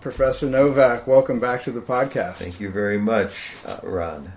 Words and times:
Professor 0.00 0.46
Novak, 0.46 1.06
welcome 1.06 1.40
back 1.40 1.60
to 1.60 1.70
the 1.70 1.82
podcast. 1.82 2.36
Thank 2.36 2.58
you 2.58 2.70
very 2.70 2.96
much, 2.96 3.54
uh, 3.66 3.80
Ron. 3.82 4.32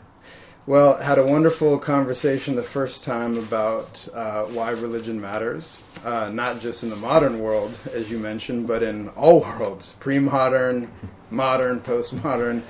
Well, 0.66 0.98
had 1.02 1.18
a 1.18 1.26
wonderful 1.26 1.78
conversation 1.78 2.58
the 2.58 2.64
first 2.64 3.06
time 3.06 3.38
about 3.38 4.06
uh, 4.14 4.44
why 4.46 4.72
religion 4.72 5.22
matters, 5.22 5.78
uh, 6.04 6.30
not 6.34 6.60
just 6.60 6.84
in 6.84 6.90
the 6.90 6.98
modern 6.98 7.40
world, 7.40 7.78
as 7.94 8.12
you 8.12 8.20
mentioned, 8.20 8.68
but 8.68 8.84
in 8.84 9.08
all 9.10 9.40
worlds 9.40 9.96
pre-modern, 10.02 10.92
modern, 11.30 11.80
postmodern. 11.80 12.62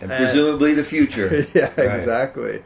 And 0.00 0.10
presumably 0.10 0.74
the 0.74 0.82
future. 0.82 1.46
yeah, 1.54 1.72
right. 1.76 1.94
exactly. 1.94 2.54
Right. 2.54 2.62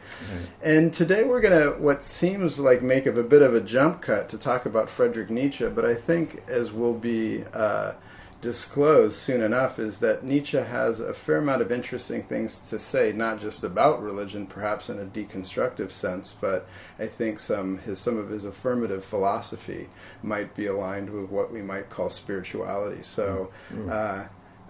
And 0.63 0.91
today 0.91 1.23
we're 1.23 1.41
going 1.41 1.61
to, 1.61 1.79
what 1.79 2.03
seems 2.03 2.57
like 2.57 2.81
make 2.81 3.05
of 3.05 3.19
a 3.19 3.23
bit 3.23 3.43
of 3.43 3.53
a 3.53 3.61
jump 3.61 4.01
cut 4.01 4.29
to 4.29 4.39
talk 4.39 4.65
about 4.65 4.89
Friedrich 4.89 5.29
Nietzsche, 5.29 5.69
but 5.69 5.85
I 5.85 5.93
think 5.93 6.43
as 6.47 6.71
we'll 6.71 6.95
be 6.95 7.43
uh, 7.53 7.93
disclosed 8.41 9.15
soon 9.15 9.41
enough 9.41 9.79
is 9.79 9.99
that 9.99 10.23
Nietzsche 10.23 10.57
has 10.57 10.99
a 10.99 11.13
fair 11.13 11.37
amount 11.37 11.61
of 11.61 11.71
interesting 11.71 12.23
things 12.23 12.59
to 12.69 12.77
say, 12.77 13.11
not 13.11 13.39
just 13.39 13.63
about 13.63 14.01
religion, 14.01 14.45
perhaps 14.45 14.89
in 14.89 14.99
a 14.99 15.05
deconstructive 15.05 15.91
sense, 15.91 16.35
but 16.39 16.67
I 16.99 17.07
think 17.07 17.39
some 17.39 17.79
his 17.79 17.99
some 17.99 18.17
of 18.17 18.29
his 18.29 18.45
affirmative 18.45 19.03
philosophy 19.03 19.89
might 20.21 20.55
be 20.55 20.67
aligned 20.67 21.09
with 21.09 21.29
what 21.29 21.51
we 21.51 21.61
might 21.61 21.89
call 21.89 22.09
spirituality. 22.09 23.03
So, 23.03 23.51
mm-hmm. 23.71 23.89
uh, 23.89 24.25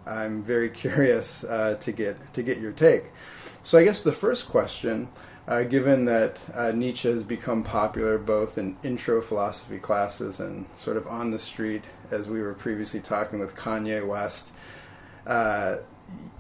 I'm 0.06 0.44
very 0.44 0.70
curious 0.84 1.44
uh, 1.44 1.76
to 1.82 1.92
get 1.92 2.34
to 2.34 2.44
get 2.44 2.60
your 2.60 2.72
take. 2.72 3.06
So, 3.64 3.78
I 3.78 3.84
guess 3.84 4.02
the 4.02 4.14
first 4.14 4.48
question. 4.48 5.10
Uh, 5.48 5.64
given 5.64 6.04
that 6.06 6.42
uh, 6.54 6.72
Nietzsche 6.74 7.10
has 7.10 7.24
become 7.24 7.64
popular 7.64 8.18
both 8.18 8.58
in 8.58 8.76
intro 8.84 9.22
philosophy 9.22 9.80
classes 9.80 10.42
and 10.42 10.66
sort 10.78 10.98
of 10.98 11.08
on 11.08 11.32
the 11.32 11.40
street 11.40 11.84
as 12.12 12.28
we 12.28 12.42
were 12.42 12.54
previously 12.54 13.00
talking 13.00 13.40
with 13.40 13.56
Kanye 13.56 14.06
West, 14.06 14.52
uh, 15.26 15.78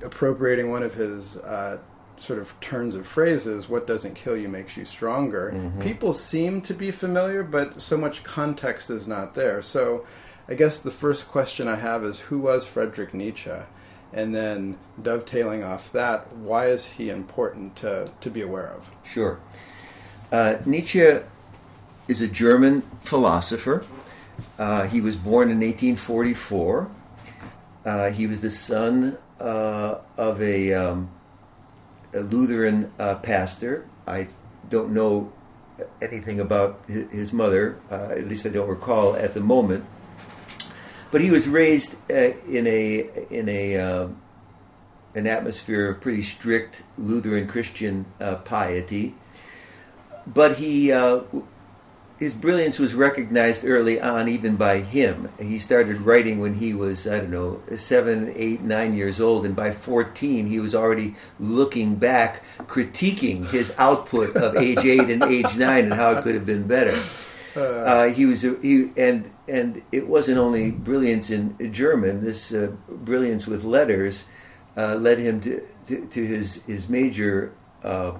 appropriating 0.04 0.70
one 0.70 0.84
of 0.84 0.94
his 0.94 1.38
uh, 1.38 1.78
sort 2.20 2.40
of 2.40 2.60
turns 2.60 2.96
of 2.96 3.08
phrases, 3.08 3.70
what 3.70 3.88
doesn't 3.88 4.16
kill 4.16 4.36
you 4.36 4.50
makes 4.50 4.76
you 4.76 4.84
stronger. 4.84 5.54
Mm-hmm. 5.56 5.82
People 5.82 6.12
seem 6.12 6.62
to 6.64 6.74
be 6.74 6.92
familiar, 6.92 7.44
but 7.44 7.82
so 7.82 7.98
much 7.98 8.26
context 8.26 8.90
is 8.90 9.08
not 9.08 9.36
there. 9.36 9.62
So 9.62 10.06
I 10.50 10.56
guess 10.56 10.80
the 10.80 10.92
first 10.92 11.28
question 11.30 11.68
I 11.68 11.76
have 11.76 12.04
is 12.04 12.20
who 12.20 12.40
was 12.40 12.66
Friedrich 12.66 13.14
Nietzsche? 13.14 13.52
And 14.14 14.34
then 14.34 14.78
dovetailing 15.02 15.64
off 15.64 15.92
that, 15.92 16.34
why 16.36 16.68
is 16.68 16.86
he 16.86 17.10
important 17.10 17.76
to, 17.78 18.10
to 18.22 18.30
be 18.30 18.42
aware 18.42 18.68
of? 18.68 18.90
Sure. 19.04 19.40
Uh, 20.32 20.58
Nietzsche 20.66 21.20
is 22.08 22.22
a 22.22 22.28
German 22.28 22.84
philosopher 23.02 23.86
uh, 24.58 24.88
he 24.88 25.02
was 25.02 25.16
born 25.16 25.50
in 25.50 25.60
1844. 25.60 26.90
Uh, 27.86 28.10
he 28.10 28.28
was 28.28 28.42
the 28.42 28.52
son 28.52 29.18
uh, 29.40 29.96
of 30.18 30.42
a, 30.42 30.74
um, 30.74 31.10
a 32.14 32.20
Lutheran 32.20 32.92
uh, 33.00 33.16
pastor. 33.16 33.88
I 34.06 34.28
don't 34.70 34.92
know 34.92 35.32
anything 36.02 36.40
about 36.40 36.82
his 36.88 37.32
mother, 37.32 37.78
uh, 37.92 38.10
at 38.12 38.28
least 38.28 38.46
I 38.46 38.50
don't 38.50 38.68
recall 38.68 39.16
at 39.16 39.34
the 39.34 39.42
moment. 39.42 39.86
But 41.12 41.22
he 41.22 41.32
was 41.32 41.48
raised 41.48 41.96
uh, 42.10 42.34
in 42.50 42.68
a 42.68 43.10
in 43.30 43.48
a 43.50 43.78
um, 43.78 44.22
an 45.16 45.28
atmosphere 45.28 45.90
of 45.90 46.02
pretty 46.02 46.22
strict 46.22 46.84
Lutheran 46.98 47.48
Christian 47.48 48.06
uh, 48.20 48.36
piety. 48.36 49.16
But 50.26 50.58
he 50.58 50.92
uh, 50.92 51.22
his 52.20 52.34
brilliance 52.34 52.80
was 52.80 52.96
recognized 52.96 53.64
early 53.64 54.02
on, 54.02 54.28
even 54.28 54.56
by 54.56 54.80
him. 54.80 55.30
He 55.40 55.60
started 55.60 56.02
writing 56.02 56.40
when 56.40 56.56
he 56.56 56.74
was, 56.74 57.08
I 57.08 57.20
don't 57.20 57.30
know, 57.30 57.62
seven, 57.76 58.34
eight, 58.36 58.62
nine 58.62 58.96
years 58.96 59.20
old, 59.20 59.46
and 59.46 59.56
by 59.56 59.72
14, 59.72 60.48
he 60.48 60.60
was 60.60 60.74
already 60.74 61.16
looking 61.40 61.96
back, 61.96 62.44
critiquing 62.62 63.48
his 63.50 63.72
output 63.78 64.36
of 64.36 64.56
age 64.56 64.80
eight 64.80 65.10
and 65.10 65.24
age 65.24 65.56
nine 65.56 65.86
and 65.86 65.94
how 65.94 66.12
it 66.12 66.24
could 66.24 66.34
have 66.34 66.46
been 66.46 66.66
better. 66.66 66.98
Uh, 67.58 67.60
uh 67.60 68.10
he 68.10 68.26
was, 68.26 68.44
he, 68.44 68.92
and 68.96 69.32
and 69.48 69.82
it 69.92 70.08
wasn't 70.08 70.38
only 70.38 70.70
brilliance 70.72 71.30
in 71.30 71.74
German. 71.74 72.24
This 72.24 72.54
uh, 72.54 72.72
brilliance 72.88 73.48
with 73.48 73.64
letters 73.64 74.26
uh, 74.76 74.96
led 74.96 75.18
him 75.18 75.42
to, 75.42 75.68
to, 75.88 76.06
to 76.06 76.26
his 76.26 76.62
his 76.64 76.88
major 76.88 77.54
uh, 77.84 78.18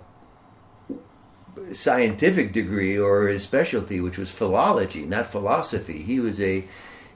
scientific 1.72 2.54
degree 2.54 2.98
or 2.98 3.28
his 3.28 3.44
specialty, 3.44 4.00
which 4.00 4.18
was 4.18 4.32
philology, 4.32 5.06
not 5.06 5.28
philosophy. 5.28 6.02
He 6.02 6.20
was 6.20 6.42
a 6.42 6.66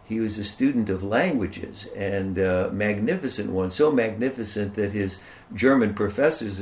he 0.06 0.20
was 0.20 0.38
a 0.38 0.44
student 0.44 0.90
of 0.90 1.04
languages 1.04 1.88
and 1.96 2.38
uh, 2.38 2.70
magnificent 2.72 3.50
one, 3.50 3.72
so 3.72 3.92
magnificent 3.92 4.76
that 4.76 4.92
his 4.92 5.20
German 5.56 5.94
professors 5.94 6.62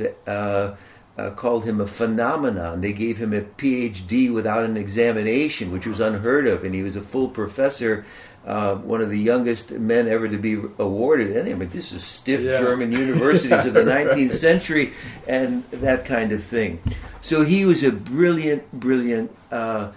uh, 1.19 1.31
called 1.31 1.65
him 1.65 1.81
a 1.81 1.87
phenomenon. 1.87 2.81
They 2.81 2.93
gave 2.93 3.17
him 3.17 3.33
a 3.33 3.41
PhD 3.41 4.33
without 4.33 4.65
an 4.65 4.77
examination, 4.77 5.71
which 5.71 5.85
was 5.85 5.99
unheard 5.99 6.47
of, 6.47 6.63
and 6.63 6.73
he 6.73 6.83
was 6.83 6.95
a 6.95 7.01
full 7.01 7.29
professor 7.29 8.05
uh, 8.45 8.75
one 8.75 9.01
of 9.01 9.09
the 9.09 9.17
youngest 9.17 9.71
men 9.71 10.07
ever 10.07 10.27
to 10.27 10.37
be 10.37 10.53
awarded. 10.79 11.37
I 11.37 11.53
mean, 11.53 11.69
this 11.69 11.91
is 11.91 12.03
stiff 12.03 12.41
yeah. 12.41 12.59
German 12.59 12.91
universities 13.07 13.65
of 13.65 13.73
the 13.73 13.83
19th 13.83 14.31
century 14.31 14.93
and 15.27 15.63
that 15.71 16.05
kind 16.05 16.31
of 16.31 16.43
thing. 16.43 16.81
So 17.21 17.43
he 17.43 17.65
was 17.65 17.83
a 17.83 17.91
brilliant, 17.91 18.71
brilliant 18.71 19.35
uh, 19.51 19.91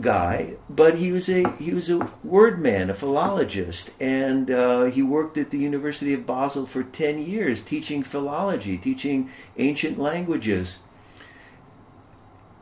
guy, 0.00 0.54
but 0.68 0.98
he 0.98 1.12
was 1.12 1.28
a 1.28 1.48
he 1.56 1.72
was 1.72 1.88
a 1.88 2.10
word 2.22 2.60
man, 2.60 2.90
a 2.90 2.94
philologist, 2.94 3.90
and 4.00 4.50
uh, 4.50 4.84
he 4.84 5.02
worked 5.02 5.38
at 5.38 5.50
the 5.50 5.58
University 5.58 6.12
of 6.14 6.26
Basel 6.26 6.66
for 6.66 6.82
10 6.82 7.18
years 7.18 7.62
teaching 7.62 8.02
philology, 8.02 8.76
teaching 8.76 9.30
ancient 9.56 9.98
languages 9.98 10.78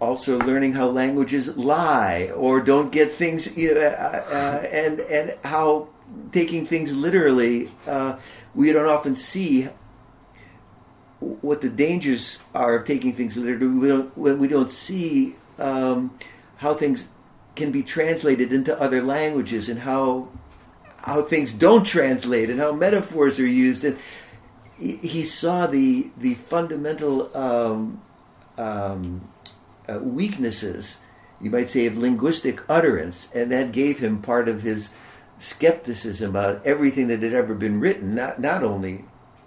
also 0.03 0.37
learning 0.41 0.73
how 0.73 0.89
languages 0.89 1.57
lie 1.57 2.29
or 2.35 2.61
don't 2.61 2.91
get 2.91 3.13
things, 3.13 3.57
you 3.57 3.73
know, 3.73 3.81
uh, 3.81 4.25
uh, 4.29 4.67
and 4.67 4.99
and 5.01 5.37
how 5.45 5.89
taking 6.33 6.67
things 6.67 6.95
literally, 6.95 7.71
uh, 7.87 8.17
we 8.53 8.73
don't 8.73 8.89
often 8.89 9.15
see 9.15 9.69
what 11.21 11.61
the 11.61 11.69
dangers 11.69 12.41
are 12.53 12.75
of 12.75 12.85
taking 12.85 13.13
things 13.13 13.37
literally. 13.37 13.69
We 13.69 13.89
don't 13.89 14.19
we 14.19 14.49
don't 14.49 14.71
see 14.71 15.37
um, 15.61 16.19
how 16.57 16.75
things 16.75 17.07
can 17.55 17.71
be 17.71 17.83
translated 17.83 18.53
into 18.53 18.79
other 18.81 19.03
languages 19.03 19.69
and 19.69 19.81
how 19.81 20.29
how 21.03 21.23
things 21.23 21.53
don't 21.53 21.85
translate 21.85 22.49
and 22.49 22.61
how 22.61 22.73
metaphors 22.73 23.41
are 23.41 23.47
used. 23.47 23.85
And 23.85 23.99
he 24.79 25.25
saw 25.25 25.67
the 25.67 26.11
the 26.17 26.35
fundamental 26.35 27.37
um, 27.37 28.01
um, 28.59 29.29
uh, 29.89 29.99
weaknesses, 29.99 30.97
you 31.41 31.51
might 31.51 31.69
say, 31.69 31.87
of 31.87 31.99
linguistic 31.99 32.61
utterance, 32.69 33.29
and 33.35 33.51
that 33.53 33.73
gave 33.73 33.99
him 33.99 34.23
part 34.23 34.49
of 34.49 34.63
his 34.63 34.91
skepticism 35.39 36.31
about 36.31 36.65
everything 36.65 37.09
that 37.09 37.23
had 37.23 37.33
ever 37.33 37.55
been 37.55 37.81
written, 37.81 38.15
not, 38.15 38.41
not 38.41 38.63
only 38.63 39.05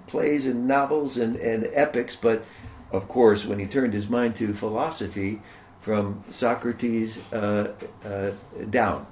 plays 0.08 0.46
and 0.46 0.68
novels 0.68 1.18
and, 1.18 1.38
and 1.38 1.70
epics, 1.74 2.16
but 2.16 2.44
of 2.92 3.08
course, 3.08 3.46
when 3.46 3.60
he 3.60 3.66
turned 3.66 3.94
his 3.94 4.10
mind 4.10 4.36
to 4.36 4.54
philosophy 4.54 5.42
from 5.86 6.24
Socrates 6.32 7.20
uh, 7.32 7.68
uh, 8.04 8.32
down. 8.72 9.06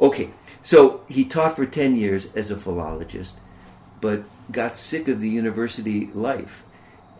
Okay, 0.00 0.30
so 0.60 1.02
he 1.08 1.24
taught 1.24 1.54
for 1.54 1.64
10 1.64 1.94
years 1.94 2.34
as 2.34 2.50
a 2.50 2.56
philologist, 2.56 3.36
but 4.00 4.24
got 4.50 4.76
sick 4.76 5.06
of 5.06 5.20
the 5.20 5.28
university 5.28 6.10
life. 6.14 6.64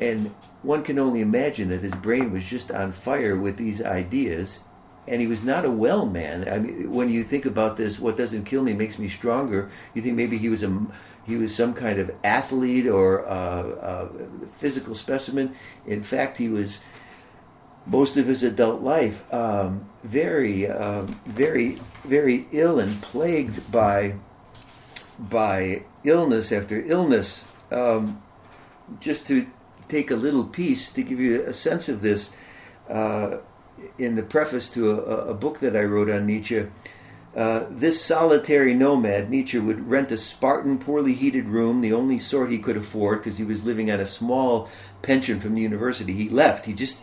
And 0.01 0.35
one 0.63 0.83
can 0.83 0.99
only 0.99 1.21
imagine 1.21 1.69
that 1.69 1.83
his 1.83 1.95
brain 1.95 2.33
was 2.33 2.45
just 2.45 2.73
on 2.73 2.91
fire 2.91 3.37
with 3.37 3.59
these 3.59 3.81
ideas 3.81 4.59
and 5.07 5.21
he 5.21 5.29
was 5.29 5.45
not 5.45 5.65
a 5.65 5.71
well 5.71 6.05
man. 6.05 6.49
I 6.49 6.59
mean, 6.59 6.91
when 6.91 7.09
you 7.09 7.23
think 7.23 7.47
about 7.47 7.77
this, 7.77 8.01
what 8.01 8.17
doesn't 8.17 8.43
kill 8.43 8.65
me 8.65 8.73
makes 8.73 8.99
me 8.99 9.09
stronger. 9.09 9.71
You 9.95 10.03
think 10.03 10.17
maybe 10.17 10.37
he 10.37 10.49
was 10.49 10.65
a 10.65 10.85
he 11.25 11.37
was 11.37 11.55
some 11.55 11.75
kind 11.75 12.01
of 12.01 12.13
athlete 12.25 12.89
or 12.89 13.21
a, 13.21 13.29
a 13.31 14.09
physical 14.59 14.97
specimen. 14.97 15.55
In 15.87 16.03
fact, 16.03 16.39
he 16.39 16.49
was 16.49 16.81
most 17.87 18.17
of 18.17 18.27
his 18.27 18.43
adult 18.43 18.83
life 18.83 19.33
um, 19.33 19.89
very, 20.03 20.69
um, 20.69 21.21
very, 21.25 21.79
very 22.05 22.47
ill 22.53 22.79
and 22.79 23.01
plagued 23.03 23.71
by 23.71 24.15
by 25.19 25.83
illness 26.05 26.53
after 26.53 26.85
illness. 26.85 27.45
Um, 27.71 28.23
just 29.01 29.27
to 29.29 29.47
take 29.89 30.11
a 30.11 30.17
little 30.17 30.45
piece 30.45 30.93
to 30.93 31.03
give 31.03 31.19
you 31.19 31.43
a 31.43 31.55
sense 31.55 31.89
of 31.89 32.01
this. 32.01 32.31
Uh, 32.89 33.39
in 33.99 34.15
the 34.15 34.23
preface 34.23 34.71
to 34.71 34.91
a, 34.91 35.29
a, 35.29 35.35
book 35.35 35.59
that 35.61 35.77
I 35.77 35.85
wrote 35.85 36.09
on 36.09 36.25
Nietzsche, 36.25 36.67
uh, 37.37 37.67
this 37.69 38.03
solitary 38.03 38.73
nomad, 38.73 39.29
Nietzsche, 39.29 39.59
would 39.59 39.91
rent 39.91 40.11
a 40.11 40.17
Spartan, 40.17 40.79
poorly 40.79 41.13
heated 41.13 41.47
room, 41.47 41.83
the 41.83 41.93
only 41.93 42.19
sort 42.19 42.51
he 42.51 42.59
could 42.59 42.79
afford 42.79 43.19
because 43.19 43.37
he 43.37 43.45
was 43.45 43.65
living 43.65 43.91
on 43.91 44.01
a 44.01 44.07
small 44.07 44.71
pension 45.03 45.41
from 45.41 45.55
the 45.55 45.61
university. 45.61 46.15
He 46.15 46.31
left. 46.31 46.65
He 46.65 46.73
just 46.73 47.01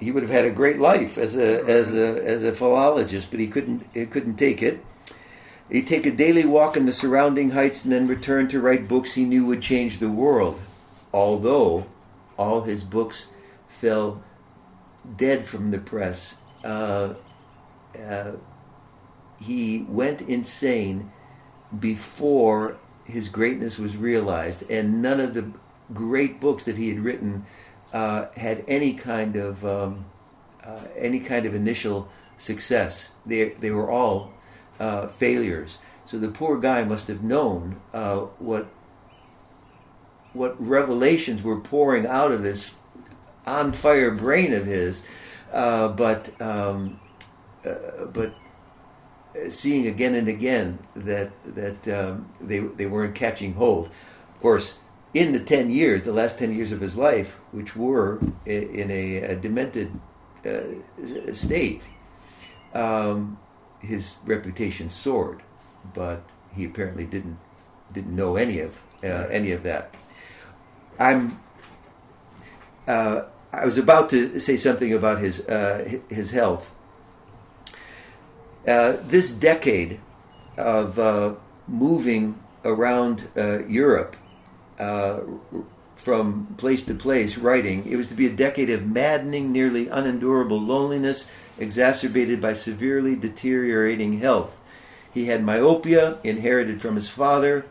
he 0.00 0.10
would 0.10 0.22
have 0.22 0.32
had 0.32 0.44
a 0.44 0.50
great 0.50 0.78
life 0.78 1.18
as 1.18 1.36
a 1.36 1.64
as 1.64 1.94
a 1.94 2.22
as 2.24 2.42
a 2.42 2.52
philologist, 2.52 3.30
but 3.30 3.40
he 3.40 3.46
couldn't 3.46 3.86
he 3.94 4.06
couldn't 4.06 4.36
take 4.36 4.62
it. 4.62 4.84
He'd 5.70 5.86
take 5.86 6.06
a 6.06 6.10
daily 6.10 6.44
walk 6.44 6.76
in 6.76 6.86
the 6.86 6.92
surrounding 6.92 7.50
heights 7.50 7.84
and 7.84 7.92
then 7.92 8.06
return 8.06 8.48
to 8.48 8.60
write 8.60 8.86
books 8.86 9.14
he 9.14 9.24
knew 9.24 9.46
would 9.46 9.62
change 9.62 9.98
the 9.98 10.10
world. 10.10 10.60
Although 11.12 11.86
all 12.36 12.62
his 12.62 12.84
books 12.84 13.28
fell 13.68 14.22
dead 15.16 15.44
from 15.44 15.70
the 15.70 15.78
press, 15.78 16.36
uh, 16.62 17.14
uh, 17.98 18.32
he 19.40 19.86
went 19.88 20.20
insane 20.22 21.12
before 21.78 22.76
his 23.04 23.28
greatness 23.28 23.78
was 23.78 23.96
realized, 23.96 24.68
and 24.70 25.02
none 25.02 25.20
of 25.20 25.34
the 25.34 25.50
great 25.92 26.40
books 26.40 26.64
that 26.64 26.76
he 26.76 26.88
had 26.88 27.00
written 27.00 27.44
uh, 27.94 28.26
had 28.36 28.64
any 28.66 28.92
kind 28.92 29.36
of 29.36 29.64
um, 29.64 30.04
uh, 30.64 30.80
any 30.98 31.20
kind 31.20 31.46
of 31.46 31.54
initial 31.54 32.08
success. 32.36 33.12
They 33.24 33.50
they 33.50 33.70
were 33.70 33.88
all 33.88 34.32
uh, 34.80 35.06
failures. 35.06 35.78
So 36.04 36.18
the 36.18 36.28
poor 36.28 36.58
guy 36.58 36.84
must 36.84 37.06
have 37.06 37.22
known 37.22 37.80
uh, 37.94 38.22
what 38.40 38.66
what 40.32 40.60
revelations 40.60 41.42
were 41.44 41.60
pouring 41.60 42.04
out 42.04 42.32
of 42.32 42.42
this 42.42 42.74
on 43.46 43.70
fire 43.70 44.10
brain 44.10 44.52
of 44.52 44.66
his, 44.66 45.04
uh, 45.52 45.88
but 45.88 46.38
um, 46.42 46.98
but 47.62 48.34
seeing 49.50 49.86
again 49.86 50.16
and 50.16 50.26
again 50.26 50.80
that 50.96 51.30
that 51.46 51.88
um, 51.88 52.28
they 52.40 52.58
they 52.58 52.86
weren't 52.86 53.14
catching 53.14 53.54
hold. 53.54 53.86
Of 53.86 54.40
course, 54.40 54.78
in 55.14 55.32
the 55.32 55.40
ten 55.40 55.70
years, 55.70 56.02
the 56.02 56.12
last 56.12 56.38
ten 56.38 56.52
years 56.52 56.72
of 56.72 56.80
his 56.80 56.96
life, 56.96 57.38
which 57.52 57.76
were 57.76 58.20
in 58.44 58.90
a, 58.90 59.16
a 59.18 59.36
demented 59.36 59.92
uh, 60.44 61.32
state, 61.32 61.84
um, 62.74 63.38
his 63.80 64.16
reputation 64.26 64.90
soared, 64.90 65.42
but 65.94 66.22
he 66.54 66.64
apparently 66.64 67.06
didn't 67.06 67.38
didn't 67.92 68.14
know 68.14 68.34
any 68.36 68.58
of 68.58 68.82
uh, 69.02 69.28
any 69.30 69.52
of 69.52 69.62
that. 69.62 69.94
I'm. 70.98 71.40
Uh, 72.86 73.22
I 73.52 73.64
was 73.64 73.78
about 73.78 74.10
to 74.10 74.40
say 74.40 74.56
something 74.56 74.92
about 74.92 75.20
his 75.20 75.46
uh, 75.46 75.98
his 76.08 76.32
health. 76.32 76.72
Uh, 78.66 78.96
this 79.02 79.30
decade 79.30 80.00
of 80.56 80.98
uh, 80.98 81.34
moving 81.68 82.40
around 82.64 83.28
uh, 84.78 85.20
from 85.96 86.54
place 86.58 86.84
to 86.84 86.94
place 86.94 87.38
writing, 87.38 87.86
it 87.86 87.96
was 87.96 88.08
to 88.08 88.14
be 88.14 88.26
a 88.26 88.30
decade 88.30 88.70
of 88.70 88.86
maddening, 88.86 89.52
nearly 89.52 89.88
unendurable 89.88 90.60
loneliness 90.60 91.26
exacerbated 91.58 92.40
by 92.40 92.52
severely 92.52 93.16
deteriorating 93.16 94.18
health. 94.18 94.60
He 95.12 95.26
had 95.26 95.44
myopia, 95.44 96.18
inherited 96.24 96.82
from 96.82 96.96
his 96.96 97.08
father, 97.08 97.66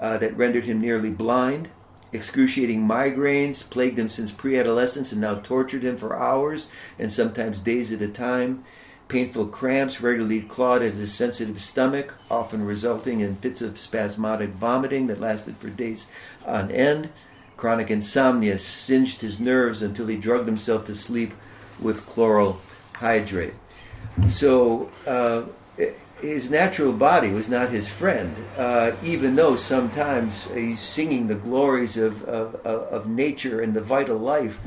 uh, 0.00 0.18
that 0.18 0.36
rendered 0.36 0.64
him 0.64 0.80
nearly 0.80 1.10
blind. 1.10 1.68
Excruciating 2.12 2.86
migraines 2.86 3.68
plagued 3.68 3.98
him 3.98 4.08
since 4.08 4.32
pre 4.32 4.58
adolescence 4.58 5.12
and 5.12 5.20
now 5.20 5.36
tortured 5.36 5.82
him 5.82 5.96
for 5.96 6.16
hours 6.16 6.66
and 6.98 7.12
sometimes 7.12 7.60
days 7.60 7.92
at 7.92 8.02
a 8.02 8.08
time. 8.08 8.64
Painful 9.08 9.46
cramps 9.46 10.02
regularly 10.02 10.42
clawed 10.42 10.82
at 10.82 10.92
his 10.92 11.14
sensitive 11.14 11.60
stomach, 11.60 12.14
often 12.30 12.64
resulting 12.64 13.20
in 13.20 13.36
fits 13.36 13.62
of 13.62 13.78
spasmodic 13.78 14.50
vomiting 14.50 15.06
that 15.06 15.20
lasted 15.20 15.56
for 15.56 15.70
days 15.70 16.06
on 16.48 16.70
end. 16.70 17.10
Chronic 17.56 17.90
insomnia 17.90 18.58
singed 18.58 19.20
his 19.20 19.40
nerves 19.40 19.82
until 19.82 20.06
he 20.06 20.16
drugged 20.16 20.46
himself 20.46 20.84
to 20.86 20.94
sleep 20.94 21.34
with 21.80 22.06
chloral 22.06 22.60
hydrate. 22.94 23.54
So 24.28 24.90
uh, 25.06 25.42
his 26.20 26.50
natural 26.50 26.92
body 26.92 27.30
was 27.30 27.48
not 27.48 27.70
his 27.70 27.88
friend, 27.88 28.34
uh, 28.56 28.92
even 29.04 29.36
though 29.36 29.56
sometimes 29.56 30.48
he's 30.52 30.80
singing 30.80 31.26
the 31.26 31.34
glories 31.34 31.96
of, 31.96 32.24
of, 32.24 32.54
of, 32.66 33.06
nature 33.06 33.60
and 33.60 33.74
the 33.74 33.80
vital 33.80 34.18
life, 34.18 34.58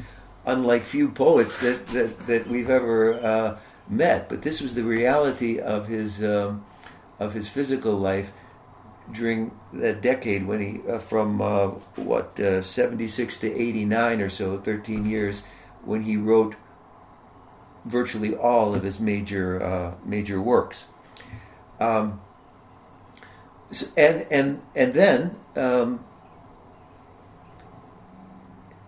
unlike 0.45 0.84
few 0.84 1.10
poets 1.10 1.57
that, 1.60 1.88
that, 1.88 2.27
that 2.27 2.48
we've 2.48 2.69
ever 2.69 3.16
uh, 3.16 3.57
met. 3.89 4.30
But 4.30 4.42
this 4.42 4.62
was 4.62 4.75
the 4.75 4.84
reality 4.84 5.60
of 5.60 5.88
his, 5.88 6.24
um, 6.24 6.63
of 7.19 7.34
his 7.34 7.50
physical 7.50 7.94
life 7.94 8.31
during 9.13 9.52
that 9.74 10.02
decade 10.02 10.46
when 10.46 10.60
he, 10.60 10.90
uh, 10.90 11.00
from 11.00 11.42
uh, 11.42 11.68
what, 11.96 12.40
uh, 12.40 12.62
76 12.62 13.38
to 13.38 13.54
89 13.54 14.22
or 14.22 14.30
so, 14.30 14.58
13 14.58 15.06
years, 15.06 15.44
when 15.84 16.04
he 16.04 16.18
wrote 16.18 16.56
virtually 17.86 18.36
all 18.36 18.75
of 18.75 18.84
his 18.84 19.00
major 19.00 19.62
uh, 19.62 19.94
major 20.06 20.42
works. 20.42 20.86
Um, 21.80 22.22
and 23.98 24.25
and 24.30 24.62
and 24.75 24.94
then 24.94 25.36
um, 25.56 26.04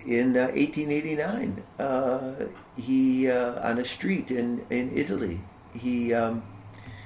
in 0.06 0.38
uh, 0.38 0.52
1889, 0.54 1.64
uh, 1.80 2.34
he 2.76 3.30
uh, 3.30 3.68
on 3.68 3.80
a 3.80 3.86
street 3.86 4.30
in 4.30 4.66
in 4.70 4.96
Italy, 4.96 5.42
he 5.74 6.14
um, 6.14 6.44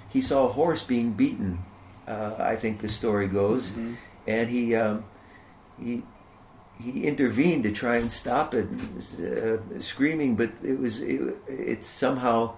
he 0.10 0.22
saw 0.22 0.48
a 0.48 0.52
horse 0.52 0.84
being 0.84 1.14
beaten. 1.14 1.64
Uh, 2.08 2.36
I 2.40 2.56
think 2.56 2.82
the 2.82 2.90
story 2.90 3.28
goes, 3.28 3.70
mm-hmm. 3.70 3.96
and 4.26 4.50
he 4.50 4.76
um, 4.76 5.04
he 5.80 6.04
he 6.80 7.06
intervened 7.06 7.64
to 7.64 7.72
try 7.72 7.98
and 7.98 8.12
stop 8.12 8.54
it, 8.54 8.68
uh, 9.20 9.80
screaming, 9.80 10.36
but 10.36 10.52
it 10.64 10.80
was 10.80 11.02
it, 11.02 11.36
it, 11.48 11.84
somehow 11.84 12.56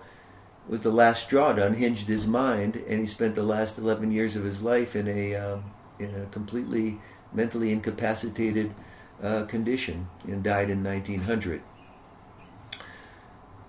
was 0.68 0.82
the 0.82 0.92
last 0.92 1.24
straw 1.24 1.54
to 1.54 1.66
unhinged 1.66 2.08
his 2.08 2.28
mind, 2.28 2.76
and 2.88 3.00
he 3.00 3.08
spent 3.08 3.34
the 3.34 3.44
last 3.44 3.78
eleven 3.78 4.12
years 4.12 4.36
of 4.36 4.44
his 4.44 4.62
life 4.62 4.96
in 4.96 5.08
a 5.08 5.36
um, 5.36 5.72
in 5.98 6.14
a 6.14 6.26
completely 6.28 7.00
mentally 7.34 7.72
incapacitated 7.72 8.74
uh, 9.22 9.46
condition 9.46 10.08
and 10.26 10.44
died 10.44 10.70
in 10.70 10.84
1900. 10.84 11.62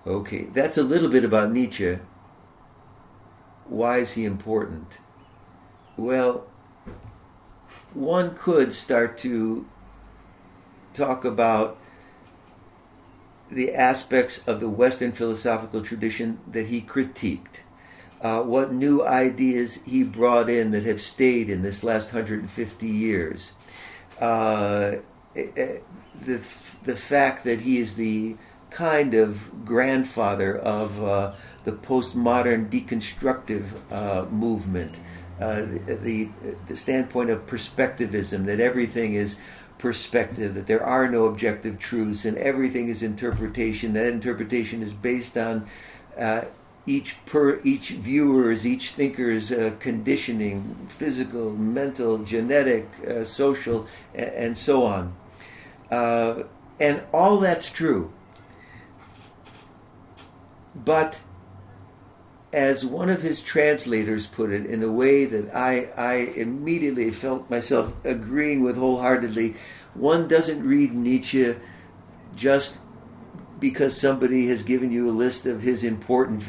Okay, 0.05 0.43
that's 0.45 0.77
a 0.77 0.83
little 0.83 1.09
bit 1.09 1.23
about 1.23 1.51
Nietzsche. 1.51 1.99
Why 3.65 3.99
is 3.99 4.13
he 4.13 4.25
important? 4.25 4.97
Well, 5.97 6.47
one 7.93 8.35
could 8.35 8.73
start 8.73 9.17
to 9.19 9.65
talk 10.93 11.25
about 11.25 11.77
the 13.49 13.73
aspects 13.73 14.45
of 14.47 14.59
the 14.61 14.69
Western 14.69 15.11
philosophical 15.11 15.81
tradition 15.81 16.39
that 16.47 16.67
he 16.67 16.81
critiqued. 16.81 17.59
Uh, 18.21 18.41
what 18.41 18.71
new 18.71 19.03
ideas 19.05 19.79
he 19.83 20.03
brought 20.03 20.49
in 20.49 20.71
that 20.71 20.83
have 20.83 21.01
stayed 21.01 21.49
in 21.49 21.63
this 21.63 21.83
last 21.83 22.13
150 22.13 22.87
years. 22.87 23.53
Uh, 24.19 24.95
eh, 25.35 25.47
eh, 25.57 25.77
the, 26.23 26.39
the 26.83 26.95
fact 26.95 27.43
that 27.43 27.61
he 27.61 27.79
is 27.79 27.95
the 27.95 28.35
kind 28.69 29.15
of 29.15 29.65
grandfather 29.65 30.55
of 30.57 31.03
uh, 31.03 31.33
the 31.65 31.71
postmodern 31.71 32.69
deconstructive 32.69 33.65
uh, 33.91 34.25
movement, 34.29 34.95
uh, 35.41 35.65
the, 35.65 36.29
the, 36.67 36.75
standpoint 36.75 37.31
of 37.31 37.47
perspectivism, 37.47 38.45
that 38.45 38.59
everything 38.59 39.15
is 39.15 39.37
perspective, 39.79 40.53
that 40.53 40.67
there 40.67 40.83
are 40.85 41.09
no 41.09 41.25
objective 41.25 41.79
truths 41.79 42.25
and 42.25 42.37
everything 42.37 42.89
is 42.89 43.01
interpretation. 43.01 43.93
That 43.93 44.05
interpretation 44.05 44.83
is 44.83 44.93
based 44.93 45.35
on 45.37 45.65
uh, 46.17 46.43
each 46.85 47.25
per 47.25 47.59
each 47.63 47.89
viewer's, 47.89 48.67
each 48.67 48.91
thinker's 48.91 49.51
uh, 49.51 49.73
conditioning, 49.79 50.87
physical, 50.89 51.51
mental, 51.51 52.19
genetic, 52.19 52.87
uh, 53.07 53.23
social, 53.23 53.87
and, 54.13 54.29
and, 54.29 54.57
so 54.57 54.85
on. 54.85 55.15
Uh, 55.89 56.43
and 56.79 57.01
all 57.11 57.39
that's 57.39 57.69
true. 57.69 58.11
But 60.75 61.21
as 62.53 62.85
one 62.85 63.09
of 63.09 63.21
his 63.21 63.41
translators 63.41 64.27
put 64.27 64.51
it 64.51 64.65
in 64.65 64.83
a 64.83 64.91
way 64.91 65.25
that 65.25 65.55
I, 65.55 65.89
I 65.97 66.13
immediately 66.35 67.11
felt 67.11 67.49
myself 67.49 67.93
agreeing 68.03 68.61
with 68.61 68.77
wholeheartedly, 68.77 69.55
one 69.93 70.27
doesn't 70.27 70.65
read 70.65 70.93
Nietzsche 70.93 71.55
just 72.35 72.77
because 73.59 73.99
somebody 73.99 74.47
has 74.47 74.63
given 74.63 74.91
you 74.91 75.09
a 75.09 75.13
list 75.13 75.45
of 75.45 75.61
his 75.61 75.83
important 75.83 76.47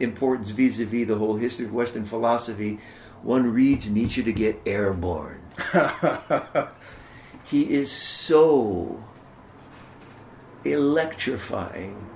importance 0.00 0.50
vis-a-vis 0.50 1.06
the 1.06 1.16
whole 1.16 1.36
history 1.36 1.66
of 1.66 1.72
Western 1.72 2.04
philosophy. 2.04 2.80
One 3.22 3.52
reads 3.52 3.88
Nietzsche 3.88 4.22
to 4.22 4.32
get 4.32 4.60
airborne. 4.66 5.42
he 7.44 7.70
is 7.70 7.92
so 7.92 9.04
electrifying. 10.64 12.10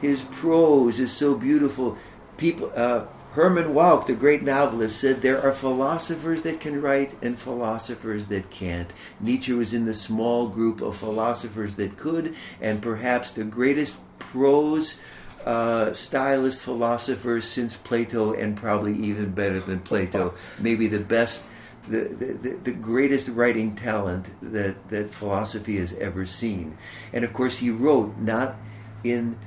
His 0.00 0.22
prose 0.22 0.98
is 0.98 1.12
so 1.12 1.34
beautiful 1.34 1.98
people, 2.40 2.72
uh, 2.74 3.04
Herman 3.34 3.74
Wouk, 3.74 4.06
the 4.06 4.14
great 4.14 4.42
novelist, 4.42 4.98
said 4.98 5.22
there 5.22 5.40
are 5.40 5.52
philosophers 5.52 6.42
that 6.42 6.58
can 6.58 6.82
write 6.82 7.14
and 7.22 7.38
philosophers 7.38 8.26
that 8.26 8.50
can't. 8.50 8.92
Nietzsche 9.20 9.52
was 9.52 9.72
in 9.72 9.84
the 9.84 9.94
small 9.94 10.48
group 10.48 10.80
of 10.80 10.96
philosophers 10.96 11.74
that 11.76 11.96
could, 11.96 12.34
and 12.60 12.82
perhaps 12.82 13.30
the 13.30 13.44
greatest 13.44 14.00
prose 14.18 14.98
uh, 15.44 15.92
stylist 15.92 16.62
philosophers 16.62 17.44
since 17.44 17.76
Plato, 17.76 18.32
and 18.32 18.56
probably 18.56 18.94
even 18.94 19.30
better 19.30 19.60
than 19.60 19.78
Plato. 19.78 20.34
Maybe 20.58 20.88
the 20.88 20.98
best, 20.98 21.44
the, 21.88 22.00
the, 22.00 22.58
the 22.64 22.72
greatest 22.72 23.28
writing 23.28 23.76
talent 23.76 24.28
that, 24.42 24.88
that 24.88 25.14
philosophy 25.14 25.76
has 25.76 25.92
ever 25.94 26.26
seen. 26.26 26.76
And 27.12 27.24
of 27.24 27.32
course, 27.32 27.58
he 27.58 27.70
wrote 27.70 28.16
not 28.18 28.56
in 29.04 29.38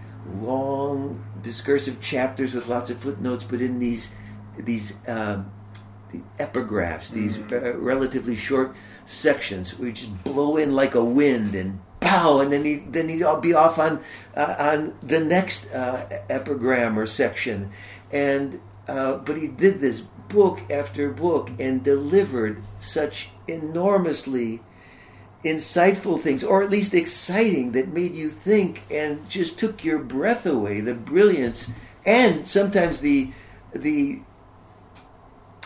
long 0.42 1.24
discursive 1.42 2.02
chapters 2.02 2.54
with 2.54 2.68
lots 2.68 2.90
of 2.90 2.98
footnotes, 2.98 3.44
but 3.44 3.62
in 3.62 3.80
these 3.80 4.12
these 4.58 4.96
um, 5.08 5.52
the 6.12 6.22
epigraphs, 6.40 7.10
these 7.10 7.40
uh, 7.52 7.76
relatively 7.78 8.36
short 8.36 8.76
sections 9.06 9.78
which 9.78 10.08
blow 10.24 10.58
in 10.58 10.74
like 10.74 10.96
a 10.96 11.04
wind 11.04 11.56
and 11.56 11.80
pow, 12.00 12.40
and 12.40 12.52
then 12.52 12.64
he 12.64 12.76
then 12.76 13.10
he'd 13.10 13.42
be 13.42 13.54
off 13.54 13.80
on 13.80 14.02
uh, 14.36 14.56
on 14.58 14.96
the 15.02 15.20
next 15.20 15.72
uh, 15.74 16.08
epigram 16.30 16.98
or 16.98 17.06
section, 17.06 17.72
and 18.12 18.60
uh, 18.88 19.16
but 19.18 19.38
he 19.38 19.48
did 19.48 19.80
this 19.82 20.02
book 20.30 20.60
after 20.70 21.10
book 21.10 21.52
and 21.60 21.84
delivered 21.84 22.64
such 22.80 23.30
enormously 23.48 24.62
insightful 25.44 26.22
things, 26.22 26.44
or 26.44 26.64
at 26.64 26.70
least 26.70 26.94
exciting, 26.94 27.74
that 27.74 27.90
made 27.90 28.16
you 28.16 28.30
think 28.30 28.84
and 28.90 29.30
just 29.30 29.60
took 29.60 29.84
your 29.84 30.00
breath 30.00 30.46
away. 30.46 30.80
The 30.80 30.94
brilliance 30.94 31.70
and 32.06 32.46
sometimes 32.48 33.00
the 33.00 33.32
the 33.74 34.20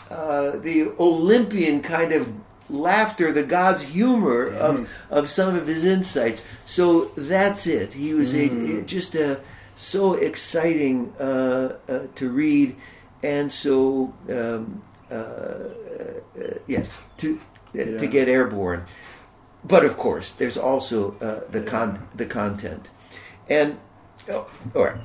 uh, 0.10 0.57
the 0.57 0.93
Olympian 1.00 1.81
kind 1.81 2.13
of 2.13 2.31
laughter, 2.69 3.31
the 3.31 3.43
God's 3.43 3.81
humor 3.81 4.48
of, 4.48 4.75
mm. 4.77 4.88
of 5.10 5.29
some 5.29 5.55
of 5.55 5.67
his 5.67 5.84
insights. 5.84 6.46
So 6.65 7.12
that's 7.17 7.67
it. 7.67 7.93
He 7.93 8.13
was 8.13 8.34
mm. 8.34 8.79
a, 8.79 8.81
just 8.84 9.15
a 9.15 9.41
so 9.75 10.13
exciting 10.13 11.13
uh, 11.19 11.77
uh, 11.88 12.00
to 12.15 12.29
read, 12.29 12.75
and 13.22 13.51
so 13.51 14.13
um, 14.29 14.81
uh, 15.12 15.13
uh 15.13 15.69
yes, 16.67 17.03
to 17.17 17.36
uh, 17.36 17.39
yeah. 17.74 17.98
to 17.98 18.07
get 18.07 18.27
airborne. 18.27 18.86
But 19.67 19.83
of 19.83 19.97
course, 19.97 20.31
there's 20.31 20.57
also 20.57 21.12
the 21.51 21.62
con 21.62 22.07
the 22.15 22.25
content, 22.25 22.89
and 23.50 23.77
oh, 24.29 24.47
all 24.74 24.86
right. 24.86 25.01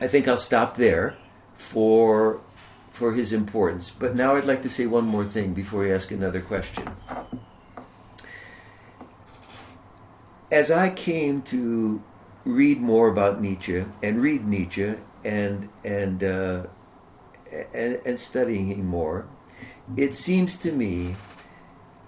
I 0.00 0.08
think 0.08 0.26
I'll 0.26 0.38
stop 0.38 0.76
there 0.76 1.16
for 1.54 2.40
for 2.90 3.12
his 3.12 3.32
importance. 3.32 3.90
But 3.90 4.16
now 4.16 4.34
I'd 4.34 4.44
like 4.44 4.62
to 4.62 4.70
say 4.70 4.86
one 4.86 5.06
more 5.06 5.24
thing 5.24 5.54
before 5.54 5.84
I 5.84 5.90
ask 5.90 6.10
another 6.10 6.40
question. 6.40 6.88
As 10.50 10.70
I 10.70 10.90
came 10.90 11.42
to 11.42 12.02
read 12.44 12.80
more 12.80 13.08
about 13.08 13.40
Nietzsche 13.40 13.84
and 14.02 14.20
read 14.20 14.46
Nietzsche 14.46 14.94
and 15.24 15.68
and 15.84 16.24
uh, 16.24 16.66
and, 17.72 18.00
and, 18.04 18.18
studying 18.18 18.68
him 18.68 18.86
more, 18.86 19.26
it 19.96 20.14
seems 20.14 20.56
to 20.58 20.72
me 20.72 21.16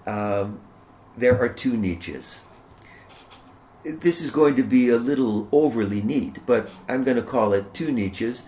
um, 0.05 0.59
there 1.19 1.39
are 1.39 1.49
two 1.49 1.73
Nietzsches. 1.73 2.39
This 3.83 4.21
is 4.21 4.29
going 4.29 4.55
to 4.55 4.63
be 4.63 4.89
a 4.89 4.97
little 4.97 5.47
overly 5.51 6.01
neat, 6.01 6.39
but 6.45 6.69
I'm 6.87 7.03
going 7.03 7.17
to 7.17 7.23
call 7.23 7.53
it 7.53 7.73
two 7.73 7.87
Nietzsches. 7.87 8.43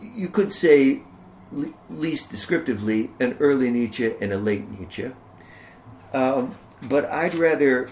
You 0.00 0.28
could 0.28 0.52
say 0.52 1.02
least 1.90 2.30
descriptively, 2.30 3.10
an 3.20 3.36
early 3.38 3.70
Nietzsche 3.70 4.14
and 4.20 4.32
a 4.32 4.38
late 4.38 4.68
Nietzsche. 4.70 5.10
Um, 6.12 6.56
but 6.82 7.04
I'd 7.06 7.34
rather, 7.34 7.88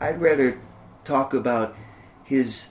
I'd 0.00 0.20
rather 0.20 0.60
talk 1.04 1.34
about 1.34 1.76
his 2.24 2.68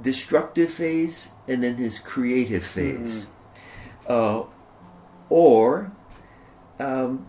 destructive 0.00 0.72
phase 0.72 1.28
and 1.46 1.62
then 1.62 1.76
his 1.76 1.98
creative 1.98 2.64
phase, 2.64 3.26
mm-hmm. 4.06 4.12
uh, 4.12 4.42
or 5.28 5.92
um, 6.78 7.26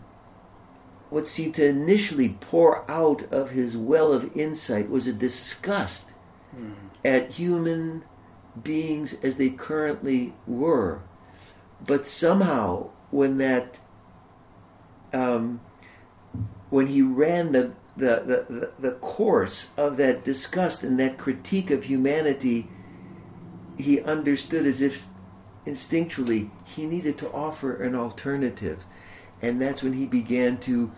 what 1.09 1.27
seemed 1.27 1.55
to 1.55 1.65
initially 1.65 2.37
pour 2.39 2.89
out 2.89 3.23
of 3.31 3.51
his 3.51 3.75
well 3.75 4.13
of 4.13 4.35
insight 4.35 4.89
was 4.89 5.07
a 5.07 5.13
disgust 5.13 6.09
mm. 6.55 6.75
at 7.03 7.31
human 7.31 8.03
beings 8.61 9.13
as 9.23 9.37
they 9.37 9.49
currently 9.49 10.33
were 10.45 11.01
but 11.85 12.05
somehow 12.05 12.89
when 13.11 13.37
that 13.37 13.79
um, 15.13 15.59
when 16.69 16.87
he 16.87 17.01
ran 17.01 17.51
the, 17.51 17.71
the, 17.97 18.23
the, 18.49 18.71
the 18.79 18.91
course 18.91 19.69
of 19.75 19.97
that 19.97 20.23
disgust 20.23 20.83
and 20.83 20.99
that 20.99 21.17
critique 21.17 21.71
of 21.71 21.85
humanity, 21.85 22.67
he 23.77 24.01
understood 24.01 24.65
as 24.65 24.81
if 24.81 25.07
instinctually 25.65 26.51
he 26.65 26.85
needed 26.85 27.17
to 27.17 27.31
offer 27.31 27.81
an 27.81 27.95
alternative. 27.95 28.83
And 29.41 29.61
that's 29.61 29.83
when 29.83 29.93
he 29.93 30.05
began 30.05 30.57
to 30.59 30.91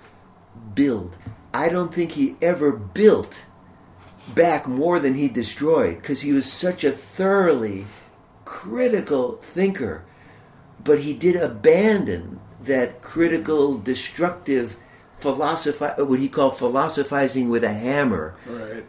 build. 0.74 1.16
I 1.54 1.70
don't 1.70 1.94
think 1.94 2.14
he 2.14 2.36
ever 2.42 2.72
built 2.72 3.46
back 4.34 4.68
more 4.68 5.00
than 5.00 5.16
he 5.16 5.28
destroyed 5.28 5.98
because 5.98 6.22
he 6.22 6.32
was 6.32 6.52
such 6.52 6.84
a 6.84 6.92
thoroughly 6.92 7.86
critical 8.46 9.38
thinker 9.38 10.06
but 10.84 11.00
he 11.00 11.14
did 11.14 11.36
abandon 11.36 12.40
that 12.64 13.02
critical, 13.02 13.78
destructive 13.78 14.78
philosophi- 15.20 16.04
what 16.06 16.20
he 16.20 16.30
called 16.30 16.58
philosophizing 16.58 17.50
with 17.50 17.64
a 17.64 17.74
hammer 17.74 18.36
right. 18.48 18.86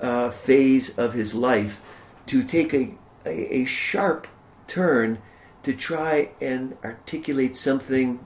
uh, 0.00 0.30
phase 0.30 0.96
of 0.96 1.12
his 1.12 1.34
life 1.34 1.80
to 2.26 2.42
take 2.42 2.72
a, 2.72 2.94
a, 3.26 3.62
a 3.62 3.64
sharp 3.64 4.26
turn 4.66 5.20
to 5.62 5.72
try 5.72 6.30
and 6.40 6.76
articulate 6.84 7.56
something, 7.56 8.24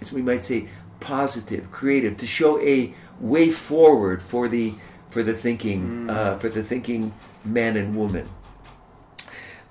as 0.00 0.12
we 0.12 0.22
might 0.22 0.42
say, 0.42 0.68
positive, 1.00 1.70
creative, 1.70 2.16
to 2.18 2.26
show 2.26 2.60
a 2.60 2.94
way 3.20 3.50
forward 3.50 4.22
for 4.22 4.48
the 4.48 4.74
for 5.08 5.22
the 5.22 5.34
thinking 5.34 6.06
mm. 6.06 6.10
uh, 6.10 6.38
for 6.38 6.48
the 6.48 6.62
thinking 6.62 7.14
man 7.44 7.76
and 7.76 7.96
woman. 7.96 8.28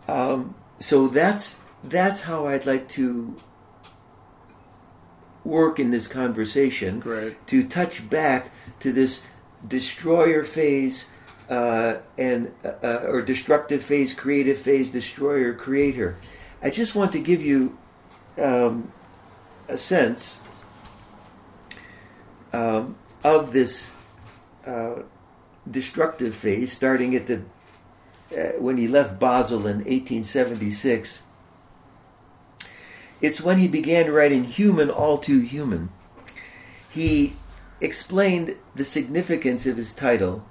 Um, 0.07 0.55
so 0.79 1.07
that's 1.07 1.59
that's 1.83 2.21
how 2.21 2.47
I'd 2.47 2.65
like 2.65 2.89
to 2.89 3.35
work 5.43 5.79
in 5.79 5.91
this 5.91 6.07
conversation 6.07 6.99
Great. 6.99 7.47
to 7.47 7.65
touch 7.65 8.09
back 8.09 8.51
to 8.81 8.91
this 8.91 9.21
destroyer 9.65 10.43
phase 10.43 11.05
uh, 11.49 11.97
and 12.17 12.53
uh, 12.63 13.05
or 13.07 13.21
destructive 13.21 13.83
phase, 13.83 14.13
creative 14.13 14.57
phase, 14.57 14.91
destroyer, 14.91 15.53
creator. 15.53 16.17
I 16.61 16.69
just 16.69 16.93
want 16.93 17.11
to 17.13 17.19
give 17.19 17.41
you 17.41 17.77
um, 18.37 18.91
a 19.69 19.77
sense 19.77 20.39
um, 22.51 22.97
of 23.23 23.53
this 23.53 23.91
uh, 24.65 24.95
destructive 25.69 26.35
phase, 26.35 26.71
starting 26.73 27.15
at 27.15 27.27
the 27.27 27.43
uh, 28.35 28.59
when 28.59 28.77
he 28.77 28.87
left 28.87 29.19
Basel 29.19 29.59
in 29.61 29.77
1876 29.77 31.21
it's 33.21 33.41
when 33.41 33.57
he 33.57 33.67
began 33.67 34.11
writing 34.11 34.45
Human 34.45 34.89
All 34.89 35.17
Too 35.17 35.39
Human. 35.39 35.89
He 36.89 37.33
explained 37.81 38.55
the 38.75 38.85
significance 38.85 39.65
of 39.65 39.77
his 39.77 39.93
title, 39.93 40.45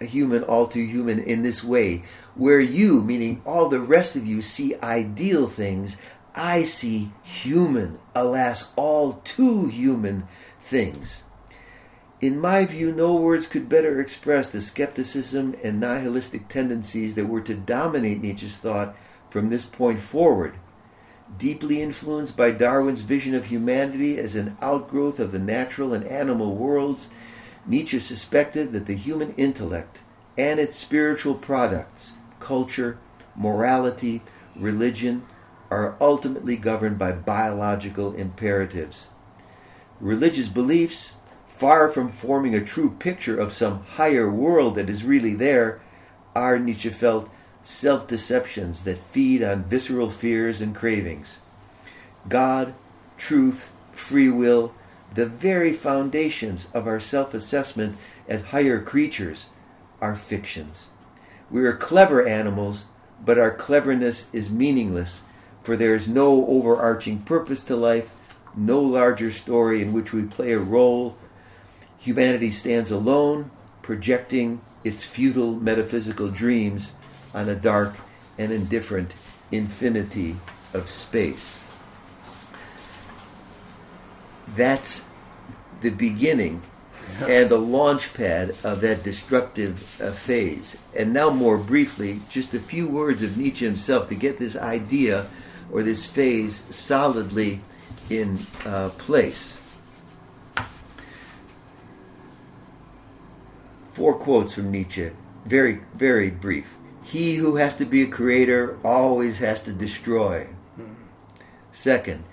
A 0.00 0.04
Human 0.06 0.42
All 0.42 0.66
Too 0.66 0.84
Human, 0.84 1.20
in 1.20 1.42
this 1.42 1.62
way 1.62 2.02
where 2.34 2.60
you, 2.60 3.02
meaning 3.02 3.42
all 3.44 3.68
the 3.68 3.80
rest 3.80 4.16
of 4.16 4.26
you, 4.26 4.42
see 4.42 4.74
ideal 4.82 5.46
things, 5.46 5.96
I 6.34 6.62
see 6.62 7.12
human, 7.22 7.98
alas, 8.14 8.70
all 8.76 9.14
too 9.24 9.66
human 9.66 10.28
things. 10.60 11.22
In 12.20 12.38
my 12.38 12.66
view, 12.66 12.92
no 12.92 13.16
words 13.16 13.46
could 13.46 13.68
better 13.68 14.00
express 14.00 14.48
the 14.48 14.60
skepticism 14.60 15.56
and 15.64 15.80
nihilistic 15.80 16.48
tendencies 16.48 17.14
that 17.14 17.28
were 17.28 17.40
to 17.40 17.54
dominate 17.54 18.20
Nietzsche's 18.20 18.58
thought 18.58 18.94
from 19.30 19.48
this 19.48 19.64
point 19.64 20.00
forward. 20.00 20.54
Deeply 21.38 21.80
influenced 21.80 22.36
by 22.36 22.50
Darwin's 22.50 23.02
vision 23.02 23.34
of 23.34 23.46
humanity 23.46 24.18
as 24.18 24.34
an 24.34 24.56
outgrowth 24.60 25.18
of 25.18 25.32
the 25.32 25.38
natural 25.38 25.94
and 25.94 26.04
animal 26.04 26.54
worlds, 26.54 27.08
Nietzsche 27.66 27.98
suspected 27.98 28.72
that 28.72 28.86
the 28.86 28.96
human 28.96 29.32
intellect 29.36 30.00
and 30.36 30.60
its 30.60 30.76
spiritual 30.76 31.34
products, 31.34 32.14
culture, 32.38 32.98
morality, 33.34 34.22
religion, 34.56 35.22
are 35.70 35.96
ultimately 36.00 36.56
governed 36.56 36.98
by 36.98 37.12
biological 37.12 38.14
imperatives. 38.14 39.08
Religious 40.00 40.48
beliefs, 40.48 41.14
far 41.46 41.88
from 41.88 42.08
forming 42.10 42.54
a 42.54 42.64
true 42.64 42.90
picture 42.98 43.38
of 43.38 43.52
some 43.52 43.84
higher 43.84 44.30
world 44.30 44.74
that 44.74 44.90
is 44.90 45.04
really 45.04 45.34
there, 45.34 45.80
are, 46.34 46.58
Nietzsche 46.58 46.90
felt, 46.90 47.28
self 47.62 48.06
deceptions 48.06 48.82
that 48.82 48.98
feed 48.98 49.42
on 49.42 49.64
visceral 49.64 50.10
fears 50.10 50.60
and 50.60 50.74
cravings. 50.74 51.38
God, 52.28 52.74
truth, 53.16 53.72
free 53.92 54.30
will, 54.30 54.74
the 55.14 55.26
very 55.26 55.72
foundations 55.72 56.68
of 56.72 56.86
our 56.86 57.00
self 57.00 57.34
assessment 57.34 57.96
as 58.28 58.42
higher 58.42 58.80
creatures, 58.80 59.46
are 60.00 60.14
fictions. 60.14 60.86
We 61.50 61.62
are 61.64 61.76
clever 61.76 62.26
animals, 62.26 62.86
but 63.24 63.38
our 63.38 63.50
cleverness 63.50 64.28
is 64.32 64.48
meaningless, 64.48 65.22
for 65.70 65.76
there 65.76 65.94
is 65.94 66.08
no 66.08 66.44
overarching 66.46 67.20
purpose 67.20 67.62
to 67.62 67.76
life, 67.76 68.10
no 68.56 68.80
larger 68.80 69.30
story 69.30 69.80
in 69.80 69.92
which 69.92 70.12
we 70.12 70.24
play 70.24 70.50
a 70.50 70.58
role. 70.58 71.16
Humanity 71.96 72.50
stands 72.50 72.90
alone, 72.90 73.52
projecting 73.80 74.60
its 74.82 75.04
futile 75.04 75.54
metaphysical 75.54 76.28
dreams 76.28 76.94
on 77.32 77.48
a 77.48 77.54
dark 77.54 77.94
and 78.36 78.50
indifferent 78.50 79.14
infinity 79.52 80.34
of 80.74 80.88
space. 80.88 81.60
That's 84.56 85.04
the 85.82 85.90
beginning 85.90 86.62
and 87.28 87.48
the 87.48 87.58
launch 87.58 88.12
pad 88.12 88.56
of 88.64 88.80
that 88.80 89.04
destructive 89.04 90.00
uh, 90.00 90.10
phase. 90.10 90.76
And 90.96 91.12
now, 91.12 91.30
more 91.30 91.58
briefly, 91.58 92.22
just 92.28 92.54
a 92.54 92.58
few 92.58 92.88
words 92.88 93.22
of 93.22 93.36
Nietzsche 93.36 93.64
himself 93.64 94.08
to 94.08 94.16
get 94.16 94.38
this 94.38 94.56
idea 94.56 95.28
or 95.72 95.82
this 95.82 96.06
phase 96.06 96.64
solidly 96.70 97.60
in 98.08 98.38
uh, 98.64 98.90
place. 98.90 99.56
Four 103.92 104.14
quotes 104.14 104.54
from 104.54 104.70
Nietzsche, 104.70 105.10
very, 105.44 105.80
very 105.94 106.30
brief. 106.30 106.74
He 107.02 107.36
who 107.36 107.56
has 107.56 107.76
to 107.76 107.84
be 107.84 108.02
a 108.02 108.06
creator 108.06 108.78
always 108.84 109.38
has 109.38 109.62
to 109.62 109.72
destroy. 109.72 110.48
Second, 111.72 112.24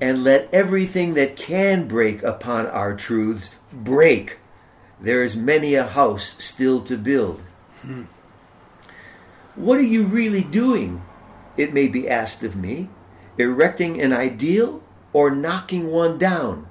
and 0.00 0.24
let 0.24 0.52
everything 0.52 1.14
that 1.14 1.36
can 1.36 1.88
break 1.88 2.22
upon 2.22 2.66
our 2.66 2.94
truths 2.94 3.50
break. 3.72 4.38
There 5.00 5.22
is 5.22 5.36
many 5.36 5.74
a 5.74 5.86
house 5.86 6.42
still 6.42 6.80
to 6.82 6.96
build. 6.96 7.42
Hmm. 7.82 8.04
What 9.54 9.78
are 9.78 9.82
you 9.82 10.04
really 10.04 10.42
doing? 10.42 11.02
It 11.58 11.74
may 11.74 11.88
be 11.88 12.08
asked 12.08 12.42
of 12.42 12.56
me. 12.56 12.88
Erecting 13.36 14.00
an 14.00 14.12
ideal 14.12 14.82
or 15.12 15.30
knocking 15.30 15.90
one 15.90 16.16
down? 16.18 16.68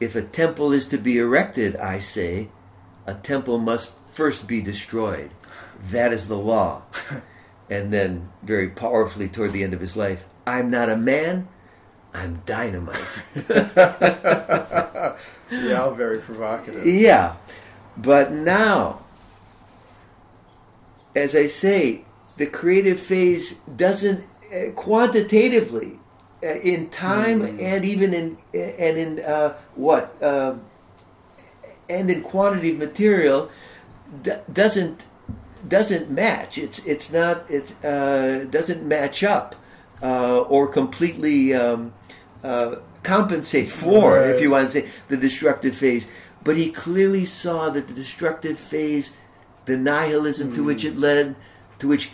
If 0.00 0.14
a 0.14 0.22
temple 0.22 0.72
is 0.72 0.86
to 0.88 0.98
be 0.98 1.18
erected, 1.18 1.76
I 1.76 2.00
say, 2.00 2.48
a 3.06 3.14
temple 3.14 3.58
must 3.58 3.92
first 4.08 4.46
be 4.46 4.60
destroyed. 4.60 5.30
That 5.90 6.12
is 6.12 6.28
the 6.28 6.36
law. 6.36 6.82
and 7.70 7.92
then, 7.92 8.30
very 8.42 8.68
powerfully, 8.68 9.28
toward 9.28 9.52
the 9.52 9.62
end 9.62 9.74
of 9.74 9.80
his 9.80 9.96
life, 9.96 10.24
I'm 10.46 10.70
not 10.70 10.90
a 10.90 10.96
man, 10.96 11.48
I'm 12.12 12.42
dynamite. 12.46 13.22
yeah, 15.50 15.90
very 15.90 16.18
provocative. 16.18 16.86
Yeah. 16.86 17.36
But 17.96 18.32
now, 18.32 19.04
as 21.14 21.34
I 21.34 21.46
say, 21.46 22.05
the 22.36 22.46
creative 22.46 23.00
phase 23.00 23.54
doesn't 23.76 24.24
uh, 24.52 24.70
quantitatively 24.72 25.98
uh, 26.42 26.46
in 26.46 26.88
time 26.90 27.40
mm. 27.40 27.62
and 27.62 27.84
even 27.84 28.14
in 28.14 28.36
and 28.54 28.98
in 28.98 29.20
uh, 29.20 29.56
what 29.74 30.20
uh, 30.22 30.54
and 31.88 32.10
in 32.10 32.22
quantity 32.22 32.70
of 32.70 32.78
material 32.78 33.50
d- 34.22 34.32
doesn't 34.52 35.04
doesn't 35.66 36.10
match. 36.10 36.58
It's 36.58 36.78
it's 36.80 37.12
not 37.12 37.50
it 37.50 37.74
uh, 37.84 38.44
doesn't 38.44 38.86
match 38.86 39.24
up 39.24 39.54
uh, 40.02 40.40
or 40.40 40.68
completely 40.68 41.54
um, 41.54 41.92
uh, 42.44 42.76
compensate 43.02 43.70
for, 43.70 44.18
right. 44.18 44.30
if 44.30 44.40
you 44.40 44.50
want 44.50 44.66
to 44.66 44.72
say, 44.72 44.88
the 45.08 45.16
destructive 45.16 45.76
phase. 45.76 46.06
But 46.44 46.56
he 46.56 46.70
clearly 46.70 47.24
saw 47.24 47.70
that 47.70 47.88
the 47.88 47.94
destructive 47.94 48.58
phase, 48.58 49.16
the 49.64 49.76
nihilism 49.76 50.50
mm. 50.50 50.54
to 50.54 50.64
which 50.64 50.84
it 50.84 50.94
hmm. 50.94 51.00
led, 51.00 51.36
to 51.78 51.88
which 51.88 52.10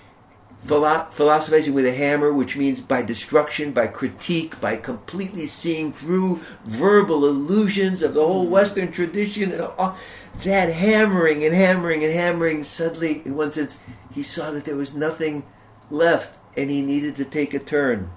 philo- 0.65 1.07
philosophizing 1.11 1.75
with 1.75 1.87
a 1.87 1.93
hammer, 1.93 2.33
which 2.33 2.57
means 2.57 2.81
by 2.81 3.03
destruction, 3.03 3.73
by 3.73 3.87
critique, 3.87 4.61
by 4.61 4.77
completely 4.77 5.47
seeing 5.47 5.93
through 5.93 6.41
verbal 6.65 7.27
illusions 7.27 8.03
of 8.03 8.15
the 8.15 8.25
whole. 8.25 8.47
Western 8.47 8.91
tradition, 8.93 9.53
and 9.53 9.63
all, 9.63 9.97
that 10.45 10.73
hammering 10.73 11.45
and 11.45 11.55
hammering 11.55 12.03
and 12.03 12.13
hammering, 12.13 12.65
suddenly, 12.65 13.23
in 13.25 13.37
one 13.37 13.51
sense, 13.51 13.81
he 14.13 14.23
saw 14.23 14.51
that 14.51 14.65
there 14.65 14.77
was 14.77 14.95
nothing 14.95 15.45
left 15.91 16.39
and 16.57 16.71
he 16.71 16.83
needed 16.83 17.17
to 17.17 17.25
take 17.25 17.55
a 17.55 17.59
turn. 17.59 18.11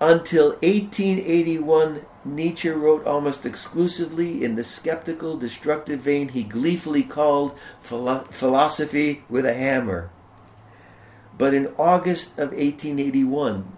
Until 0.00 0.50
1881, 0.62 2.06
Nietzsche 2.24 2.70
wrote 2.70 3.06
almost 3.06 3.44
exclusively 3.44 4.42
in 4.42 4.54
the 4.54 4.64
skeptical, 4.64 5.36
destructive 5.36 6.00
vein 6.00 6.28
he 6.28 6.42
gleefully 6.42 7.02
called 7.02 7.58
philo- 7.82 8.24
philosophy 8.30 9.24
with 9.28 9.44
a 9.44 9.54
hammer. 9.54 10.10
But 11.40 11.54
in 11.54 11.72
August 11.78 12.32
of 12.32 12.50
1881, 12.50 13.72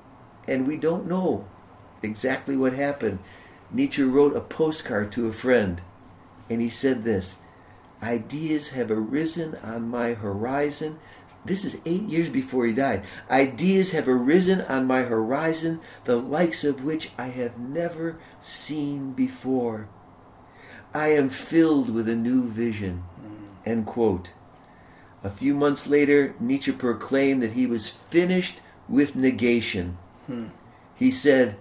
and 0.48 0.66
we 0.66 0.76
don't 0.76 1.06
know 1.06 1.46
exactly 2.02 2.56
what 2.56 2.72
happened, 2.72 3.20
Nietzsche 3.70 4.02
wrote 4.02 4.34
a 4.34 4.40
postcard 4.40 5.12
to 5.12 5.28
a 5.28 5.32
friend, 5.32 5.80
and 6.50 6.60
he 6.60 6.68
said 6.68 7.04
this 7.04 7.36
Ideas 8.02 8.70
have 8.70 8.90
arisen 8.90 9.54
on 9.62 9.88
my 9.88 10.14
horizon 10.14 10.98
this 11.44 11.64
is 11.64 11.80
eight 11.84 12.02
years 12.02 12.28
before 12.28 12.66
he 12.66 12.72
died. 12.72 13.04
Ideas 13.30 13.92
have 13.92 14.08
arisen 14.08 14.60
on 14.62 14.86
my 14.86 15.02
horizon, 15.02 15.80
the 16.04 16.16
likes 16.16 16.64
of 16.64 16.84
which 16.84 17.10
I 17.18 17.26
have 17.28 17.58
never 17.58 18.18
seen 18.40 19.12
before. 19.12 19.88
I 20.94 21.08
am 21.08 21.28
filled 21.30 21.90
with 21.90 22.08
a 22.08 22.16
new 22.16 22.48
vision. 22.48 23.04
Mm. 23.20 23.66
End 23.66 23.86
quote. 23.86 24.30
A 25.24 25.30
few 25.30 25.54
months 25.54 25.86
later, 25.86 26.34
Nietzsche 26.40 26.72
proclaimed 26.72 27.42
that 27.42 27.52
he 27.52 27.66
was 27.66 27.88
finished 27.88 28.60
with 28.88 29.14
negation. 29.14 29.98
Hmm. 30.26 30.46
He 30.94 31.10
said, 31.10 31.56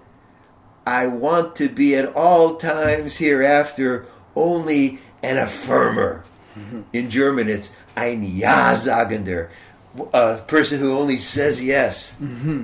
I 0.85 1.07
want 1.07 1.55
to 1.57 1.69
be 1.69 1.95
at 1.95 2.15
all 2.15 2.55
times 2.55 3.17
hereafter 3.17 4.07
only 4.35 4.99
an 5.21 5.37
affirmer. 5.37 6.23
Mm-hmm. 6.57 6.81
In 6.93 7.09
German, 7.09 7.49
it's 7.49 7.71
ein 7.95 8.23
Ja-Sagender, 8.23 9.49
a 10.13 10.37
person 10.47 10.79
who 10.79 10.97
only 10.97 11.17
says 11.17 11.63
yes. 11.63 12.13
Mm-hmm. 12.21 12.63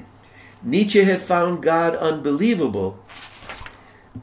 Nietzsche 0.64 1.04
had 1.04 1.22
found 1.22 1.62
God 1.62 1.96
unbelievable, 1.96 3.00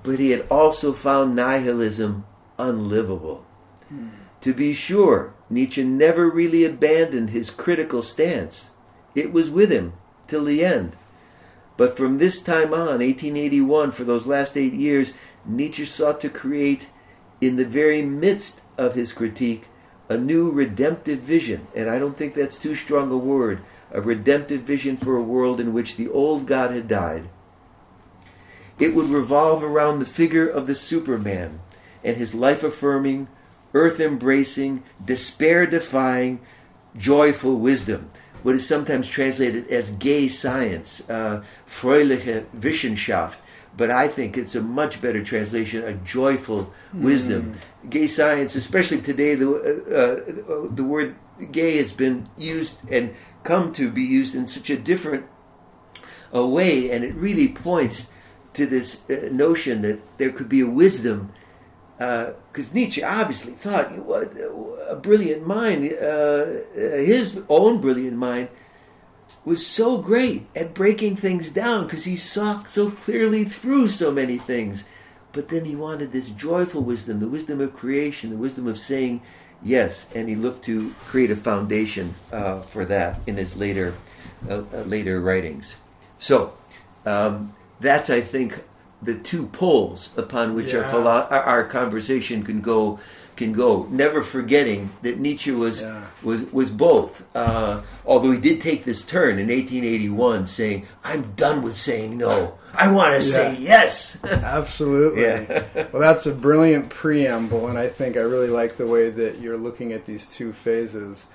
but 0.02 0.18
he 0.18 0.30
had 0.30 0.46
also 0.50 0.92
found 0.92 1.36
nihilism 1.36 2.24
unlivable. 2.58 3.44
Mm. 3.92 4.10
To 4.40 4.52
be 4.52 4.74
sure, 4.74 5.33
Nietzsche 5.50 5.84
never 5.84 6.28
really 6.28 6.64
abandoned 6.64 7.30
his 7.30 7.50
critical 7.50 8.02
stance. 8.02 8.70
It 9.14 9.32
was 9.32 9.50
with 9.50 9.70
him 9.70 9.92
till 10.26 10.44
the 10.44 10.64
end. 10.64 10.96
But 11.76 11.96
from 11.96 12.18
this 12.18 12.40
time 12.40 12.72
on, 12.72 13.00
1881, 13.00 13.90
for 13.90 14.04
those 14.04 14.26
last 14.26 14.56
eight 14.56 14.74
years, 14.74 15.14
Nietzsche 15.44 15.84
sought 15.84 16.20
to 16.20 16.28
create, 16.28 16.88
in 17.40 17.56
the 17.56 17.64
very 17.64 18.02
midst 18.02 18.60
of 18.78 18.94
his 18.94 19.12
critique, 19.12 19.68
a 20.08 20.16
new 20.16 20.50
redemptive 20.50 21.20
vision, 21.20 21.66
and 21.74 21.90
I 21.90 21.98
don't 21.98 22.16
think 22.16 22.34
that's 22.34 22.56
too 22.56 22.74
strong 22.74 23.10
a 23.10 23.16
word, 23.16 23.60
a 23.90 24.00
redemptive 24.00 24.62
vision 24.62 24.96
for 24.96 25.16
a 25.16 25.22
world 25.22 25.60
in 25.60 25.72
which 25.72 25.96
the 25.96 26.08
old 26.08 26.46
God 26.46 26.70
had 26.70 26.88
died. 26.88 27.28
It 28.78 28.94
would 28.94 29.06
revolve 29.06 29.62
around 29.62 29.98
the 29.98 30.06
figure 30.06 30.48
of 30.48 30.66
the 30.66 30.74
Superman 30.74 31.60
and 32.02 32.16
his 32.16 32.34
life 32.34 32.62
affirming, 32.62 33.28
earth 33.74 34.00
embracing, 34.00 34.82
despair 35.04 35.66
defying, 35.66 36.40
joyful 36.96 37.56
wisdom, 37.56 38.08
what 38.42 38.54
is 38.54 38.66
sometimes 38.66 39.08
translated 39.08 39.66
as 39.68 39.90
gay 39.90 40.28
science, 40.28 41.02
uh, 41.10 41.42
fröhliche 41.66 42.44
Wissenschaft, 42.58 43.36
but 43.76 43.90
I 43.90 44.06
think 44.06 44.36
it's 44.36 44.54
a 44.54 44.60
much 44.60 45.00
better 45.00 45.24
translation, 45.24 45.82
a 45.82 45.94
joyful 45.94 46.72
wisdom. 46.92 47.54
Mm. 47.82 47.90
Gay 47.90 48.06
science, 48.06 48.54
especially 48.54 49.00
today, 49.00 49.34
the, 49.34 49.50
uh, 49.50 50.52
uh, 50.52 50.68
the 50.72 50.84
word 50.84 51.16
gay 51.50 51.76
has 51.78 51.92
been 51.92 52.28
used 52.38 52.78
and 52.90 53.14
come 53.42 53.72
to 53.72 53.90
be 53.90 54.02
used 54.02 54.34
in 54.34 54.46
such 54.46 54.70
a 54.70 54.76
different 54.76 55.26
uh, 56.34 56.46
way, 56.46 56.90
and 56.90 57.04
it 57.04 57.14
really 57.14 57.48
points 57.48 58.10
to 58.52 58.66
this 58.66 59.08
uh, 59.10 59.28
notion 59.32 59.82
that 59.82 60.00
there 60.18 60.30
could 60.30 60.48
be 60.48 60.60
a 60.60 60.66
wisdom. 60.66 61.32
Because 61.96 62.70
uh, 62.70 62.74
Nietzsche 62.74 63.02
obviously 63.02 63.52
thought, 63.52 63.92
what 63.98 64.32
a 64.88 64.96
brilliant 64.96 65.46
mind, 65.46 65.92
uh, 65.92 66.46
his 66.74 67.40
own 67.48 67.80
brilliant 67.80 68.16
mind 68.16 68.48
was 69.44 69.66
so 69.66 69.98
great 69.98 70.46
at 70.56 70.74
breaking 70.74 71.16
things 71.16 71.50
down 71.50 71.84
because 71.84 72.04
he 72.04 72.16
saw 72.16 72.64
so 72.64 72.90
clearly 72.90 73.44
through 73.44 73.88
so 73.88 74.10
many 74.10 74.38
things. 74.38 74.84
But 75.32 75.48
then 75.48 75.64
he 75.64 75.76
wanted 75.76 76.12
this 76.12 76.30
joyful 76.30 76.82
wisdom, 76.82 77.20
the 77.20 77.28
wisdom 77.28 77.60
of 77.60 77.74
creation, 77.74 78.30
the 78.30 78.36
wisdom 78.36 78.66
of 78.66 78.78
saying 78.78 79.20
yes, 79.62 80.06
and 80.14 80.28
he 80.28 80.34
looked 80.34 80.64
to 80.64 80.90
create 81.00 81.30
a 81.30 81.36
foundation 81.36 82.14
uh, 82.32 82.60
for 82.60 82.84
that 82.86 83.20
in 83.26 83.36
his 83.36 83.56
later 83.56 83.94
uh, 84.48 84.62
uh 84.72 84.82
later 84.82 85.20
writings. 85.20 85.76
So 86.18 86.54
um, 87.04 87.54
that's, 87.80 88.10
I 88.10 88.20
think, 88.20 88.62
the 89.04 89.14
two 89.18 89.46
poles 89.46 90.10
upon 90.16 90.54
which 90.54 90.72
our, 90.74 90.84
philo- 90.84 91.28
our 91.30 91.64
conversation 91.64 92.42
can 92.42 92.60
go 92.60 92.98
can 93.36 93.52
go. 93.52 93.88
Never 93.90 94.22
forgetting 94.22 94.90
that 95.02 95.18
Nietzsche 95.18 95.50
was 95.50 95.82
Yeah. 95.82 96.04
was 96.22 96.44
was 96.52 96.70
both. 96.70 97.24
Uh, 97.34 97.80
although 98.06 98.30
he 98.30 98.38
did 98.40 98.60
take 98.60 98.84
this 98.84 99.02
turn 99.02 99.38
in 99.40 99.48
1881, 99.48 100.46
saying, 100.46 100.86
"I'm 101.02 101.32
done 101.34 101.62
with 101.62 101.74
saying 101.76 102.16
no. 102.16 102.58
I 102.76 102.92
want 102.92 103.14
to 103.16 103.22
say 103.22 103.56
yes." 103.58 104.18
Absolutely. 104.24 105.22
Yeah. 105.22 105.64
well, 105.92 106.00
that's 106.00 106.26
a 106.26 106.32
brilliant 106.32 106.90
preamble, 106.90 107.66
and 107.68 107.76
I 107.78 107.88
think 107.88 108.16
I 108.16 108.20
really 108.20 108.48
like 108.48 108.76
the 108.76 108.86
way 108.86 109.10
that 109.10 109.40
you're 109.40 109.58
looking 109.58 109.92
at 109.92 110.04
these 110.04 110.26
two 110.28 110.52
phases. 110.52 111.26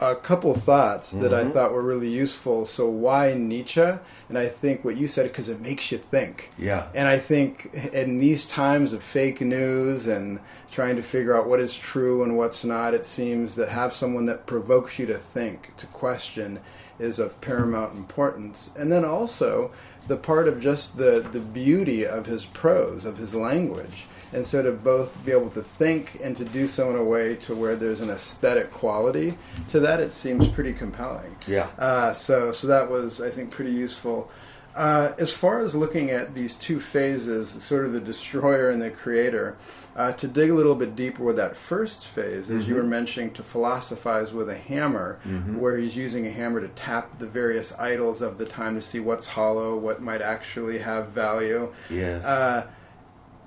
A 0.00 0.16
couple 0.16 0.54
thoughts 0.54 1.10
that 1.12 1.32
Mm-hmm. 1.32 1.48
I 1.48 1.52
thought 1.52 1.72
were 1.72 1.82
really 1.82 2.08
useful. 2.08 2.64
So, 2.64 2.88
why 2.88 3.34
Nietzsche? 3.34 3.80
And 3.80 4.38
I 4.38 4.48
think 4.48 4.84
what 4.84 4.96
you 4.96 5.06
said 5.08 5.26
because 5.26 5.48
it 5.48 5.60
makes 5.60 5.92
you 5.92 5.98
think. 5.98 6.50
Yeah. 6.58 6.86
And 6.94 7.06
I 7.08 7.18
think 7.18 7.72
in 7.92 8.18
these 8.18 8.46
times 8.46 8.92
of 8.92 9.02
fake 9.02 9.40
news 9.40 10.06
and 10.06 10.40
trying 10.70 10.96
to 10.96 11.02
figure 11.02 11.36
out 11.36 11.48
what 11.48 11.60
is 11.60 11.76
true 11.76 12.22
and 12.22 12.36
what's 12.36 12.64
not, 12.64 12.94
it 12.94 13.04
seems 13.04 13.56
that 13.56 13.68
have 13.68 13.92
someone 13.92 14.26
that 14.26 14.46
provokes 14.46 14.98
you 14.98 15.06
to 15.06 15.18
think, 15.18 15.76
to 15.76 15.86
question, 15.88 16.60
is 16.98 17.18
of 17.18 17.40
paramount 17.40 17.94
importance. 17.94 18.70
And 18.78 18.90
then 18.92 19.04
also 19.04 19.72
the 20.06 20.16
part 20.16 20.48
of 20.48 20.60
just 20.60 20.96
the, 20.96 21.26
the 21.32 21.40
beauty 21.40 22.06
of 22.06 22.26
his 22.26 22.44
prose, 22.46 23.04
of 23.04 23.18
his 23.18 23.34
language. 23.34 24.06
And 24.32 24.46
so 24.46 24.62
to 24.62 24.72
both 24.72 25.24
be 25.24 25.32
able 25.32 25.50
to 25.50 25.62
think 25.62 26.18
and 26.22 26.36
to 26.36 26.44
do 26.44 26.66
so 26.66 26.90
in 26.90 26.96
a 26.96 27.04
way 27.04 27.36
to 27.36 27.54
where 27.54 27.76
there's 27.76 28.00
an 28.00 28.10
aesthetic 28.10 28.70
quality 28.70 29.36
to 29.68 29.80
that, 29.80 30.00
it 30.00 30.12
seems 30.12 30.46
pretty 30.48 30.72
compelling. 30.72 31.34
Yeah. 31.48 31.66
Uh, 31.78 32.12
so, 32.12 32.52
so 32.52 32.68
that 32.68 32.88
was, 32.88 33.20
I 33.20 33.30
think, 33.30 33.50
pretty 33.50 33.72
useful. 33.72 34.30
Uh, 34.76 35.12
as 35.18 35.32
far 35.32 35.60
as 35.60 35.74
looking 35.74 36.10
at 36.10 36.34
these 36.34 36.54
two 36.54 36.78
phases, 36.78 37.48
sort 37.48 37.84
of 37.84 37.92
the 37.92 38.00
destroyer 38.00 38.70
and 38.70 38.80
the 38.80 38.90
creator, 38.90 39.56
uh, 39.96 40.12
to 40.12 40.28
dig 40.28 40.48
a 40.48 40.54
little 40.54 40.76
bit 40.76 40.94
deeper 40.94 41.24
with 41.24 41.34
that 41.34 41.56
first 41.56 42.06
phase, 42.06 42.48
as 42.48 42.68
you 42.68 42.76
were 42.76 42.84
mentioning, 42.84 43.32
to 43.32 43.42
philosophize 43.42 44.32
with 44.32 44.48
a 44.48 44.56
hammer, 44.56 45.18
where 45.58 45.76
he's 45.76 45.96
using 45.96 46.24
a 46.24 46.30
hammer 46.30 46.60
to 46.60 46.68
tap 46.68 47.18
the 47.18 47.26
various 47.26 47.76
idols 47.80 48.22
of 48.22 48.38
the 48.38 48.46
time 48.46 48.76
to 48.76 48.80
see 48.80 49.00
what's 49.00 49.26
hollow, 49.26 49.76
what 49.76 50.00
might 50.00 50.22
actually 50.22 50.78
have 50.78 51.08
value. 51.08 51.74
Yes. 51.90 52.24
Uh, 52.24 52.66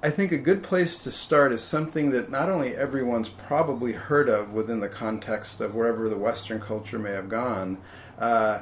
I 0.04 0.10
think 0.10 0.34
a 0.34 0.38
good 0.38 0.64
place 0.64 0.98
to 1.00 1.12
start 1.12 1.54
is 1.54 1.64
something 1.64 2.12
that 2.12 2.30
not 2.30 2.50
only 2.50 2.76
everyone's 2.76 3.30
probably 3.30 3.94
heard 3.94 4.28
of 4.28 4.52
within 4.52 4.82
the 4.82 4.90
context 4.90 5.62
of 5.62 5.74
wherever 5.74 6.10
the 6.10 6.18
Western 6.18 6.60
culture 6.60 7.00
may 7.00 7.12
have 7.12 7.30
gone, 7.30 7.78
uh, 8.20 8.60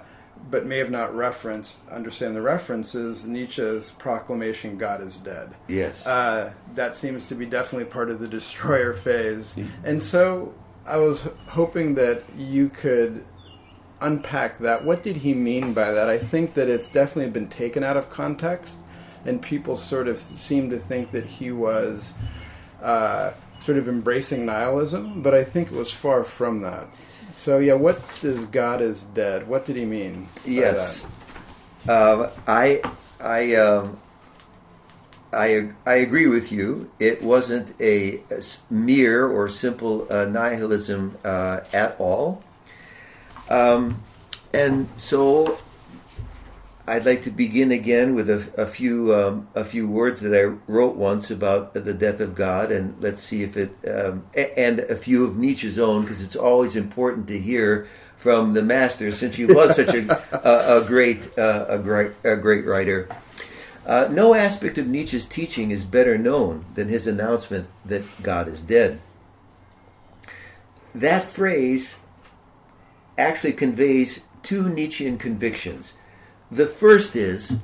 but 0.49 0.67
may 0.67 0.77
have 0.77 0.91
not 0.91 1.15
referenced, 1.15 1.79
understand 1.89 2.35
the 2.35 2.41
references, 2.41 3.25
Nietzsche's 3.25 3.91
proclamation, 3.91 4.77
God 4.77 5.01
is 5.01 5.17
dead. 5.17 5.49
yes. 5.67 6.05
Uh, 6.05 6.53
that 6.75 6.95
seems 6.95 7.27
to 7.29 7.35
be 7.35 7.47
definitely 7.47 7.85
part 7.85 8.11
of 8.11 8.19
the 8.19 8.27
destroyer 8.27 8.93
phase. 8.93 9.57
And 9.83 10.01
so 10.01 10.53
I 10.85 10.97
was 10.97 11.27
hoping 11.47 11.95
that 11.95 12.23
you 12.37 12.69
could 12.69 13.25
unpack 13.99 14.59
that. 14.59 14.83
What 14.83 15.03
did 15.03 15.17
he 15.17 15.33
mean 15.33 15.73
by 15.73 15.91
that? 15.91 16.09
I 16.09 16.17
think 16.17 16.53
that 16.55 16.67
it's 16.67 16.89
definitely 16.89 17.31
been 17.31 17.49
taken 17.49 17.83
out 17.83 17.97
of 17.97 18.09
context, 18.09 18.79
and 19.25 19.41
people 19.41 19.75
sort 19.75 20.07
of 20.07 20.19
seem 20.19 20.69
to 20.69 20.77
think 20.77 21.11
that 21.11 21.25
he 21.25 21.51
was 21.51 22.13
uh, 22.81 23.31
sort 23.59 23.77
of 23.77 23.87
embracing 23.87 24.45
nihilism, 24.45 25.21
but 25.21 25.33
I 25.33 25.43
think 25.43 25.71
it 25.71 25.75
was 25.75 25.91
far 25.91 26.23
from 26.23 26.61
that. 26.61 26.87
So, 27.31 27.59
yeah, 27.59 27.73
what 27.73 28.01
does 28.21 28.45
God 28.45 28.81
is 28.81 29.03
dead? 29.03 29.47
What 29.47 29.65
did 29.65 29.75
he 29.75 29.85
mean? 29.85 30.27
Yes. 30.45 31.05
Um, 31.87 32.27
I 32.47 32.81
I 33.19 33.55
um, 33.55 33.97
I 35.31 35.69
I 35.85 35.95
agree 35.95 36.27
with 36.27 36.51
you. 36.51 36.91
It 36.99 37.23
wasn't 37.23 37.73
a 37.79 38.21
mere 38.69 39.25
or 39.27 39.47
simple 39.47 40.07
uh, 40.11 40.25
nihilism 40.25 41.17
uh, 41.23 41.61
at 41.73 41.95
all. 41.99 42.43
Um, 43.49 44.01
and 44.53 44.87
so 44.97 45.57
I'd 46.91 47.05
like 47.05 47.23
to 47.23 47.31
begin 47.31 47.71
again 47.71 48.15
with 48.15 48.29
a, 48.29 48.51
a 48.57 48.65
few 48.65 49.15
um, 49.15 49.47
a 49.55 49.63
few 49.63 49.87
words 49.87 50.19
that 50.19 50.37
I 50.37 50.43
wrote 50.69 50.97
once 50.97 51.31
about 51.31 51.73
the 51.73 51.93
death 51.93 52.19
of 52.19 52.35
God, 52.35 52.69
and 52.69 53.01
let's 53.01 53.23
see 53.23 53.43
if 53.43 53.55
it 53.55 53.73
um, 53.87 54.25
a- 54.35 54.59
and 54.59 54.81
a 54.81 54.97
few 54.97 55.23
of 55.23 55.37
Nietzsche's 55.37 55.79
own, 55.79 56.01
because 56.01 56.21
it's 56.21 56.35
always 56.35 56.75
important 56.75 57.27
to 57.27 57.39
hear 57.39 57.87
from 58.17 58.51
the 58.51 58.61
master, 58.61 59.13
since 59.13 59.37
he 59.37 59.45
was 59.45 59.77
such 59.77 59.93
a, 59.95 60.11
a, 60.45 60.81
a 60.81 60.85
great 60.85 61.29
uh, 61.39 61.65
a 61.69 61.79
great 61.79 62.11
a 62.25 62.35
great 62.35 62.65
writer. 62.65 63.07
Uh, 63.85 64.09
no 64.11 64.33
aspect 64.33 64.77
of 64.77 64.85
Nietzsche's 64.85 65.25
teaching 65.25 65.71
is 65.71 65.85
better 65.85 66.17
known 66.17 66.65
than 66.75 66.89
his 66.89 67.07
announcement 67.07 67.69
that 67.85 68.03
God 68.21 68.49
is 68.49 68.59
dead. 68.59 68.99
That 70.93 71.23
phrase 71.23 71.99
actually 73.17 73.53
conveys 73.53 74.25
two 74.43 74.67
Nietzschean 74.67 75.17
convictions. 75.17 75.93
The 76.51 76.67
first 76.67 77.15
is 77.15 77.57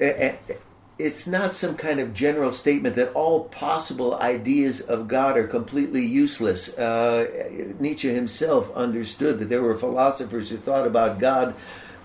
eh, 0.00 0.34
eh, 0.48 0.54
it's 0.98 1.28
not 1.28 1.54
some 1.54 1.76
kind 1.76 2.00
of 2.00 2.12
general 2.12 2.50
statement 2.50 2.96
that 2.96 3.12
all 3.12 3.44
possible 3.44 4.16
ideas 4.16 4.80
of 4.80 5.06
God 5.06 5.38
are 5.38 5.46
completely 5.46 6.04
useless. 6.04 6.76
Uh, 6.76 7.74
Nietzsche 7.78 8.12
himself 8.12 8.74
understood 8.74 9.38
that 9.38 9.48
there 9.48 9.62
were 9.62 9.76
philosophers 9.76 10.50
who 10.50 10.56
thought 10.56 10.88
about 10.88 11.20
God 11.20 11.54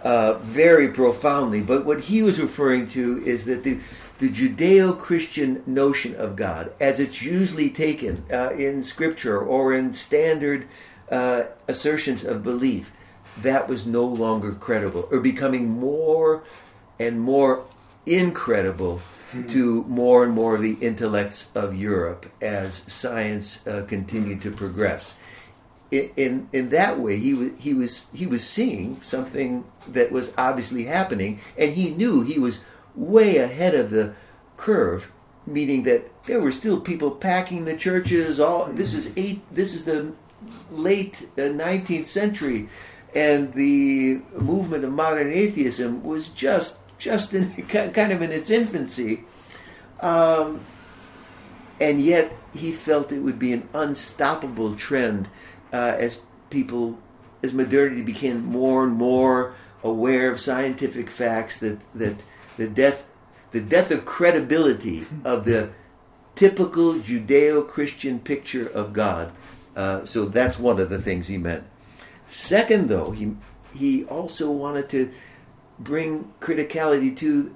uh, 0.04 0.34
very 0.40 0.90
profoundly, 0.90 1.62
but 1.62 1.86
what 1.86 2.02
he 2.02 2.22
was 2.22 2.40
referring 2.40 2.88
to 2.90 3.24
is 3.26 3.46
that 3.46 3.64
the 3.64 3.80
the 4.20 4.30
Judeo-Christian 4.30 5.64
notion 5.66 6.16
of 6.16 6.36
God, 6.36 6.72
as 6.80 7.00
it's 7.00 7.22
usually 7.22 7.70
taken 7.70 8.24
uh, 8.32 8.52
in 8.52 8.84
Scripture 8.84 9.40
or 9.40 9.74
in 9.74 9.92
standard 9.92 10.68
uh, 11.10 11.46
assertions 11.68 12.24
of 12.24 12.44
belief, 12.44 12.94
that 13.42 13.68
was 13.68 13.86
no 13.86 14.06
longer 14.06 14.52
credible, 14.52 15.08
or 15.12 15.20
becoming 15.20 15.70
more 15.70 16.44
and 17.00 17.20
more 17.20 17.66
incredible 18.06 19.02
to 19.48 19.84
more 19.86 20.24
and 20.24 20.34
more 20.34 20.56
of 20.56 20.62
the 20.62 20.78
intellects 20.80 21.48
of 21.56 21.76
Europe 21.76 22.32
as 22.42 22.84
science 22.88 23.66
uh, 23.66 23.84
continued 23.88 24.42
to 24.42 24.52
progress. 24.52 25.16
In, 25.90 26.12
in 26.16 26.50
in 26.54 26.70
that 26.70 27.00
way, 27.00 27.18
he 27.18 27.34
was 27.34 27.52
he 27.60 27.74
was 27.74 28.04
he 28.14 28.28
was 28.28 28.48
seeing 28.48 29.02
something 29.02 29.64
that 29.88 30.12
was 30.12 30.32
obviously 30.38 30.84
happening, 30.86 31.40
and 31.58 31.74
he 31.74 31.90
knew 31.90 32.22
he 32.22 32.38
was 32.38 32.64
way 32.96 33.38
ahead 33.38 33.74
of 33.74 33.90
the 33.90 34.14
curve. 34.58 35.12
Meaning 35.46 35.84
that 35.84 36.10
there 36.24 36.40
were 36.40 36.54
still 36.54 36.80
people 36.80 37.12
packing 37.12 37.66
the 37.66 37.76
churches. 37.76 38.40
All 38.40 38.68
this 38.68 38.94
is 38.94 39.12
eight. 39.18 39.42
This 39.52 39.74
is 39.74 39.84
the 39.84 40.14
late 40.72 41.28
uh, 41.38 41.50
nineteenth 41.50 42.08
century, 42.08 42.70
and 43.16 43.54
the 43.54 44.22
movement 44.36 44.84
of 44.84 44.92
modern 44.92 45.32
atheism 45.32 46.04
was 46.04 46.30
just 46.30 46.78
just 46.98 47.34
in 47.34 47.52
kind 47.68 48.12
of 48.12 48.22
in 48.22 48.32
its 48.32 48.50
infancy, 48.50 49.24
um, 50.00 50.62
and 51.80 52.00
yet 52.00 52.32
he 52.54 52.72
felt 52.72 53.12
it 53.12 53.20
would 53.20 53.40
be 53.40 53.54
an 53.54 53.68
unstoppable 53.74 54.76
trend 54.76 55.28
uh, 55.72 55.96
as 55.98 56.20
people, 56.50 56.98
as 57.42 57.54
modernity 57.54 58.02
became 58.02 58.46
more 58.46 58.84
and 58.84 58.94
more 58.94 59.54
aware 59.84 60.32
of 60.32 60.40
scientific 60.40 61.10
facts 61.10 61.60
that 61.60 61.80
that 61.94 62.16
the 62.58 62.68
death, 62.68 63.06
the 63.52 63.62
death 63.62 63.92
of 63.92 64.06
credibility 64.06 65.06
of 65.24 65.46
the 65.46 65.72
typical 66.36 66.96
Judeo-Christian 66.96 68.20
picture 68.20 68.68
of 68.68 68.94
God. 68.94 69.32
Uh, 69.76 70.06
so 70.06 70.26
that's 70.26 70.60
one 70.60 70.80
of 70.80 70.90
the 70.90 71.00
things 71.00 71.28
he 71.28 71.38
meant. 71.38 71.64
Second, 72.34 72.90
though, 72.90 73.12
he 73.12 73.36
he 73.76 74.06
also 74.06 74.50
wanted 74.50 74.90
to 74.90 75.12
bring 75.78 76.34
criticality 76.42 77.16
to 77.18 77.54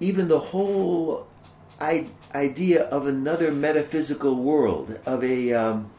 even 0.00 0.28
the 0.28 0.38
whole 0.38 1.26
I- 1.78 2.08
idea 2.34 2.84
of 2.84 3.06
another 3.06 3.52
metaphysical 3.52 4.36
world, 4.36 4.98
of 5.04 5.22
a 5.22 5.52
um, 5.52 5.90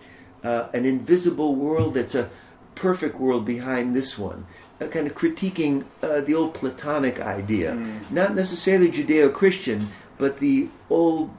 uh, 0.43 0.69
an 0.73 0.86
invisible 0.86 1.53
world 1.53 1.93
that's 1.93 2.15
a 2.15 2.32
perfect 2.73 3.19
world 3.19 3.45
behind 3.45 3.95
this 3.95 4.17
one, 4.17 4.47
uh, 4.82 4.88
kind 4.88 5.05
of 5.05 5.13
critiquing 5.13 5.86
uh, 6.01 6.21
the 6.21 6.34
old 6.34 6.55
Platonic 6.55 7.19
idea, 7.19 7.75
not 8.10 8.34
necessarily 8.34 8.89
Judeo-Christian, 8.89 9.89
but 10.17 10.39
the 10.39 10.69
old 10.89 11.29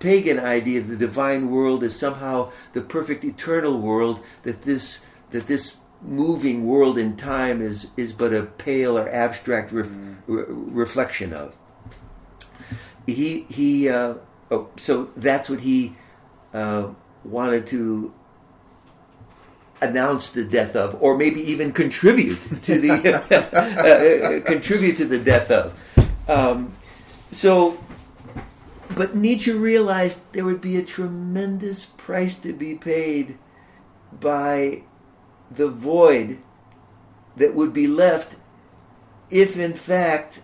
pagan 0.00 0.40
idea 0.40 0.80
of 0.80 0.88
the 0.88 0.96
divine 0.96 1.48
world 1.48 1.84
is 1.84 1.94
somehow 1.94 2.50
the 2.72 2.80
perfect 2.80 3.22
eternal 3.22 3.78
world 3.78 4.18
that 4.42 4.62
this 4.62 5.04
that 5.34 5.48
this 5.48 5.78
moving 6.00 6.64
world 6.64 6.96
in 6.96 7.16
time 7.16 7.60
is 7.60 7.88
is 7.96 8.12
but 8.12 8.32
a 8.32 8.44
pale 8.44 8.96
or 8.96 9.08
abstract 9.08 9.72
ref, 9.72 9.88
re- 10.28 10.44
reflection 10.48 11.32
of. 11.32 11.56
He 13.04 13.40
he 13.50 13.88
uh, 13.88 14.14
oh, 14.52 14.68
so 14.76 15.10
that's 15.16 15.50
what 15.50 15.62
he 15.62 15.96
uh, 16.52 16.90
wanted 17.24 17.66
to 17.66 18.14
announce 19.80 20.30
the 20.30 20.44
death 20.44 20.76
of 20.76 21.02
or 21.02 21.18
maybe 21.18 21.40
even 21.40 21.72
contribute 21.72 22.40
to 22.62 22.80
the 22.80 22.92
uh, 24.44 24.46
contribute 24.46 24.96
to 24.98 25.04
the 25.04 25.18
death 25.18 25.50
of. 25.50 25.76
Um, 26.28 26.74
so, 27.32 27.76
but 28.94 29.16
Nietzsche 29.16 29.50
realized 29.50 30.20
there 30.30 30.44
would 30.44 30.60
be 30.60 30.76
a 30.76 30.84
tremendous 30.84 31.86
price 31.86 32.36
to 32.36 32.52
be 32.52 32.76
paid 32.76 33.36
by 34.12 34.84
the 35.50 35.68
void 35.68 36.38
that 37.36 37.54
would 37.54 37.72
be 37.72 37.86
left 37.86 38.36
if, 39.30 39.56
in 39.56 39.74
fact, 39.74 40.40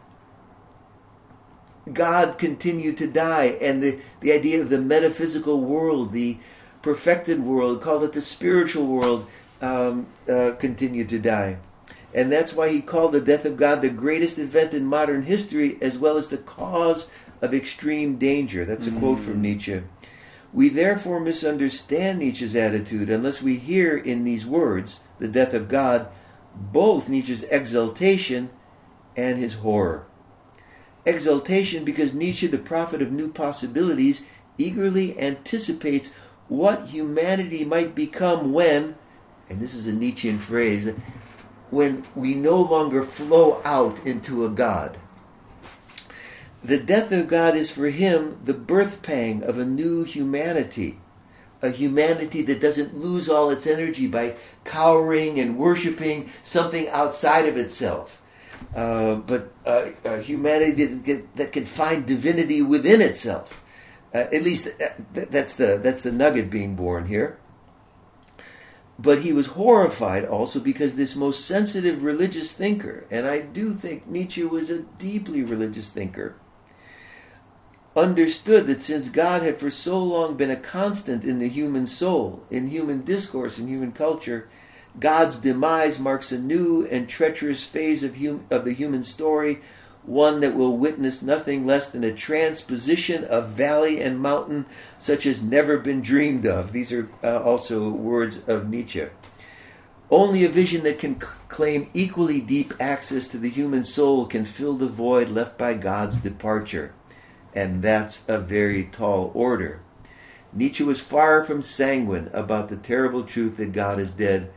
God 1.92 2.38
continued 2.38 2.96
to 2.98 3.06
die. 3.06 3.56
And 3.60 3.82
the, 3.82 3.98
the 4.20 4.32
idea 4.32 4.60
of 4.60 4.70
the 4.70 4.80
metaphysical 4.80 5.60
world, 5.60 6.12
the 6.12 6.38
perfected 6.82 7.42
world, 7.42 7.82
called 7.82 8.04
it 8.04 8.12
the 8.12 8.20
spiritual 8.20 8.86
world, 8.86 9.26
um, 9.60 10.06
uh, 10.28 10.52
continued 10.58 11.08
to 11.10 11.18
die. 11.18 11.58
And 12.12 12.32
that's 12.32 12.52
why 12.52 12.70
he 12.70 12.82
called 12.82 13.12
the 13.12 13.20
death 13.20 13.44
of 13.44 13.56
God 13.56 13.82
the 13.82 13.90
greatest 13.90 14.38
event 14.38 14.74
in 14.74 14.84
modern 14.84 15.22
history, 15.22 15.78
as 15.80 15.96
well 15.96 16.16
as 16.16 16.28
the 16.28 16.38
cause 16.38 17.08
of 17.40 17.54
extreme 17.54 18.16
danger. 18.16 18.64
That's 18.64 18.86
a 18.86 18.90
mm. 18.90 18.98
quote 18.98 19.20
from 19.20 19.40
Nietzsche. 19.40 19.82
We 20.52 20.68
therefore 20.68 21.20
misunderstand 21.20 22.18
Nietzsche's 22.18 22.56
attitude 22.56 23.08
unless 23.08 23.40
we 23.40 23.56
hear 23.56 23.96
in 23.96 24.24
these 24.24 24.44
words, 24.44 25.00
the 25.18 25.28
death 25.28 25.54
of 25.54 25.68
God, 25.68 26.08
both 26.54 27.08
Nietzsche's 27.08 27.44
exaltation 27.44 28.50
and 29.16 29.38
his 29.38 29.54
horror. 29.54 30.06
Exaltation 31.06 31.84
because 31.84 32.12
Nietzsche, 32.12 32.46
the 32.46 32.58
prophet 32.58 33.00
of 33.00 33.12
new 33.12 33.32
possibilities, 33.32 34.26
eagerly 34.58 35.18
anticipates 35.18 36.10
what 36.48 36.88
humanity 36.88 37.64
might 37.64 37.94
become 37.94 38.52
when, 38.52 38.96
and 39.48 39.60
this 39.60 39.74
is 39.74 39.86
a 39.86 39.92
Nietzschean 39.92 40.38
phrase, 40.38 40.92
when 41.70 42.04
we 42.16 42.34
no 42.34 42.60
longer 42.60 43.04
flow 43.04 43.62
out 43.64 44.04
into 44.04 44.44
a 44.44 44.48
God. 44.48 44.98
The 46.62 46.78
death 46.78 47.10
of 47.10 47.28
God 47.28 47.56
is 47.56 47.70
for 47.70 47.88
him 47.88 48.38
the 48.44 48.54
birth 48.54 49.02
pang 49.02 49.42
of 49.42 49.58
a 49.58 49.64
new 49.64 50.04
humanity, 50.04 50.98
a 51.62 51.70
humanity 51.70 52.42
that 52.42 52.60
doesn't 52.60 52.94
lose 52.94 53.28
all 53.28 53.50
its 53.50 53.66
energy 53.66 54.06
by 54.06 54.36
cowering 54.64 55.40
and 55.40 55.56
worshiping 55.56 56.30
something 56.42 56.88
outside 56.88 57.46
of 57.46 57.56
itself, 57.56 58.20
uh, 58.76 59.14
but 59.16 59.52
a 59.64 60.20
humanity 60.20 60.84
that, 60.84 61.36
that 61.36 61.52
can 61.52 61.64
find 61.64 62.06
divinity 62.06 62.60
within 62.60 63.00
itself. 63.00 63.64
Uh, 64.12 64.26
at 64.32 64.42
least 64.42 64.66
uh, 64.66 64.88
that's 65.12 65.54
the 65.54 65.78
that's 65.80 66.02
the 66.02 66.10
nugget 66.10 66.50
being 66.50 66.74
born 66.74 67.06
here. 67.06 67.38
But 68.98 69.22
he 69.22 69.32
was 69.32 69.48
horrified 69.48 70.26
also 70.26 70.60
because 70.60 70.96
this 70.96 71.16
most 71.16 71.46
sensitive 71.46 72.02
religious 72.02 72.52
thinker, 72.52 73.06
and 73.10 73.26
I 73.26 73.40
do 73.40 73.72
think 73.72 74.06
Nietzsche 74.06 74.44
was 74.44 74.68
a 74.68 74.80
deeply 74.80 75.42
religious 75.42 75.90
thinker, 75.90 76.34
understood 77.96 78.66
that 78.66 78.80
since 78.82 79.08
God 79.08 79.42
had 79.42 79.58
for 79.58 79.70
so 79.70 79.98
long 79.98 80.36
been 80.36 80.50
a 80.50 80.56
constant 80.56 81.24
in 81.24 81.38
the 81.38 81.48
human 81.48 81.86
soul, 81.86 82.44
in 82.50 82.68
human 82.68 83.02
discourse, 83.02 83.58
in 83.58 83.66
human 83.66 83.92
culture, 83.92 84.48
God's 84.98 85.38
demise 85.38 85.98
marks 85.98 86.32
a 86.32 86.38
new 86.38 86.86
and 86.86 87.08
treacherous 87.08 87.64
phase 87.64 88.02
of, 88.02 88.16
hum- 88.16 88.44
of 88.50 88.64
the 88.64 88.72
human 88.72 89.02
story, 89.02 89.60
one 90.02 90.40
that 90.40 90.54
will 90.54 90.76
witness 90.76 91.20
nothing 91.22 91.66
less 91.66 91.90
than 91.90 92.04
a 92.04 92.12
transposition 92.12 93.24
of 93.24 93.50
valley 93.50 94.00
and 94.00 94.20
mountain 94.20 94.66
such 94.98 95.26
as 95.26 95.42
never 95.42 95.76
been 95.78 96.00
dreamed 96.00 96.46
of. 96.46 96.72
These 96.72 96.92
are 96.92 97.08
uh, 97.22 97.42
also 97.42 97.88
words 97.90 98.40
of 98.46 98.68
Nietzsche. 98.68 99.06
Only 100.10 100.44
a 100.44 100.48
vision 100.48 100.82
that 100.84 100.98
can 100.98 101.20
c- 101.20 101.26
claim 101.48 101.88
equally 101.94 102.40
deep 102.40 102.74
access 102.80 103.28
to 103.28 103.38
the 103.38 103.50
human 103.50 103.84
soul 103.84 104.26
can 104.26 104.44
fill 104.44 104.74
the 104.74 104.88
void 104.88 105.28
left 105.28 105.56
by 105.56 105.74
God's 105.74 106.18
departure. 106.18 106.92
And 107.54 107.82
that's 107.82 108.22
a 108.28 108.38
very 108.38 108.84
tall 108.84 109.30
order. 109.34 109.80
Nietzsche 110.52 110.82
was 110.82 111.00
far 111.00 111.44
from 111.44 111.62
sanguine 111.62 112.30
about 112.32 112.68
the 112.68 112.76
terrible 112.76 113.22
truth 113.22 113.56
that 113.58 113.72
God 113.72 114.00
is 114.00 114.10
dead, 114.10 114.52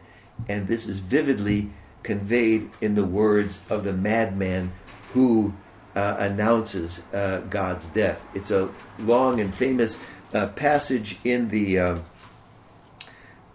and 0.49 0.67
this 0.67 0.87
is 0.87 0.99
vividly 0.99 1.69
conveyed 2.01 2.69
in 2.81 2.95
the 2.95 3.05
words 3.05 3.61
of 3.69 3.83
the 3.83 3.93
madman 3.93 4.71
who 5.13 5.53
uh, 5.95 6.15
announces 6.17 7.01
uh, 7.13 7.41
God's 7.49 7.87
death. 7.89 8.19
It's 8.33 8.51
a 8.51 8.71
long 8.97 9.39
and 9.39 9.53
famous 9.53 9.99
uh, 10.33 10.47
passage 10.47 11.17
in 11.23 11.49
the 11.49 11.79
um, 11.79 12.03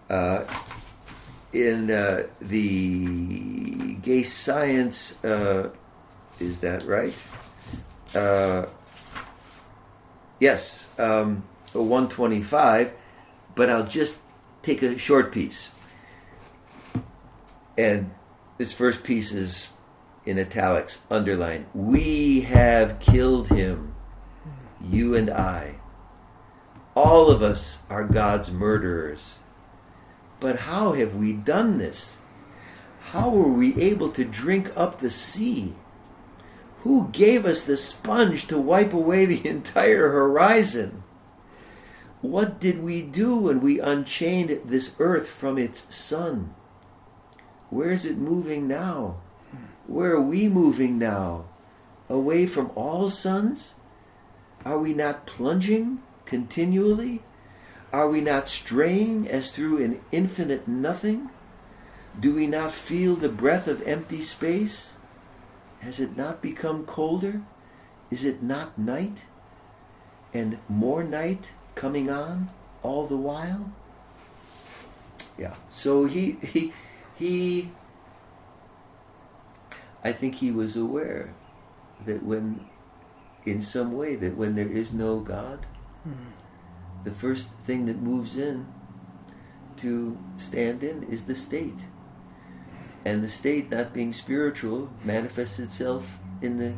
uh, 0.09 0.45
in 1.51 1.91
uh, 1.91 2.23
the 2.41 3.95
gay 3.95 4.23
science. 4.23 5.21
Uh, 5.23 5.69
is 6.39 6.59
that 6.59 6.83
right? 6.83 7.13
Yes, 10.39 10.87
um, 10.97 11.43
one 11.73 12.09
twenty 12.09 12.41
five. 12.41 12.93
But 13.55 13.69
I'll 13.69 13.85
just 13.85 14.17
take 14.61 14.81
a 14.81 14.97
short 14.97 15.31
piece, 15.31 15.71
and 17.77 18.11
this 18.57 18.73
first 18.73 19.03
piece 19.03 19.31
is 19.33 19.69
in 20.25 20.37
italics, 20.37 21.01
underline. 21.09 21.65
We 21.73 22.41
have 22.41 22.99
killed 22.99 23.47
him, 23.49 23.95
you 24.81 25.15
and 25.15 25.29
I. 25.29 25.75
All 26.95 27.31
of 27.31 27.41
us 27.41 27.79
are 27.89 28.03
God's 28.03 28.51
murderers. 28.51 29.39
But 30.39 30.59
how 30.59 30.93
have 30.93 31.15
we 31.15 31.33
done 31.33 31.77
this? 31.77 32.17
How 33.11 33.29
were 33.29 33.51
we 33.51 33.79
able 33.81 34.09
to 34.09 34.23
drink 34.23 34.71
up 34.75 34.99
the 34.99 35.09
sea? 35.09 35.73
Who 36.81 37.09
gave 37.11 37.45
us 37.45 37.61
the 37.61 37.77
sponge 37.77 38.47
to 38.47 38.57
wipe 38.57 38.93
away 38.93 39.25
the 39.25 39.47
entire 39.47 40.09
horizon? 40.09 41.03
What 42.21 42.59
did 42.59 42.83
we 42.83 43.01
do 43.01 43.37
when 43.37 43.61
we 43.61 43.79
unchained 43.79 44.61
this 44.65 44.91
earth 44.99 45.29
from 45.29 45.57
its 45.57 45.93
sun? 45.93 46.53
Where 47.69 47.91
is 47.91 48.05
it 48.05 48.17
moving 48.17 48.67
now? 48.67 49.17
Where 49.87 50.13
are 50.13 50.21
we 50.21 50.49
moving 50.49 50.97
now? 50.97 51.45
Away 52.09 52.45
from 52.45 52.71
all 52.75 53.09
suns? 53.09 53.75
Are 54.65 54.77
we 54.77 54.93
not 54.93 55.25
plunging 55.25 56.01
continually? 56.25 57.23
Are 57.93 58.09
we 58.09 58.21
not 58.21 58.47
straying 58.47 59.27
as 59.27 59.51
through 59.51 59.83
an 59.83 60.01
infinite 60.11 60.67
nothing? 60.67 61.29
Do 62.19 62.35
we 62.35 62.47
not 62.47 62.71
feel 62.71 63.15
the 63.15 63.29
breath 63.29 63.67
of 63.67 63.81
empty 63.83 64.21
space? 64.21 64.93
Has 65.79 65.99
it 65.99 66.17
not 66.17 66.41
become 66.41 66.85
colder? 66.85 67.41
Is 68.11 68.23
it 68.23 68.43
not 68.43 68.77
night? 68.77 69.19
And 70.33 70.59
more 70.67 71.03
night 71.03 71.49
coming 71.75 72.09
on 72.09 72.49
all 72.83 73.07
the 73.07 73.17
while? 73.17 73.71
Yeah. 75.37 75.55
So 75.69 76.05
he 76.05 76.31
he 76.41 76.73
he 77.15 77.71
I 80.03 80.11
think 80.11 80.35
he 80.35 80.51
was 80.51 80.77
aware 80.77 81.33
that 82.05 82.23
when, 82.23 82.65
in 83.45 83.61
some 83.61 83.93
way, 83.93 84.15
that 84.15 84.37
when 84.37 84.55
there 84.55 84.67
is 84.67 84.93
no 84.93 85.19
God, 85.19 85.65
mm-hmm. 86.07 86.31
the 87.03 87.11
first 87.11 87.51
thing 87.65 87.85
that 87.87 88.01
moves 88.01 88.37
in 88.37 88.65
to 89.77 90.17
stand 90.37 90.83
in 90.83 91.03
is 91.03 91.23
the 91.23 91.35
state. 91.35 91.85
And 93.05 93.23
the 93.23 93.29
state, 93.29 93.71
not 93.71 93.93
being 93.93 94.13
spiritual, 94.13 94.89
manifests 95.03 95.59
itself 95.59 96.19
in 96.41 96.57
the 96.57 96.73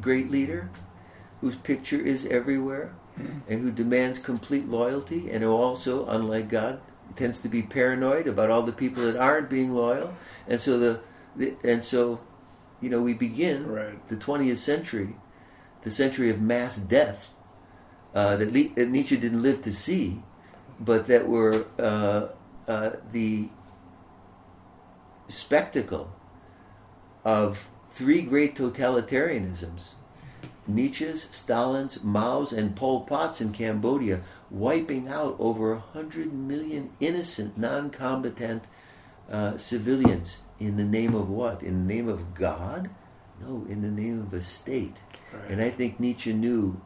great 0.00 0.30
leader 0.30 0.70
whose 1.40 1.56
picture 1.56 2.00
is 2.00 2.26
everywhere 2.26 2.94
mm-hmm. 3.18 3.38
and 3.50 3.62
who 3.62 3.70
demands 3.70 4.18
complete 4.18 4.68
loyalty 4.68 5.30
and 5.30 5.42
who 5.42 5.52
also, 5.52 6.06
unlike 6.06 6.48
God, 6.48 6.80
tends 7.16 7.38
to 7.40 7.48
be 7.48 7.62
paranoid 7.62 8.26
about 8.26 8.50
all 8.50 8.62
the 8.62 8.72
people 8.72 9.02
that 9.04 9.16
aren't 9.16 9.48
being 9.48 9.72
loyal. 9.72 10.14
And 10.46 10.60
so 10.60 10.78
the, 10.78 11.00
the 11.36 11.54
and 11.64 11.82
so 11.82 12.20
you 12.80 12.90
know, 12.90 13.02
we 13.02 13.14
begin 13.14 13.66
right. 13.66 14.08
the 14.08 14.16
20th 14.16 14.58
century, 14.58 15.16
the 15.82 15.90
century 15.90 16.30
of 16.30 16.40
mass 16.40 16.76
death 16.76 17.30
uh, 18.14 18.36
that, 18.36 18.52
Le- 18.52 18.74
that, 18.74 18.88
Nietzsche 18.88 19.16
didn't 19.16 19.42
live 19.42 19.62
to 19.62 19.72
see, 19.72 20.22
but 20.80 21.06
that 21.08 21.28
were 21.28 21.66
uh, 21.78 22.28
uh, 22.68 22.90
the 23.12 23.48
spectacle 25.28 26.12
of 27.24 27.68
three 27.90 28.22
great 28.22 28.54
totalitarianisms 28.54 29.90
Nietzsche's, 30.68 31.28
Stalin's, 31.30 32.04
Mao's, 32.04 32.52
and 32.52 32.76
Pol 32.76 33.00
Pot's 33.00 33.40
in 33.40 33.52
Cambodia, 33.52 34.20
wiping 34.50 35.08
out 35.08 35.34
over 35.38 35.74
100 35.74 36.32
million 36.32 36.90
innocent, 37.00 37.56
non 37.56 37.88
combatant 37.88 38.64
uh, 39.30 39.56
civilians 39.56 40.40
in 40.60 40.76
the 40.76 40.84
name 40.84 41.14
of 41.14 41.30
what? 41.30 41.62
In 41.62 41.86
the 41.86 41.94
name 41.94 42.08
of 42.08 42.34
God? 42.34 42.90
No, 43.40 43.64
in 43.68 43.80
the 43.80 43.90
name 43.90 44.20
of 44.20 44.34
a 44.34 44.42
state. 44.42 44.96
Right. 45.32 45.50
And 45.50 45.62
I 45.62 45.70
think 45.70 45.98
Nietzsche 45.98 46.32
knew 46.32 46.80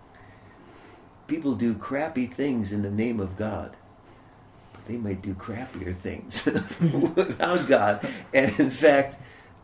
people 1.27 1.55
do 1.55 1.75
crappy 1.75 2.27
things 2.27 2.73
in 2.73 2.83
the 2.83 2.91
name 2.91 3.19
of 3.19 3.37
God, 3.37 3.77
they 4.87 4.97
might 4.97 5.23
do 5.23 5.35
crappier 5.35 5.95
things 5.95 6.45
without 6.47 7.67
God. 7.69 8.07
And 8.35 8.59
in 8.59 8.71
fact, 8.71 9.17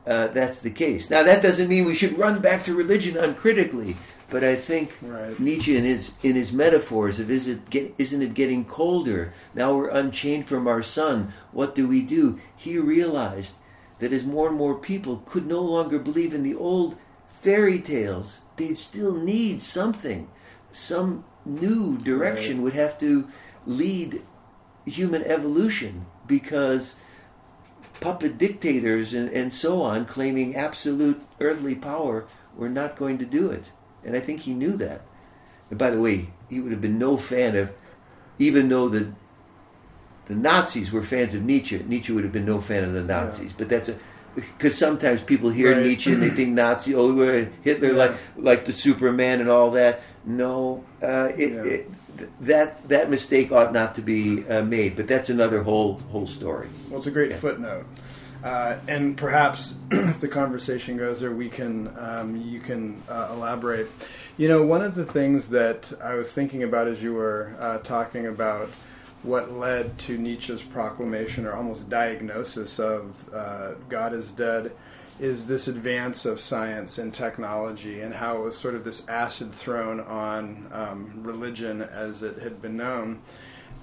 uh, 0.07 0.29
that's 0.29 0.61
the 0.61 0.71
case. 0.71 1.11
Now, 1.11 1.23
that 1.23 1.43
doesn't 1.43 1.69
mean 1.69 1.85
we 1.85 1.95
should 1.95 2.17
run 2.19 2.41
back 2.41 2.65
to 2.65 2.75
religion 2.75 3.17
uncritically, 3.17 3.97
but 4.31 4.43
I 4.45 4.57
think 4.57 4.97
Right. 5.03 5.39
Nietzsche, 5.39 5.77
in 5.77 5.85
his 5.85 6.13
in 6.23 6.35
his 6.35 6.53
metaphors 6.53 7.19
of 7.19 7.31
is 7.31 7.49
it 7.49 7.69
get, 7.71 7.95
isn't 7.99 8.23
it 8.23 8.35
getting 8.35 8.65
colder? 8.65 9.33
Now 9.55 9.75
we're 9.75 9.89
unchained 9.91 10.47
from 10.47 10.67
our 10.69 10.83
sun. 10.83 11.33
What 11.53 11.75
do 11.75 11.89
we 11.89 12.03
do? 12.03 12.39
He 12.57 12.79
realized 12.79 13.57
that 13.99 14.13
as 14.13 14.25
more 14.25 14.49
and 14.49 14.57
more 14.57 14.77
people 14.77 15.23
could 15.27 15.47
no 15.47 15.61
longer 15.61 15.99
believe 15.99 16.33
in 16.33 16.43
the 16.43 16.55
old 16.55 16.97
fairy 17.29 17.79
tales, 17.81 18.41
they'd 18.57 18.79
still 18.79 19.13
need 19.15 19.61
something, 19.63 20.29
some 20.73 21.25
new 21.45 21.99
direction 21.99 22.57
Right. 22.59 22.63
would 22.65 22.73
have 22.75 22.99
to 22.99 23.29
lead 23.67 24.23
human 24.89 25.23
evolution 25.25 26.07
because 26.27 26.97
puppet 28.01 28.39
dictators 28.39 29.13
and, 29.15 29.29
and 29.31 29.53
so 29.53 29.83
on 29.83 30.05
claiming 30.07 30.55
absolute 30.55 31.21
earthly 31.41 31.75
power 31.75 32.27
were 32.57 32.69
not 32.69 32.97
going 32.97 33.19
to 33.19 33.25
do 33.27 33.51
it. 33.51 33.71
And 34.05 34.17
I 34.17 34.21
think 34.21 34.41
he 34.41 34.55
knew 34.55 34.77
that. 34.77 35.03
And 35.71 35.79
by 35.79 35.91
the 35.91 36.01
way, 36.01 36.31
he 36.49 36.61
would 36.61 36.73
have 36.73 36.81
been 36.81 36.99
no 36.99 37.17
fan 37.17 37.57
of, 37.57 37.73
even 38.39 38.69
though 38.69 38.89
the 38.89 39.13
the 40.27 40.35
Nazis 40.35 40.93
were 40.93 41.03
fans 41.03 41.33
of 41.35 41.43
Nietzsche, 41.43 41.83
Nietzsche 41.89 42.13
would 42.13 42.23
have 42.25 42.33
been 42.35 42.45
no 42.45 42.61
fan 42.61 42.85
of 42.85 42.93
the 42.93 43.03
Nazis. 43.03 43.53
But 43.53 43.69
that's 43.71 43.89
a 43.89 43.97
because 44.37 44.77
sometimes 44.77 45.21
people 45.21 45.51
hear 45.51 45.73
Right. 45.73 45.83
Nietzsche 45.85 46.13
and 46.13 46.23
they 46.23 46.31
think 46.31 46.51
Nazi, 46.55 46.95
oh, 46.95 47.13
we're 47.15 47.51
Hitler, 47.63 47.89
Yeah. 47.93 47.95
like 47.97 48.15
like 48.37 48.67
the 48.67 48.73
Superman 48.73 49.41
and 49.41 49.49
all 49.51 49.71
that. 49.73 50.03
No, 50.25 50.85
uh, 51.03 51.31
it, 51.37 51.53
Yeah. 51.53 51.63
it, 51.65 51.91
that 52.41 52.89
that 52.89 53.11
mistake 53.11 53.53
ought 53.53 53.73
not 53.73 53.95
to 53.97 54.03
be 54.03 54.47
uh, 54.49 54.63
made. 54.65 54.97
But 54.97 55.09
that's 55.09 55.29
another 55.31 55.63
whole 55.63 55.99
whole 56.11 56.27
story. 56.27 56.69
Well, 56.89 56.99
it's 56.99 57.07
a 57.07 57.11
great 57.11 57.31
Yeah. 57.31 57.37
footnote, 57.39 57.87
uh, 58.45 58.77
and 58.87 59.17
perhaps 59.17 59.75
if 59.91 60.21
the 60.21 60.29
conversation 60.29 60.97
goes 60.97 61.21
there, 61.21 61.33
we 61.33 61.49
can 61.49 61.93
um, 61.99 62.37
you 62.37 62.61
can 62.61 63.03
uh, 63.09 63.29
elaborate. 63.33 63.89
You 64.37 64.49
know, 64.49 64.63
one 64.65 64.83
of 64.83 64.95
the 64.95 65.05
things 65.05 65.49
that 65.49 65.93
I 66.03 66.15
was 66.15 66.33
thinking 66.33 66.63
about 66.63 66.87
as 66.87 67.03
you 67.03 67.15
were 67.15 67.57
uh, 67.59 67.79
talking 67.79 68.27
about 68.27 68.71
what 69.25 69.51
led 69.51 69.99
to 69.99 70.17
Nietzsche's 70.17 70.63
proclamation 70.63 71.45
or 71.45 71.53
almost 71.53 71.91
diagnosis 71.91 72.79
of 72.79 73.29
uh, 73.35 73.73
God 73.89 74.13
is 74.15 74.31
dead 74.31 74.71
is 75.19 75.47
this 75.47 75.69
advance 75.69 76.25
of 76.25 76.41
science 76.41 76.99
and 76.99 77.13
technology 77.13 78.01
and 78.01 78.15
how 78.15 78.37
it 78.37 78.45
was 78.45 78.57
sort 78.57 78.75
of 78.75 78.85
this 78.85 79.07
acid 79.09 79.53
thrown 79.53 80.01
on 80.01 80.69
um, 80.73 81.13
religion 81.23 81.83
as 81.83 82.23
it 82.23 82.39
had 82.39 82.63
been 82.63 82.77
known. 82.77 83.21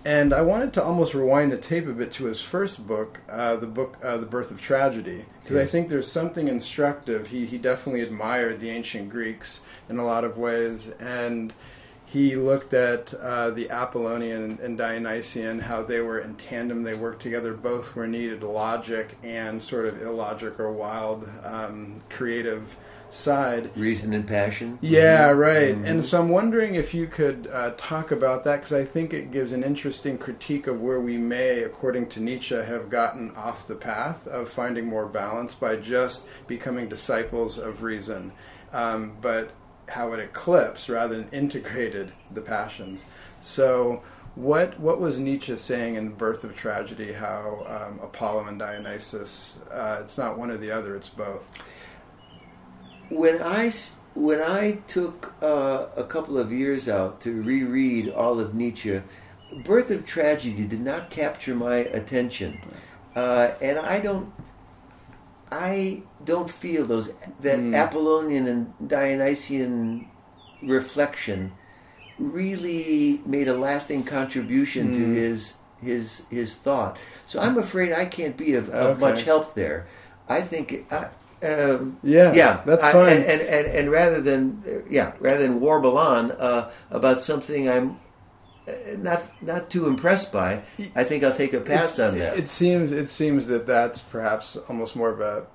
And 0.05 0.33
I 0.33 0.41
wanted 0.41 0.71
to 0.73 0.83
almost 0.83 1.15
rewind 1.15 1.51
the 1.51 1.57
tape 1.57 1.87
a 1.87 1.91
bit 1.91 2.11
to 2.13 2.25
his 2.25 2.39
first 2.39 2.85
book, 2.85 3.21
uh, 3.27 3.55
the 3.55 3.65
book 3.65 3.97
uh, 4.03 4.17
"The 4.17 4.27
Birth 4.27 4.51
of 4.51 4.61
Tragedy," 4.61 5.25
because 5.41 5.57
I 5.57 5.65
think 5.65 5.89
there's 5.89 6.11
something 6.11 6.47
instructive. 6.47 7.27
He 7.27 7.47
he 7.47 7.57
definitely 7.57 8.01
admired 8.01 8.59
the 8.59 8.69
ancient 8.69 9.09
Greeks 9.09 9.61
in 9.89 9.97
a 9.97 10.05
lot 10.05 10.23
of 10.23 10.37
ways, 10.37 10.89
and 10.99 11.53
he 12.05 12.35
looked 12.35 12.73
at 12.73 13.13
uh, 13.15 13.49
the 13.49 13.69
Apollonian 13.69 14.59
and 14.61 14.77
Dionysian, 14.77 15.59
how 15.59 15.83
they 15.83 16.01
were 16.01 16.19
in 16.19 16.35
tandem, 16.35 16.83
they 16.83 16.93
worked 16.93 17.21
together. 17.21 17.53
Both 17.53 17.95
were 17.95 18.07
needed 18.07 18.43
logic 18.43 19.17
and 19.23 19.61
sort 19.61 19.85
of 19.87 20.01
illogic 20.01 20.59
or 20.59 20.71
wild, 20.71 21.29
um, 21.43 22.01
creative 22.09 22.75
side. 23.09 23.71
Reason 23.77 24.13
and 24.13 24.27
passion. 24.27 24.77
Yeah, 24.81 25.29
right. 25.31 25.75
Mhm. 25.75 25.85
And 25.85 26.05
so 26.05 26.19
I'm 26.19 26.29
wondering 26.29 26.75
if 26.75 26.93
you 26.93 27.07
could 27.07 27.47
uh, 27.51 27.71
talk 27.77 28.11
about 28.11 28.43
that 28.43 28.57
because 28.57 28.73
I 28.73 28.83
think 28.83 29.13
it 29.13 29.31
gives 29.31 29.51
an 29.51 29.63
interesting 29.63 30.17
critique 30.17 30.67
of 30.67 30.81
where 30.81 30.99
we 30.99 31.17
may, 31.17 31.63
according 31.63 32.07
to 32.09 32.19
Nietzsche, 32.19 32.55
have 32.55 32.89
gotten 32.89 33.31
off 33.35 33.67
the 33.67 33.75
path 33.75 34.27
of 34.27 34.49
finding 34.49 34.85
more 34.85 35.05
balance 35.05 35.55
by 35.55 35.75
just 35.77 36.23
becoming 36.47 36.87
disciples 36.89 37.57
of 37.57 37.83
reason, 37.83 38.31
um, 38.73 39.13
but 39.21 39.51
how 39.89 40.13
it 40.13 40.19
eclipsed 40.19 40.89
rather 40.89 41.15
than 41.17 41.29
integrated 41.29 42.11
the 42.31 42.41
passions. 42.41 43.05
So. 43.41 44.03
What 44.35 44.77
what 44.81 44.99
was 44.99 45.17
Nietzsche 45.17 45.55
saying 45.55 45.95
in 45.95 46.09
Birth 46.09 46.43
of 46.43 46.57
Tragedy? 46.57 47.13
How 47.13 47.65
um, 47.69 48.01
Apollo 48.03 48.47
and 48.47 48.59
Dionysus? 48.59 49.57
Uh, 49.71 50.01
it's 50.03 50.17
not 50.17 50.37
one 50.37 50.51
or 50.51 50.57
the 50.57 50.71
other; 50.71 50.93
it's 50.93 51.07
both. 51.07 51.63
when 53.09 53.41
I 53.41 53.71
when 54.13 54.41
I 54.41 54.79
took 54.87 55.33
uh, 55.41 55.87
a 55.95 56.03
couple 56.03 56.37
of 56.37 56.51
years 56.51 56.87
out 56.87 57.21
to 57.21 57.41
reread 57.41 58.09
all 58.09 58.39
of 58.39 58.53
Nietzsche, 58.55 59.01
Birth 59.63 59.91
of 59.91 60.05
Tragedy 60.05 60.65
did 60.65 60.81
not 60.81 61.09
capture 61.09 61.55
my 61.55 61.77
attention, 61.77 62.59
uh, 63.15 63.51
and 63.61 63.77
I 63.79 63.99
don't. 63.99 64.33
I 65.55 66.01
don't 66.23 66.49
feel 66.49 66.83
those 66.85 67.07
that 67.41 67.59
Mm. 67.59 67.73
Apollonian 67.75 68.45
and 68.47 68.61
Dionysian 68.87 70.07
reflection 70.61 71.51
really 72.19 73.21
made 73.25 73.47
a 73.47 73.53
lasting 73.57 74.03
contribution 74.03 74.91
to 74.93 74.99
Mm. 74.99 75.15
his 75.15 75.53
his 75.81 76.23
his 76.31 76.55
thought. 76.55 76.97
So 77.27 77.39
I'm 77.39 77.57
afraid 77.57 77.91
I 77.91 78.05
can't 78.05 78.35
be 78.37 78.55
of, 78.55 78.69
of 78.69 78.99
much 78.99 79.23
help 79.23 79.53
there. 79.55 79.85
I 80.27 80.41
think. 80.41 80.85
I, 80.91 81.07
um, 81.45 81.97
Yeah, 82.01 82.33
yeah, 82.33 82.61
that's 82.65 82.83
I- 82.83 82.91
fine. 82.91 83.17
And, 83.17 83.23
and, 83.25 83.41
and, 83.41 83.67
and 83.67 83.91
rather 83.91 84.19
than 84.21 84.63
uh, 84.65 84.71
yeah, 84.89 85.11
rather 85.19 85.43
than 85.43 85.59
warble 85.59 85.97
on 85.97 86.31
uh, 86.31 86.69
about 86.89 87.21
something 87.21 87.69
I'm 87.69 87.89
uh, 87.91 87.93
not 88.97 89.23
not 89.41 89.69
too 89.69 89.87
impressed 89.87 90.31
by, 90.31 90.61
I 90.95 91.03
think 91.03 91.23
I'll 91.23 91.35
take 91.35 91.53
a 91.53 91.59
pass 91.61 91.99
It's- 91.99 92.13
on 92.13 92.17
that. 92.19 92.37
It 92.37 92.49
seems 92.49 92.91
it 92.91 93.09
seems 93.09 93.47
that 93.47 93.67
that's 93.67 93.99
perhaps 93.99 94.57
almost 94.69 94.95
more 94.95 95.09
of 95.09 95.21
a, 95.21 95.45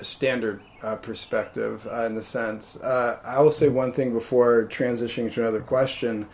a 0.00 0.04
standard 0.04 0.60
uh, 0.82 0.96
perspective 0.96 1.86
uh, 1.90 2.04
in 2.06 2.14
the 2.14 2.22
sense. 2.22 2.76
Uh, 2.76 3.18
I 3.24 3.40
will 3.40 3.50
say 3.50 3.68
one 3.68 3.92
thing 3.92 4.12
before 4.12 4.64
transitioning 4.66 5.32
to 5.34 5.40
another 5.40 5.60
question 5.60 6.26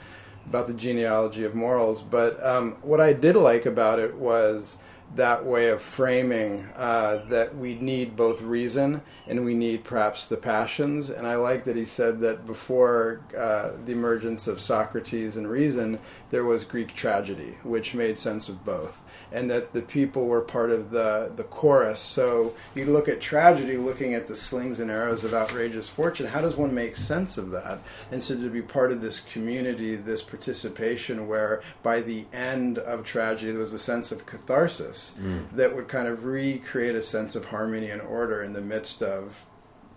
about 0.46 0.66
the 0.66 0.74
genealogy 0.74 1.44
of 1.44 1.54
morals. 1.54 2.02
But 2.02 2.42
um, 2.44 2.72
what 2.82 3.00
I 3.00 3.12
did 3.12 3.36
like 3.36 3.64
about 3.66 3.98
it 4.00 4.16
was 4.16 4.76
that 5.14 5.44
way 5.44 5.68
of 5.68 5.82
framing 5.82 6.66
uh, 6.74 7.22
that 7.28 7.54
we 7.54 7.74
need 7.74 8.16
both 8.16 8.40
reason 8.40 9.02
and 9.26 9.44
we 9.44 9.52
need 9.54 9.84
perhaps 9.84 10.26
the 10.26 10.36
passions. 10.38 11.10
And 11.10 11.26
I 11.26 11.36
like 11.36 11.64
that 11.64 11.76
he 11.76 11.84
said 11.84 12.20
that 12.22 12.46
before 12.46 13.20
uh, 13.36 13.72
the 13.84 13.92
emergence 13.92 14.46
of 14.48 14.58
Socrates 14.60 15.36
and 15.36 15.48
reason, 15.48 15.98
there 16.32 16.44
was 16.44 16.64
Greek 16.64 16.94
tragedy, 16.94 17.58
which 17.62 17.94
made 17.94 18.18
sense 18.18 18.48
of 18.48 18.64
both. 18.64 19.04
And 19.30 19.50
that 19.50 19.74
the 19.74 19.82
people 19.82 20.26
were 20.26 20.40
part 20.40 20.70
of 20.70 20.90
the, 20.90 21.30
the 21.36 21.44
chorus. 21.44 22.00
So 22.00 22.54
you 22.74 22.86
look 22.86 23.06
at 23.06 23.20
tragedy, 23.20 23.76
looking 23.76 24.14
at 24.14 24.28
the 24.28 24.34
slings 24.34 24.80
and 24.80 24.90
arrows 24.90 25.24
of 25.24 25.34
outrageous 25.34 25.90
fortune. 25.90 26.26
How 26.26 26.40
does 26.40 26.56
one 26.56 26.74
make 26.74 26.96
sense 26.96 27.36
of 27.36 27.50
that? 27.50 27.80
And 28.10 28.22
so 28.22 28.34
to 28.34 28.48
be 28.48 28.62
part 28.62 28.92
of 28.92 29.02
this 29.02 29.20
community, 29.20 29.94
this 29.94 30.22
participation, 30.22 31.28
where 31.28 31.62
by 31.82 32.00
the 32.00 32.24
end 32.32 32.78
of 32.78 33.04
tragedy 33.04 33.52
there 33.52 33.60
was 33.60 33.74
a 33.74 33.78
sense 33.78 34.10
of 34.10 34.24
catharsis 34.24 35.14
mm. 35.20 35.44
that 35.52 35.76
would 35.76 35.86
kind 35.86 36.08
of 36.08 36.24
recreate 36.24 36.94
a 36.94 37.02
sense 37.02 37.36
of 37.36 37.46
harmony 37.46 37.90
and 37.90 38.00
order 38.00 38.42
in 38.42 38.54
the 38.54 38.60
midst 38.62 39.02
of, 39.02 39.44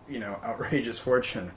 you 0.10 0.20
know, 0.20 0.38
outrageous 0.44 1.00
fortune. 1.00 1.54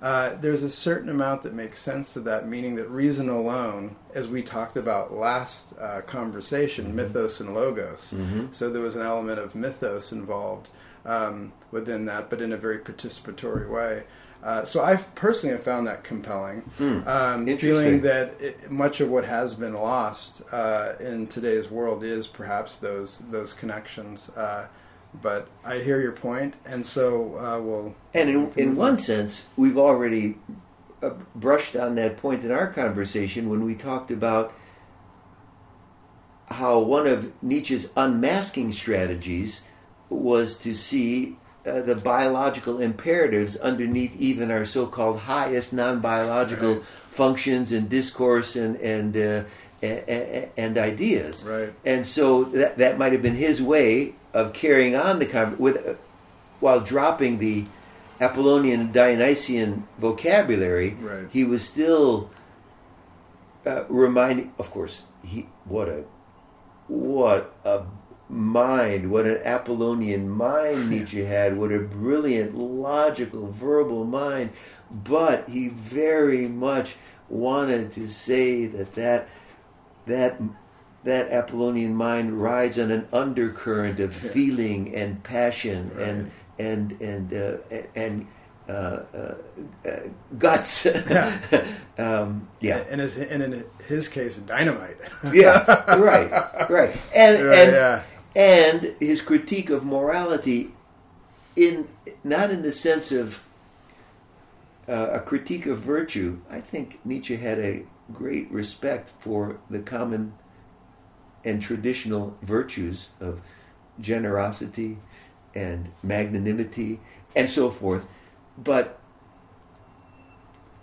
Uh, 0.00 0.36
there's 0.36 0.62
a 0.62 0.70
certain 0.70 1.08
amount 1.08 1.42
that 1.42 1.52
makes 1.54 1.80
sense 1.80 2.12
to 2.12 2.20
that, 2.20 2.46
meaning 2.48 2.76
that 2.76 2.88
reason 2.88 3.28
alone, 3.28 3.96
as 4.14 4.28
we 4.28 4.42
talked 4.42 4.76
about 4.76 5.12
last 5.12 5.74
uh, 5.80 6.00
conversation, 6.02 6.94
mythos 6.94 7.40
and 7.40 7.52
logos. 7.54 8.14
So 8.52 8.70
there 8.70 8.82
was 8.82 8.94
an 8.96 9.02
element 9.02 9.38
of 9.40 9.54
mythos 9.56 10.12
involved 10.12 10.70
um, 11.04 11.52
within 11.72 12.06
that, 12.06 12.30
but 12.30 12.40
in 12.40 12.52
a 12.52 12.56
very 12.56 12.78
participatory 12.78 13.68
way. 13.68 14.04
Uh, 14.40 14.64
so 14.64 14.80
I 14.84 14.94
personally 15.16 15.56
have 15.56 15.64
found 15.64 15.88
that 15.88 16.04
compelling, 16.04 16.62
um, 17.08 17.48
feeling 17.58 18.02
that 18.02 18.40
it, 18.40 18.70
much 18.70 19.00
of 19.00 19.08
what 19.10 19.24
has 19.24 19.54
been 19.56 19.74
lost 19.74 20.42
uh, 20.52 20.92
in 21.00 21.26
today's 21.26 21.68
world 21.68 22.04
is 22.04 22.28
perhaps 22.28 22.76
those 22.76 23.20
those 23.32 23.52
connections. 23.52 24.30
But 25.14 25.48
I 25.64 25.78
hear 25.78 26.00
your 26.00 26.12
point, 26.12 26.54
and 26.66 26.84
so 26.84 27.36
uh, 27.38 27.60
we'll. 27.60 27.94
And 28.14 28.28
in, 28.28 28.54
we 28.54 28.62
in 28.62 28.76
one 28.76 28.90
on. 28.92 28.98
sense, 28.98 29.46
we've 29.56 29.78
already 29.78 30.36
uh, 31.02 31.10
brushed 31.34 31.74
on 31.76 31.94
that 31.96 32.18
point 32.18 32.44
in 32.44 32.50
our 32.52 32.66
conversation 32.68 33.48
when 33.48 33.64
we 33.64 33.74
talked 33.74 34.10
about 34.10 34.52
how 36.48 36.78
one 36.78 37.06
of 37.06 37.32
Nietzsche's 37.42 37.90
unmasking 37.96 38.72
strategies 38.72 39.62
was 40.08 40.56
to 40.58 40.74
see 40.74 41.36
uh, 41.66 41.82
the 41.82 41.94
biological 41.94 42.80
imperatives 42.80 43.56
underneath 43.56 44.16
even 44.18 44.50
our 44.50 44.64
so-called 44.64 45.20
highest 45.20 45.72
non-biological 45.72 46.74
Right. 46.76 46.82
functions 47.10 47.72
and 47.72 47.88
discourse 47.88 48.56
and 48.56 48.76
and 48.76 49.16
uh, 49.16 49.44
a- 49.82 50.04
a- 50.08 50.50
and 50.56 50.78
ideas. 50.78 51.44
Right. 51.44 51.72
And 51.84 52.06
so 52.06 52.44
that 52.44 52.78
that 52.78 52.98
might 52.98 53.12
have 53.12 53.22
been 53.22 53.34
his 53.36 53.60
way 53.60 54.14
of 54.32 54.52
carrying 54.52 54.94
on 54.94 55.18
the 55.18 55.26
con 55.26 55.56
with 55.58 55.86
uh, 55.86 55.94
while 56.60 56.80
dropping 56.80 57.38
the 57.38 57.64
Apollonian 58.20 58.90
Dionysian 58.92 59.86
vocabulary. 59.98 60.96
Right. 61.00 61.28
He 61.30 61.44
was 61.44 61.64
still 61.64 62.30
uh, 63.64 63.84
reminding. 63.88 64.52
Of 64.58 64.70
course, 64.70 65.02
he 65.24 65.48
what 65.64 65.88
a 65.88 66.04
what 66.88 67.54
a 67.64 67.84
mind, 68.28 69.10
what 69.10 69.26
an 69.26 69.38
Apollonian 69.44 70.28
mind 70.28 70.90
Nietzsche 70.90 71.24
had, 71.24 71.56
what 71.56 71.72
a 71.72 71.80
brilliant, 71.80 72.54
logical, 72.54 73.50
verbal 73.50 74.04
mind. 74.04 74.50
But 74.90 75.48
he 75.48 75.68
very 75.68 76.48
much 76.48 76.96
wanted 77.28 77.92
to 77.92 78.08
say 78.08 78.66
that 78.66 78.94
that, 78.94 79.28
that 80.06 80.40
that 81.08 81.30
Apollonian 81.30 81.94
mind 81.94 82.40
rides 82.40 82.78
on 82.78 82.90
an 82.90 83.08
undercurrent 83.14 83.98
of 83.98 84.14
feeling 84.14 84.94
and 84.94 85.22
passion 85.22 85.90
right. 85.94 86.06
and 86.06 86.30
and 86.58 87.00
and 87.00 87.32
uh, 87.32 87.56
and 87.94 88.26
uh, 88.68 88.72
uh, 88.72 89.34
uh 89.86 90.00
guts. 90.38 90.86
Yeah. 91.08 91.40
um, 91.96 92.48
yeah. 92.60 92.84
And, 92.90 93.00
his, 93.00 93.16
and 93.16 93.42
in 93.42 93.64
his 93.86 94.08
case, 94.08 94.36
dynamite. 94.36 94.98
yeah. 95.32 95.64
Right. 95.96 96.30
Right. 96.68 96.94
And 97.14 97.42
right, 97.42 97.58
and 97.58 97.72
yeah. 97.72 98.02
and 98.36 98.94
his 99.00 99.22
critique 99.22 99.70
of 99.70 99.86
morality, 99.86 100.72
in 101.56 101.88
not 102.22 102.50
in 102.50 102.60
the 102.60 102.72
sense 102.72 103.10
of 103.10 103.42
uh, 104.86 105.08
a 105.12 105.20
critique 105.20 105.64
of 105.64 105.78
virtue. 105.78 106.40
I 106.50 106.60
think 106.60 107.00
Nietzsche 107.02 107.36
had 107.36 107.58
a 107.58 107.84
great 108.12 108.50
respect 108.50 109.12
for 109.20 109.58
the 109.70 109.80
common 109.80 110.34
and 111.48 111.62
traditional 111.62 112.36
virtues 112.42 113.08
of 113.20 113.40
generosity 114.00 114.98
and 115.54 115.90
magnanimity 116.02 117.00
and 117.34 117.48
so 117.48 117.70
forth. 117.70 118.06
But 118.56 118.98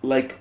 like 0.02 0.40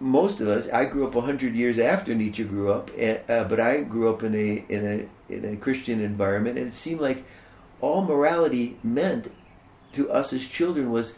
most 0.00 0.40
of 0.40 0.48
us, 0.48 0.68
I 0.70 0.84
grew 0.84 1.06
up 1.06 1.14
hundred 1.14 1.54
years 1.54 1.78
after 1.78 2.14
Nietzsche 2.14 2.44
grew 2.44 2.72
up, 2.72 2.90
uh, 2.98 3.44
but 3.44 3.60
I 3.60 3.82
grew 3.82 4.10
up 4.10 4.22
in 4.22 4.34
a 4.34 4.64
in 4.68 4.86
a 4.86 5.32
in 5.32 5.44
a 5.44 5.56
Christian 5.56 6.00
environment, 6.00 6.58
and 6.58 6.68
it 6.68 6.74
seemed 6.74 7.00
like 7.00 7.24
all 7.80 8.02
morality 8.02 8.76
meant 8.82 9.32
to 9.92 10.10
us 10.10 10.32
as 10.32 10.46
children 10.46 10.90
was 10.90 11.14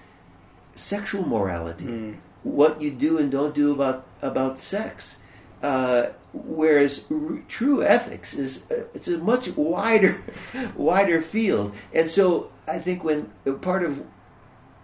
sexual 0.74 1.26
morality, 1.26 1.84
mm. 1.84 2.16
what 2.42 2.80
you 2.80 2.90
do 2.90 3.18
and 3.18 3.30
don't 3.30 3.54
do 3.54 3.72
about 3.72 4.06
about 4.22 4.58
sex. 4.58 5.16
Uh, 5.62 6.08
whereas 6.32 7.04
r- 7.10 7.42
true 7.48 7.82
ethics 7.82 8.32
is 8.32 8.64
uh, 8.70 8.84
it's 8.94 9.08
a 9.08 9.18
much 9.18 9.48
wider 9.56 10.22
wider 10.76 11.20
field. 11.20 11.74
And 11.92 12.08
so 12.08 12.50
i 12.70 12.78
think 12.78 13.04
when 13.04 13.30
uh, 13.46 13.52
part 13.52 13.82
of 13.82 14.02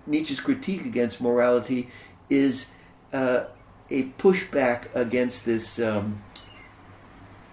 nietzsche's 0.07 0.41
critique 0.41 0.85
against 0.85 1.21
morality 1.21 1.89
is 2.29 2.67
uh, 3.13 3.45
a 3.91 4.05
pushback 4.19 4.95
against 4.95 5.45
this 5.45 5.79
um, 5.79 6.23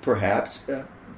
perhaps 0.02 0.60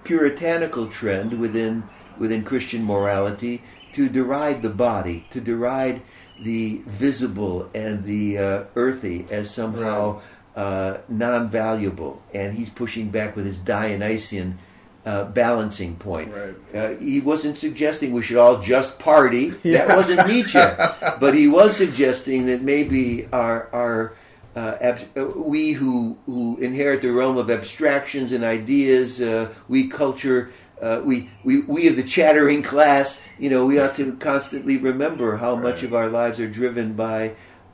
puritanical 0.03 0.87
trend 0.87 1.39
within 1.39 1.83
within 2.19 2.43
christian 2.43 2.83
morality 2.83 3.63
to 3.91 4.09
deride 4.09 4.61
the 4.61 4.69
body 4.69 5.25
to 5.29 5.39
deride 5.41 6.01
the 6.43 6.81
visible 6.85 7.69
and 7.73 8.03
the 8.03 8.37
earthy 8.75 9.25
as 9.31 9.49
somehow 9.49 10.13
right 10.13 10.23
uh, 10.55 10.99
non 11.09 11.49
valuable, 11.49 12.21
and 12.33 12.55
he's 12.57 12.69
pushing 12.69 13.09
back 13.09 13.35
with 13.35 13.45
his 13.45 13.59
Dionysian 13.59 14.57
uh, 15.05 15.25
balancing 15.25 15.95
point. 15.95 16.33
Right. 16.33 16.55
Uh, 16.73 16.95
he 16.95 17.21
wasn't 17.21 17.55
suggesting 17.55 18.11
we 18.11 18.21
should 18.21 18.37
all 18.37 18.61
just 18.61 18.97
party. 18.97 19.53
Yeah. 19.63 19.85
That 19.85 19.97
wasn't 19.97 20.27
Nietzsche, 20.27 20.59
but 21.19 21.33
he 21.33 21.47
was 21.47 21.75
suggesting 21.75 22.45
that 22.47 22.61
maybe 22.61 23.27
our 23.33 23.67
our 23.73 24.13
uh, 24.55 24.77
ab- 24.79 25.17
uh, 25.17 25.25
we 25.25 25.73
who 25.73 26.17
who 26.25 26.57
inherit 26.57 27.01
the 27.01 27.11
realm 27.11 27.37
of 27.37 27.49
abstractions 27.49 28.31
and 28.31 28.43
ideas, 28.43 29.21
uh, 29.21 29.53
we 29.67 29.87
culture. 29.87 30.51
Uh, 30.81 31.01
we, 31.05 31.29
we, 31.45 31.61
we 31.61 31.87
of 31.87 31.95
the 31.95 32.03
chattering 32.03 32.61
class, 32.61 33.21
you 33.39 33.49
know, 33.49 33.65
we 33.65 33.79
ought 33.79 33.95
to 33.95 34.13
constantly 34.17 34.75
remember 34.75 35.37
how 35.37 35.53
right. 35.53 35.63
much 35.63 35.83
of 35.83 35.93
our 35.93 36.09
lives 36.09 36.37
are 36.37 36.49
driven 36.49 36.91
by 36.91 37.33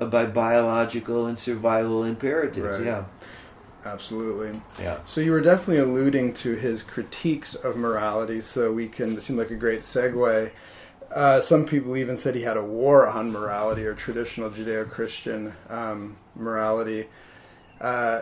by 0.10 0.26
biological 0.26 1.26
and 1.28 1.38
survival 1.38 2.04
imperatives. 2.04 2.80
Right. 2.80 2.86
Yeah. 2.86 3.06
Absolutely. 3.84 4.60
Yeah. 4.80 5.00
So 5.06 5.22
you 5.22 5.32
were 5.32 5.42
definitely 5.42 5.80
alluding 5.80 6.34
to 6.36 6.54
his 6.54 6.84
critiques 6.84 7.56
of 7.56 7.78
morality, 7.78 8.42
so 8.42 8.72
we 8.72 8.88
can, 8.88 9.18
it 9.18 9.24
seemed 9.24 9.40
like 9.40 9.52
a 9.52 9.56
great 9.56 9.82
segue. 9.82 10.52
Uh, 11.14 11.42
some 11.42 11.66
people 11.66 11.98
even 11.98 12.16
said 12.16 12.36
he 12.36 12.44
had 12.44 12.58
a 12.58 12.64
war 12.64 13.08
on 13.08 13.32
morality 13.32 13.86
or 13.86 13.94
traditional 13.94 14.50
Judeo 14.50 14.90
Christian 14.90 15.54
um, 15.70 16.18
morality. 16.36 17.08
Uh, 17.80 18.22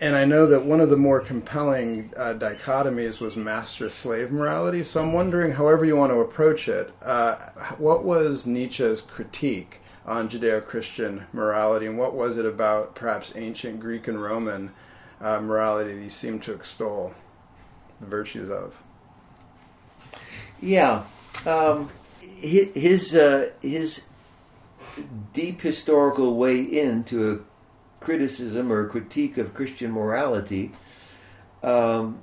and 0.00 0.14
I 0.16 0.24
know 0.24 0.46
that 0.46 0.64
one 0.64 0.80
of 0.80 0.90
the 0.90 0.96
more 0.96 1.20
compelling 1.20 2.12
uh, 2.16 2.34
dichotomies 2.34 3.20
was 3.20 3.36
master 3.36 3.88
slave 3.88 4.30
morality. 4.30 4.82
So 4.82 5.00
I'm 5.00 5.12
wondering, 5.12 5.52
however 5.52 5.84
you 5.84 5.96
want 5.96 6.12
to 6.12 6.18
approach 6.18 6.68
it, 6.68 6.92
uh, 7.02 7.36
what 7.78 8.04
was 8.04 8.44
Nietzsche's 8.44 9.00
critique 9.00 9.80
on 10.06 10.28
Judeo 10.28 10.64
Christian 10.64 11.26
morality, 11.32 11.86
and 11.86 11.98
what 11.98 12.14
was 12.14 12.36
it 12.36 12.44
about 12.44 12.94
perhaps 12.94 13.32
ancient 13.34 13.80
Greek 13.80 14.06
and 14.06 14.22
Roman 14.22 14.72
uh, 15.20 15.40
morality 15.40 15.94
that 15.94 16.02
he 16.02 16.08
seemed 16.08 16.42
to 16.42 16.52
extol 16.52 17.14
the 18.00 18.06
virtues 18.06 18.50
of? 18.50 18.80
Yeah. 20.60 21.04
Um, 21.46 21.90
his, 22.20 23.14
uh, 23.14 23.50
his 23.60 24.04
deep 25.32 25.60
historical 25.62 26.36
way 26.36 26.60
into 26.60 27.32
a 27.32 28.04
criticism 28.04 28.70
or 28.70 28.80
a 28.80 28.88
critique 28.88 29.38
of 29.38 29.54
Christian 29.54 29.92
morality 29.92 30.72
um, 31.62 32.20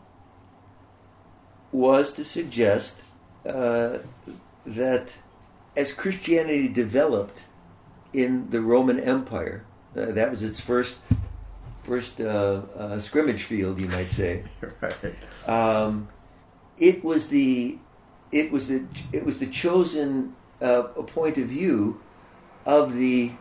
was 1.72 2.14
to 2.14 2.24
suggest 2.24 3.02
uh, 3.46 4.00
that 4.66 5.18
as 5.76 5.94
Christianity 5.94 6.68
developed, 6.68 7.46
in 8.14 8.49
the 8.49 8.62
Roman 8.62 8.99
Empire. 8.99 9.64
Uh, 9.95 10.05
that 10.07 10.30
was 10.30 10.43
its 10.43 10.59
first 10.59 10.99
first 11.84 12.22
uh, 12.22 12.62
uh, 12.78 12.99
scrimmage 12.99 13.43
field, 13.43 13.80
you 13.80 13.88
might 13.88 14.05
say. 14.05 14.43
right. 14.82 15.16
Um, 15.47 16.07
it 16.78 17.03
was 17.03 17.30
the 17.30 17.78
it 18.32 18.51
was 18.51 18.68
the 18.68 18.84
it 19.12 19.26
was 19.26 19.39
the 19.39 19.47
chosen 19.47 20.36
uh, 20.62 20.84
point 20.84 21.38
of 21.38 21.47
view 21.47 21.99
of 22.66 22.93
the 22.93 23.32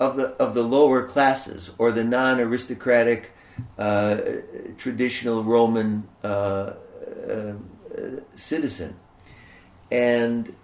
of 0.00 0.16
the 0.16 0.28
of 0.42 0.54
the 0.54 0.62
lower 0.62 1.04
classes 1.04 1.74
or 1.78 1.92
the 1.92 2.04
non 2.04 2.40
aristocratic 2.40 3.32
uh, 3.78 4.20
traditional 4.76 5.44
Roman 5.44 6.08
uh, 6.22 6.72
citizen, 8.34 8.96
and 9.90 10.54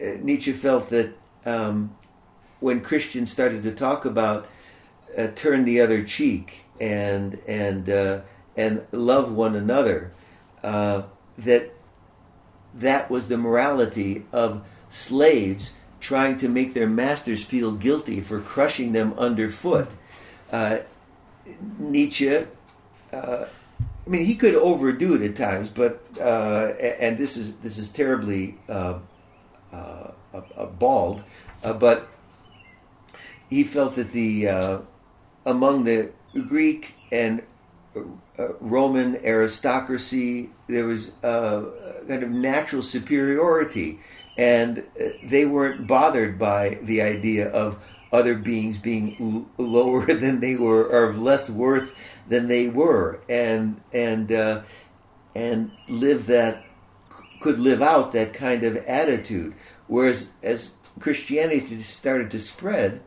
Nietzsche 0.00 0.52
felt 0.52 0.90
that 0.90 1.12
um, 1.44 1.97
when 2.60 2.80
Christians 2.80 3.30
started 3.30 3.62
to 3.62 3.72
talk 3.72 4.04
about 4.04 4.48
uh, 5.16 5.28
turn 5.34 5.64
the 5.64 5.80
other 5.80 6.02
cheek 6.02 6.64
and 6.80 7.38
and 7.46 7.88
uh, 7.88 8.20
and 8.56 8.84
love 8.92 9.32
one 9.32 9.54
another, 9.54 10.12
uh, 10.62 11.02
that 11.36 11.72
that 12.74 13.10
was 13.10 13.28
the 13.28 13.36
morality 13.36 14.24
of 14.32 14.64
slaves 14.88 15.74
trying 16.00 16.36
to 16.38 16.48
make 16.48 16.74
their 16.74 16.88
masters 16.88 17.44
feel 17.44 17.72
guilty 17.72 18.20
for 18.20 18.40
crushing 18.40 18.92
them 18.92 19.12
underfoot. 19.18 19.88
Uh, 20.50 20.78
Nietzsche. 21.78 22.46
Uh, 23.12 23.46
I 24.06 24.10
mean, 24.10 24.24
he 24.24 24.36
could 24.36 24.54
overdo 24.54 25.14
it 25.16 25.22
at 25.22 25.36
times, 25.36 25.68
but 25.68 26.02
uh, 26.18 26.72
and 27.00 27.18
this 27.18 27.36
is 27.36 27.56
this 27.56 27.76
is 27.78 27.90
terribly 27.90 28.58
bald, 30.78 31.22
but 31.62 32.08
he 33.48 33.64
felt 33.64 33.96
that 33.96 34.12
the 34.12 34.48
uh, 34.48 34.78
among 35.44 35.84
the 35.84 36.12
Greek 36.46 36.94
and 37.10 37.42
uh, 37.96 38.52
Roman 38.60 39.16
aristocracy 39.24 40.50
there 40.68 40.86
was 40.86 41.12
a 41.22 41.64
kind 42.06 42.22
of 42.22 42.30
natural 42.30 42.82
superiority, 42.82 44.00
and 44.36 44.78
uh, 44.78 45.08
they 45.24 45.44
weren't 45.44 45.86
bothered 45.86 46.38
by 46.38 46.78
the 46.82 47.02
idea 47.02 47.48
of 47.48 47.78
other 48.12 48.34
beings 48.34 48.78
being 48.78 49.16
l- 49.58 49.64
lower 49.64 50.06
than 50.14 50.40
they 50.40 50.54
were 50.54 50.84
or 50.84 51.10
of 51.10 51.20
less 51.20 51.50
worth 51.50 51.94
than 52.28 52.48
they 52.48 52.68
were, 52.68 53.20
and 53.28 53.80
and 53.92 54.30
uh, 54.30 54.62
and 55.34 55.70
live 55.88 56.26
that 56.26 56.64
could 57.40 57.58
live 57.58 57.80
out 57.80 58.12
that 58.12 58.34
kind 58.34 58.62
of 58.64 58.76
attitude. 58.78 59.54
Whereas 59.86 60.28
as 60.42 60.72
Christianity 61.00 61.82
started 61.82 62.30
to 62.32 62.40
spread, 62.40 63.00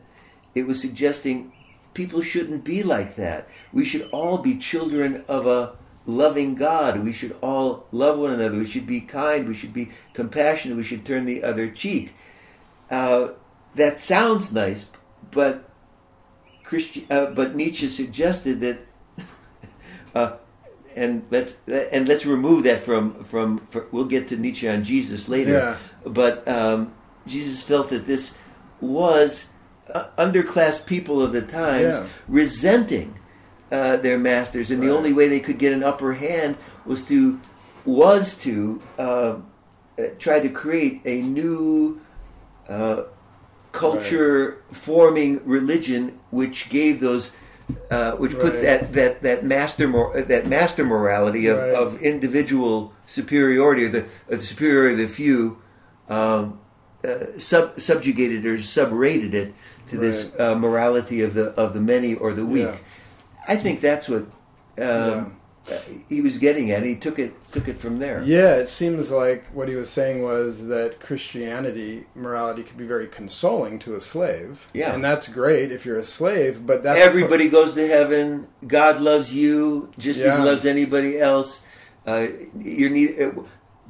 it 0.54 0.66
was 0.66 0.80
suggesting 0.80 1.52
people 1.94 2.22
shouldn't 2.22 2.64
be 2.64 2.82
like 2.82 3.16
that. 3.16 3.48
We 3.72 3.84
should 3.84 4.08
all 4.12 4.38
be 4.38 4.56
children 4.56 5.24
of 5.28 5.46
a 5.46 5.76
loving 6.06 6.54
God. 6.54 7.04
We 7.04 7.12
should 7.12 7.36
all 7.42 7.86
love 7.92 8.18
one 8.18 8.32
another. 8.32 8.58
We 8.58 8.66
should 8.66 8.86
be 8.86 9.00
kind. 9.00 9.46
We 9.48 9.54
should 9.54 9.72
be 9.72 9.90
compassionate. 10.14 10.76
We 10.76 10.82
should 10.82 11.04
turn 11.04 11.26
the 11.26 11.42
other 11.44 11.70
cheek. 11.70 12.14
Uh, 12.90 13.28
that 13.74 13.98
sounds 14.00 14.52
nice, 14.52 14.86
but 15.30 15.68
Christi- 16.64 17.06
uh, 17.10 17.26
but 17.26 17.54
Nietzsche 17.54 17.88
suggested 17.88 18.60
that 18.60 18.80
uh, 20.14 20.36
and 20.94 21.24
let's 21.30 21.56
and 21.66 22.06
let's 22.06 22.26
remove 22.26 22.64
that 22.64 22.84
from 22.84 23.24
from. 23.24 23.66
we'll 23.92 24.04
get 24.04 24.28
to 24.28 24.36
Nietzsche 24.36 24.68
on 24.68 24.84
Jesus 24.84 25.28
later, 25.28 25.52
Yeah. 25.52 25.76
but 26.04 26.46
um, 26.46 26.92
Jesus 27.26 27.62
felt 27.62 27.88
that 27.90 28.06
this 28.06 28.34
was 28.80 29.48
underclass 30.18 30.84
people 30.84 31.22
of 31.22 31.32
the 31.32 31.42
times 31.42 31.94
Yeah. 31.96 32.06
resenting 32.28 33.18
uh, 33.70 33.96
their 33.96 34.18
masters, 34.18 34.70
and 34.70 34.82
the 34.82 34.90
only 34.90 35.12
way 35.12 35.28
they 35.28 35.40
could 35.40 35.58
get 35.58 35.72
an 35.72 35.82
upper 35.82 36.12
hand 36.14 36.56
was 36.84 37.04
to 37.06 37.40
was 37.84 38.36
to 38.38 38.80
uh, 38.98 39.02
uh, 39.02 39.36
try 40.18 40.38
to 40.40 40.48
create 40.48 41.00
a 41.04 41.20
new 41.22 42.00
uh, 42.68 43.02
culture 43.72 44.62
forming 44.72 45.40
religion, 45.46 46.18
which 46.30 46.68
gave 46.68 47.00
those. 47.00 47.32
Uh, 47.90 48.12
which 48.16 48.32
put 48.32 48.52
Right. 48.54 48.62
that, 48.62 48.92
that, 48.92 49.22
that 49.22 49.44
master 49.46 49.88
mor- 49.88 50.20
that 50.20 50.46
master 50.46 50.84
morality 50.84 51.46
of, 51.46 51.56
Right. 51.58 51.74
of 51.74 52.02
individual 52.02 52.92
superiority, 53.06 53.84
or 53.86 53.88
the, 53.88 53.98
of 54.28 54.40
the 54.40 54.44
superiority 54.44 55.02
of 55.02 55.08
the 55.08 55.14
few, 55.14 55.58
um, 56.08 56.58
uh, 57.02 57.38
sub, 57.38 57.80
subjugated 57.80 58.44
or 58.44 58.58
subrated 58.58 59.32
it 59.32 59.54
to 59.92 59.98
this 59.98 60.32
uh, 60.38 60.54
morality 60.54 61.22
of 61.22 61.34
the 61.34 61.50
of 61.50 61.74
the 61.74 61.80
many 61.80 62.14
or 62.14 62.32
the 62.32 62.44
weak. 62.44 62.66
Yeah. 62.66 62.76
I 63.46 63.56
think 63.56 63.80
that's 63.80 64.08
what 64.08 64.22
um, 64.78 65.36
uh, 65.70 65.78
he 66.08 66.20
was 66.20 66.38
getting 66.38 66.70
at. 66.70 66.82
He 66.82 66.96
took 66.96 67.18
it 67.18 67.32
took 67.52 67.68
it 67.68 67.78
from 67.78 67.98
there. 67.98 68.22
Yeah, 68.24 68.54
it 68.56 68.68
seems 68.68 69.10
like 69.10 69.46
what 69.48 69.68
he 69.68 69.74
was 69.74 69.90
saying 69.90 70.22
was 70.22 70.66
that 70.68 71.00
Christianity, 71.00 72.06
morality, 72.14 72.62
could 72.62 72.76
be 72.78 72.86
very 72.86 73.06
consoling 73.06 73.78
to 73.80 73.94
a 73.94 74.00
slave. 74.00 74.68
Yeah. 74.72 74.94
and 74.94 75.04
that's 75.04 75.28
great 75.28 75.70
if 75.70 75.84
you're 75.84 75.98
a 75.98 76.04
slave. 76.04 76.66
But 76.66 76.82
that's 76.82 77.00
Everybody 77.00 77.48
goes 77.48 77.74
to 77.74 77.86
heaven. 77.86 78.48
God 78.66 79.00
loves 79.00 79.34
you 79.34 79.92
just 79.98 80.20
as 80.20 80.38
He 80.38 80.44
loves 80.44 80.64
anybody 80.64 81.18
else. 81.18 81.62
Uh, 82.06 82.26
you're 82.58 82.90
need, 82.90 83.20
uh, 83.20 83.30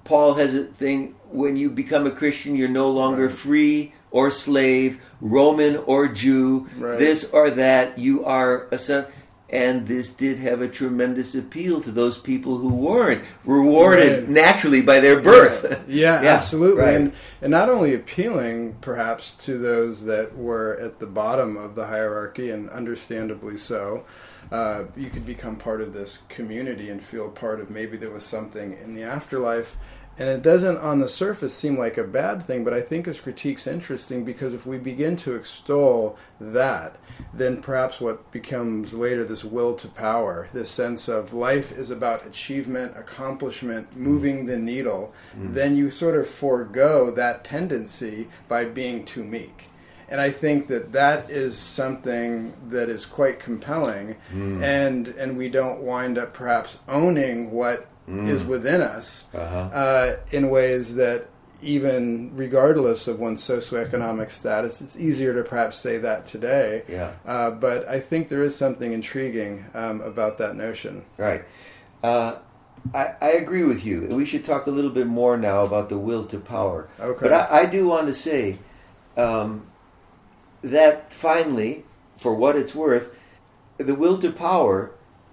Paul 0.05 0.35
has 0.35 0.53
a 0.55 0.65
thing 0.65 1.15
when 1.31 1.57
you 1.57 1.71
become 1.71 2.07
a 2.07 2.11
Christian, 2.11 2.55
you're 2.57 2.69
no 2.69 2.91
longer 2.91 3.27
Right. 3.27 3.33
free 3.33 3.93
or 4.13 4.31
slave, 4.31 5.01
Roman 5.21 5.77
or 5.87 6.07
Jew, 6.09 6.69
Right. 6.79 6.99
this 6.99 7.25
or 7.33 7.51
that. 7.51 7.99
You 7.99 8.25
are 8.25 8.67
a 8.71 8.79
son. 8.79 9.07
And 9.51 9.87
this 9.87 10.09
did 10.09 10.39
have 10.39 10.63
a 10.63 10.69
tremendous 10.69 11.35
appeal 11.35 11.83
to 11.83 11.91
those 11.91 12.17
people 12.17 12.57
who 12.57 12.75
weren't 12.75 13.23
rewarded 13.45 14.21
Right. 14.23 14.29
naturally 14.31 14.81
by 14.81 15.01
their 15.01 15.21
birth. 15.21 15.83
Yeah, 15.89 16.23
Yeah, 16.23 16.31
absolutely. 16.37 16.81
right. 16.83 16.95
And 16.95 17.13
and 17.43 17.51
not 17.51 17.69
only 17.69 17.93
appealing 17.95 18.77
perhaps 18.81 19.35
to 19.45 19.59
those 19.59 20.05
that 20.07 20.39
were 20.39 20.79
at 20.81 21.01
the 21.01 21.07
bottom 21.07 21.59
of 21.59 21.75
the 21.75 21.87
hierarchy, 21.87 22.49
and 22.51 22.71
understandably 22.71 23.59
so. 23.59 24.05
Uh, 24.51 24.85
you 24.97 25.09
could 25.11 25.25
become 25.25 25.57
part 25.57 25.81
of 25.81 25.93
this 25.95 26.19
community 26.29 26.89
and 26.91 27.03
feel 27.03 27.29
part 27.29 27.59
of 27.61 27.71
maybe 27.71 27.97
there 27.97 28.11
was 28.11 28.25
something 28.25 28.77
in 28.85 28.95
the 28.95 29.03
afterlife. 29.03 29.77
And 30.19 30.29
it 30.29 30.43
doesn't 30.43 30.77
on 30.77 31.01
the 31.01 31.09
surface 31.09 31.55
seem 31.55 31.79
like 31.79 31.97
a 31.97 32.05
bad 32.05 32.43
thing, 32.43 32.65
but 32.65 32.75
I 32.75 32.83
think 32.83 33.07
his 33.07 33.21
critique's 33.21 33.67
interesting 33.67 34.25
because 34.25 34.53
if 34.53 34.67
we 34.67 34.77
begin 34.77 35.17
to 35.19 35.35
extol 35.35 36.19
that, 36.39 36.97
then 37.33 37.63
perhaps 37.63 37.99
what 37.99 38.31
becomes 38.31 38.93
later 38.93 39.25
this 39.25 39.43
will 39.43 39.75
to 39.77 39.89
power, 39.89 40.49
this 40.53 40.71
sense 40.71 41.09
of 41.09 41.33
life 41.33 41.73
is 41.73 41.91
about 41.91 42.27
achievement, 42.27 42.97
accomplishment, 42.97 43.97
moving 43.97 44.45
the 44.45 44.59
needle, 44.59 45.15
mm. 45.35 45.55
then 45.55 45.77
you 45.77 45.91
sort 45.91 46.17
of 46.17 46.29
forego 46.29 47.11
that 47.11 47.43
tendency 47.43 48.29
by 48.49 48.67
being 48.67 49.07
too 49.07 49.25
meek. 49.25 49.71
And 50.11 50.21
I 50.21 50.31
think 50.31 50.67
that 50.67 50.93
that 50.93 51.31
is 51.31 51.57
something 51.57 52.53
that 52.69 52.91
is 52.91 53.07
quite 53.07 53.41
compelling, 53.41 54.17
mm. 54.31 54.63
and 54.63 55.09
and 55.09 55.39
we 55.39 55.49
don't 55.49 55.81
wind 55.81 56.19
up 56.19 56.35
perhaps 56.35 56.77
owning 56.87 57.51
what 57.51 57.87
is 58.09 58.43
within 58.45 58.81
us 58.81 59.27
Uh-huh. 59.33 59.57
uh, 59.73 60.17
in 60.33 60.51
ways 60.51 60.97
that 60.97 61.29
even 61.63 62.35
regardless 62.35 63.07
of 63.07 63.21
one's 63.21 63.41
socioeconomic 63.41 64.31
status, 64.33 64.81
it's 64.81 64.97
easier 64.97 65.33
to 65.33 65.45
perhaps 65.49 65.79
say 65.79 65.97
that 65.99 66.27
today. 66.27 66.83
Yeah. 66.89 67.13
Uh, 67.25 67.53
but 67.53 67.89
I 67.89 68.01
think 68.01 68.29
there 68.29 68.43
is 68.43 68.57
something 68.57 68.93
intriguing 68.93 69.65
um, 69.73 70.01
about 70.01 70.39
that 70.39 70.57
notion. 70.57 71.05
Right. 71.17 71.45
Uh, 72.03 72.37
I, 72.93 73.15
I 73.21 73.31
agree 73.33 73.63
with 73.63 73.87
you. 73.87 74.09
We 74.11 74.27
should 74.27 74.45
talk 74.45 74.67
a 74.67 74.73
little 74.73 74.91
bit 74.91 75.07
more 75.07 75.37
now 75.37 75.65
about 75.65 75.89
the 75.89 75.99
will 75.99 76.25
to 76.27 76.39
power. 76.41 76.89
Okay. 76.99 77.29
But 77.29 77.33
I, 77.33 77.61
I 77.61 77.67
do 77.67 77.87
want 77.87 78.09
to 78.09 78.15
say 78.15 78.59
um, 79.17 79.67
that 80.63 81.13
finally, 81.13 81.85
for 82.19 82.35
what 82.35 82.57
it's 82.57 82.75
worth, 82.75 83.15
the 83.79 83.95
will 83.95 84.19
to 84.19 84.33
power, 84.33 84.91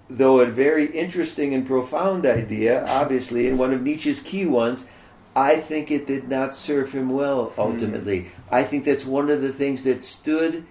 though 0.10 0.40
a 0.40 0.46
very 0.48 0.86
interesting 0.88 1.54
and 1.54 1.68
profound 1.68 2.26
idea, 2.26 2.86
obviously, 2.88 3.48
and 3.48 3.60
one 3.60 3.72
of 3.74 3.82
Nietzsche's 3.84 4.22
key 4.22 4.46
ones, 4.46 4.88
I 5.36 5.58
think 5.58 5.92
it 5.92 6.08
did 6.08 6.28
not 6.28 6.56
serve 6.56 6.92
him 6.92 7.10
well 7.10 7.54
ultimately. 7.58 8.32
I 8.52 8.64
think 8.64 8.86
that's 8.86 9.06
one 9.06 9.30
of 9.30 9.42
the 9.42 9.54
things 9.54 9.84
that 9.84 10.02
stood 10.04 10.66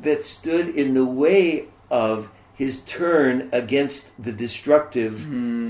that 0.00 0.24
stood 0.24 0.70
in 0.70 0.94
the 0.94 1.04
way 1.04 1.66
of 1.90 2.28
his 2.54 2.80
turn 2.82 3.48
against 3.52 4.10
the 4.22 4.32
destructive 4.32 5.26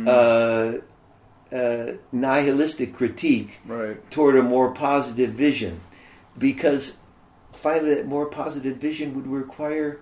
uh, 0.09 0.74
uh, 1.53 1.93
nihilistic 2.12 2.95
critique 2.95 3.61
Right. 3.66 4.11
toward 4.11 4.37
a 4.37 4.43
more 4.43 4.72
positive 4.72 5.30
vision 5.33 5.80
because 6.39 6.97
finally 7.53 7.95
that 7.95 8.07
more 8.07 8.26
positive 8.26 8.76
vision 8.78 9.14
would 9.14 9.26
require 9.26 10.01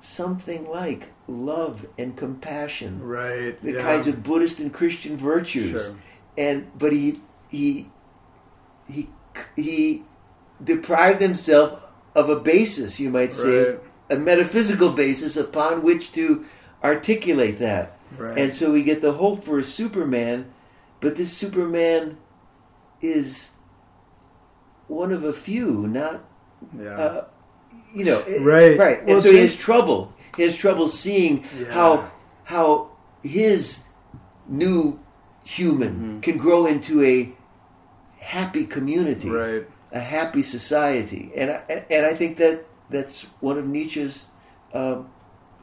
something 0.00 0.66
like 0.68 1.08
love 1.26 1.86
and 1.98 2.16
compassion 2.16 3.02
Right. 3.02 3.60
the 3.62 3.72
yeah. 3.72 3.82
kinds 3.82 4.06
of 4.06 4.22
buddhist 4.22 4.58
and 4.60 4.72
christian 4.72 5.16
virtues 5.16 5.84
Sure. 5.84 5.94
and 6.38 6.70
but 6.78 6.92
he 6.92 7.20
he 7.48 7.90
he 8.88 9.08
he 9.56 10.04
deprived 10.62 11.20
himself 11.20 11.82
of 12.14 12.28
a 12.30 12.40
basis 12.40 12.98
you 12.98 13.10
might 13.10 13.32
say 13.32 13.70
Right. 13.72 13.80
a 14.10 14.16
metaphysical 14.16 14.90
basis 14.92 15.36
upon 15.36 15.82
which 15.82 16.12
to 16.12 16.44
articulate 16.82 17.58
that 17.58 17.96
Right. 18.18 18.36
and 18.38 18.52
so 18.54 18.72
we 18.72 18.82
get 18.82 19.02
the 19.02 19.12
hope 19.12 19.44
for 19.44 19.58
a 19.58 19.64
superman 19.64 20.46
but 21.00 21.16
this 21.16 21.32
superman 21.32 22.16
is 23.00 23.50
one 24.88 25.12
of 25.12 25.22
a 25.24 25.32
few 25.32 25.86
not 25.86 26.24
yeah. 26.74 26.88
uh, 26.96 27.24
you 27.92 28.04
know, 28.04 28.18
it- 28.26 28.40
Right. 28.42 28.78
right. 28.78 29.04
Well, 29.04 29.16
and 29.16 29.22
so 29.24 29.32
he 29.32 29.38
has 29.38 29.56
trouble. 29.56 30.12
He 30.36 30.42
has 30.44 30.56
trouble 30.56 30.88
seeing 30.88 31.42
Yeah. 31.58 31.72
how 31.72 32.10
how 32.44 32.88
his 33.22 33.78
new 34.48 34.98
human 35.44 35.88
Mm-hmm. 35.94 36.20
can 36.20 36.38
grow 36.38 36.66
into 36.66 37.02
a 37.04 37.32
happy 38.18 38.64
community, 38.64 39.28
right. 39.30 39.66
a 39.92 40.00
happy 40.00 40.42
society, 40.42 41.32
and 41.36 41.50
I, 41.50 41.84
and 41.90 42.06
I 42.06 42.14
think 42.14 42.36
that 42.38 42.64
that's 42.90 43.26
one 43.40 43.58
of 43.58 43.66
Nietzsche's 43.66 44.26
um, 44.74 45.08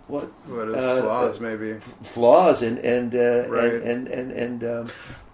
what 0.07 0.23
What 0.47 0.69
is 0.69 0.75
uh, 0.75 1.01
flaws, 1.01 1.37
uh, 1.37 1.41
maybe. 1.41 1.79
flaws 2.03 2.61
and 2.61 2.77
and 2.79 3.13
uh, 3.15 3.45
Right. 3.49 3.73
and 3.73 3.83
and 3.83 4.07
and, 4.07 4.31
and 4.31 4.63
um, 4.63 4.87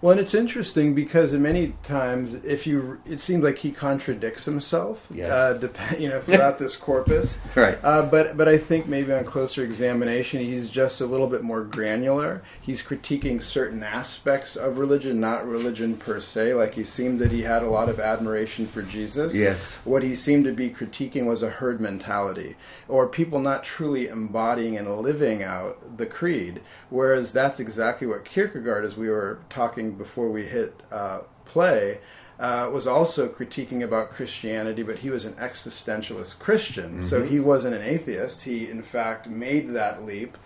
Well, 0.04 0.10
and 0.10 0.20
it's 0.20 0.34
interesting 0.34 0.94
because 0.94 1.32
many 1.32 1.72
times, 1.82 2.34
if 2.34 2.66
you, 2.66 3.00
it 3.06 3.22
seems 3.22 3.42
like 3.42 3.56
he 3.56 3.72
contradicts 3.72 4.44
himself. 4.44 5.06
Yes. 5.10 5.30
Uh, 5.30 5.54
dep- 5.54 5.98
you 5.98 6.10
know, 6.10 6.20
throughout 6.20 6.58
this 6.58 6.76
corpus. 6.76 7.38
right. 7.54 7.78
Uh, 7.82 8.04
but 8.04 8.36
but 8.36 8.46
I 8.46 8.58
think 8.58 8.86
maybe 8.86 9.14
on 9.14 9.24
closer 9.24 9.64
examination, 9.64 10.40
he's 10.40 10.68
just 10.68 11.00
a 11.00 11.06
little 11.06 11.26
bit 11.26 11.42
more 11.42 11.64
granular. 11.64 12.42
He's 12.60 12.82
critiquing 12.82 13.42
certain 13.42 13.82
aspects 13.82 14.56
of 14.56 14.78
religion, 14.78 15.20
not 15.20 15.48
religion 15.48 15.96
per 15.96 16.20
se. 16.20 16.52
Like 16.52 16.74
he 16.74 16.84
seemed 16.84 17.18
that 17.20 17.32
he 17.32 17.40
had 17.40 17.62
a 17.62 17.70
lot 17.70 17.88
of 17.88 17.98
admiration 17.98 18.66
for 18.66 18.82
Jesus. 18.82 19.34
Yes. 19.34 19.76
What 19.84 20.02
he 20.02 20.14
seemed 20.14 20.44
to 20.44 20.52
be 20.52 20.68
critiquing 20.68 21.24
was 21.24 21.42
a 21.42 21.48
herd 21.48 21.80
mentality, 21.80 22.56
or 22.88 23.08
people 23.08 23.38
not 23.38 23.64
truly 23.64 24.08
embodying 24.08 24.76
and 24.76 24.98
living 24.98 25.42
out 25.42 25.96
the 25.96 26.04
creed. 26.04 26.60
Whereas 26.90 27.32
that's 27.32 27.58
exactly 27.58 28.06
what 28.06 28.26
Kierkegaard, 28.26 28.84
as 28.84 28.98
we 28.98 29.08
were 29.08 29.38
talking 29.48 29.93
before 29.94 30.30
we 30.30 30.44
hit 30.44 30.74
uh, 30.90 31.20
play, 31.44 32.00
uh, 32.38 32.68
was 32.72 32.86
also 32.86 33.28
critiquing 33.28 33.82
about 33.82 34.10
Christianity, 34.10 34.82
but 34.82 34.98
he 34.98 35.10
was 35.10 35.24
an 35.24 35.34
existentialist 35.34 36.38
Christian. 36.38 37.02
So 37.02 37.22
he 37.22 37.38
wasn't 37.40 37.76
an 37.76 37.82
atheist. 37.82 38.44
He, 38.44 38.68
in 38.68 38.82
fact, 38.82 39.28
made 39.28 39.70
that 39.70 40.04
leap, 40.04 40.36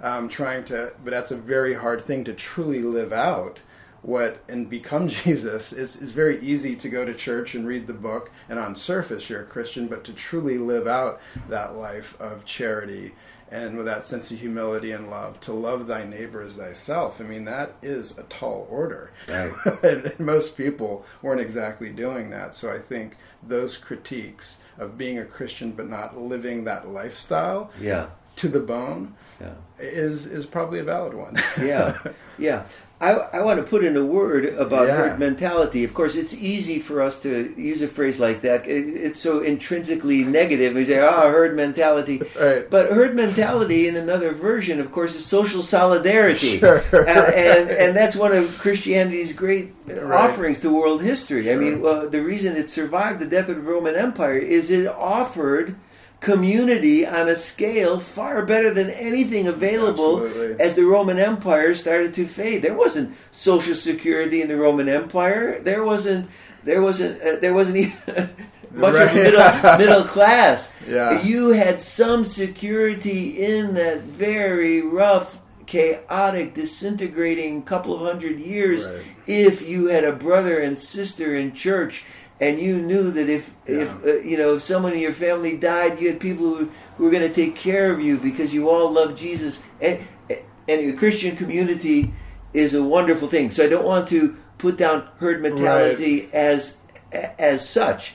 um, 0.00 0.28
trying 0.28 0.64
to, 0.66 0.92
but 1.02 1.10
that's 1.10 1.30
a 1.30 1.36
very 1.36 1.74
hard 1.74 2.02
thing 2.02 2.24
to 2.24 2.34
truly 2.34 2.82
live 2.82 3.12
out 3.12 3.60
what 4.02 4.42
and 4.48 4.70
become 4.70 5.08
Jesus 5.24 5.72
is 5.72 5.96
is 5.96 6.12
very 6.12 6.38
easy 6.40 6.76
to 6.76 6.88
go 6.88 7.04
to 7.04 7.14
church 7.14 7.54
and 7.54 7.66
read 7.66 7.86
the 7.86 7.92
book 7.92 8.30
and 8.48 8.58
on 8.58 8.76
surface 8.76 9.28
you're 9.28 9.42
a 9.42 9.46
Christian, 9.46 9.88
but 9.88 10.04
to 10.04 10.12
truly 10.12 10.58
live 10.58 10.86
out 10.86 11.20
that 11.48 11.76
life 11.76 12.18
of 12.20 12.44
charity 12.44 13.12
and 13.50 13.76
with 13.76 13.86
that 13.86 14.04
sense 14.04 14.30
of 14.30 14.38
humility 14.40 14.90
and 14.92 15.10
love, 15.10 15.40
to 15.40 15.52
love 15.52 15.86
thy 15.86 16.04
neighbor 16.04 16.42
as 16.42 16.54
thyself. 16.54 17.20
I 17.20 17.24
mean 17.24 17.44
that 17.46 17.74
is 17.82 18.16
a 18.18 18.22
tall 18.24 18.66
order. 18.70 19.12
Right. 19.28 19.52
and 19.82 20.18
most 20.20 20.56
people 20.56 21.04
weren't 21.22 21.40
exactly 21.40 21.90
doing 21.90 22.30
that. 22.30 22.54
So 22.54 22.70
I 22.70 22.78
think 22.78 23.16
those 23.42 23.76
critiques 23.76 24.58
of 24.78 24.96
being 24.98 25.18
a 25.18 25.24
Christian 25.24 25.72
but 25.72 25.88
not 25.88 26.16
living 26.18 26.64
that 26.64 26.88
lifestyle 26.88 27.70
yeah. 27.80 28.08
to 28.36 28.48
the 28.48 28.60
bone 28.60 29.14
Yeah. 29.40 29.54
is 29.78 30.26
is 30.26 30.46
probably 30.46 30.78
a 30.80 30.84
valid 30.84 31.14
one. 31.14 31.36
yeah, 31.60 31.96
yeah. 32.38 32.66
I, 33.00 33.12
I 33.34 33.40
want 33.42 33.58
to 33.60 33.62
put 33.64 33.84
in 33.84 33.96
a 33.96 34.04
word 34.04 34.44
about 34.46 34.88
Yeah. 34.88 34.96
herd 34.96 35.18
mentality. 35.20 35.84
Of 35.84 35.94
course, 35.94 36.16
it's 36.16 36.34
easy 36.34 36.80
for 36.80 37.00
us 37.00 37.20
to 37.20 37.54
use 37.56 37.80
a 37.80 37.86
phrase 37.86 38.18
like 38.18 38.40
that. 38.42 38.66
It, 38.66 38.88
it's 38.88 39.20
so 39.20 39.38
intrinsically 39.40 40.24
negative. 40.24 40.74
We 40.74 40.84
say, 40.84 40.98
"Ah, 40.98 41.28
herd 41.30 41.54
mentality." 41.54 42.20
Right. 42.40 42.68
But 42.68 42.90
herd 42.90 43.14
mentality, 43.14 43.86
in 43.86 43.94
another 43.96 44.32
version, 44.32 44.80
of 44.80 44.90
course, 44.90 45.14
is 45.14 45.24
social 45.24 45.62
solidarity, 45.62 46.58
Sure. 46.58 46.82
Uh, 46.92 47.30
and 47.48 47.70
and 47.70 47.96
that's 47.96 48.16
one 48.16 48.32
of 48.32 48.58
Christianity's 48.58 49.32
great 49.32 49.74
Right. 49.86 50.02
offerings 50.24 50.58
to 50.60 50.74
world 50.74 51.00
history. 51.02 51.52
I 51.52 51.56
mean, 51.56 51.84
uh, 51.86 52.06
the 52.06 52.20
reason 52.22 52.56
it 52.56 52.68
survived 52.68 53.20
the 53.20 53.26
death 53.26 53.48
of 53.48 53.56
the 53.56 53.62
Roman 53.62 53.94
Empire 53.94 54.36
is 54.38 54.70
it 54.70 54.86
offered 54.88 55.76
community 56.20 57.06
on 57.06 57.28
a 57.28 57.36
scale 57.36 58.00
far 58.00 58.44
better 58.44 58.72
than 58.74 58.90
anything 58.90 59.46
available 59.46 60.24
Absolutely. 60.26 60.64
as 60.64 60.74
the 60.74 60.84
Roman 60.84 61.18
Empire 61.18 61.74
started 61.74 62.12
to 62.14 62.26
fade. 62.26 62.62
There 62.62 62.74
wasn't 62.74 63.16
social 63.30 63.74
security 63.74 64.42
in 64.42 64.48
the 64.48 64.56
Roman 64.56 64.88
Empire. 64.88 65.60
There 65.60 65.84
wasn't. 65.84 66.28
There 66.64 66.82
wasn't. 66.82 67.22
Uh, 67.22 67.36
there 67.36 67.54
wasn't 67.54 67.76
even 67.78 67.96
much 68.72 68.94
of 68.94 68.94
Right. 68.94 69.10
a 69.10 69.14
middle, 69.14 69.78
middle 69.78 70.04
class. 70.04 70.72
Yeah. 70.88 71.22
You 71.22 71.50
had 71.50 71.78
some 71.80 72.24
security 72.24 73.42
in 73.42 73.74
that 73.74 74.00
very 74.02 74.82
rough, 74.82 75.38
chaotic, 75.66 76.54
disintegrating 76.54 77.62
couple 77.62 77.94
of 77.94 78.00
hundred 78.00 78.40
years 78.40 78.84
Right. 78.86 79.02
if 79.26 79.66
you 79.68 79.86
had 79.86 80.04
a 80.04 80.12
brother 80.12 80.58
and 80.58 80.76
sister 80.78 81.34
in 81.34 81.52
church. 81.54 82.04
And 82.40 82.60
you 82.60 82.80
knew 82.80 83.10
that 83.10 83.28
if, 83.28 83.52
if 83.66 84.04
uh, 84.04 84.18
you 84.18 84.36
know 84.36 84.54
if 84.54 84.62
someone 84.62 84.92
in 84.92 85.00
your 85.00 85.12
family 85.12 85.56
died, 85.56 86.00
you 86.00 86.08
had 86.08 86.20
people 86.20 86.44
who, 86.44 86.70
who 86.96 87.04
were 87.04 87.10
going 87.10 87.26
to 87.26 87.34
take 87.34 87.56
care 87.56 87.92
of 87.92 88.00
you 88.00 88.16
because 88.16 88.54
you 88.54 88.68
all 88.68 88.90
loved 88.92 89.18
Jesus. 89.18 89.62
And, 89.80 90.00
and 90.30 90.90
a 90.90 90.92
Christian 90.92 91.34
community 91.34 92.12
is 92.52 92.74
a 92.74 92.82
wonderful 92.82 93.26
thing. 93.26 93.50
So 93.50 93.64
I 93.64 93.68
don't 93.68 93.86
want 93.86 94.06
to 94.08 94.36
put 94.58 94.76
down 94.76 95.08
herd 95.18 95.42
mentality 95.42 96.28
as 96.32 96.76
as 97.10 97.68
such, 97.68 98.14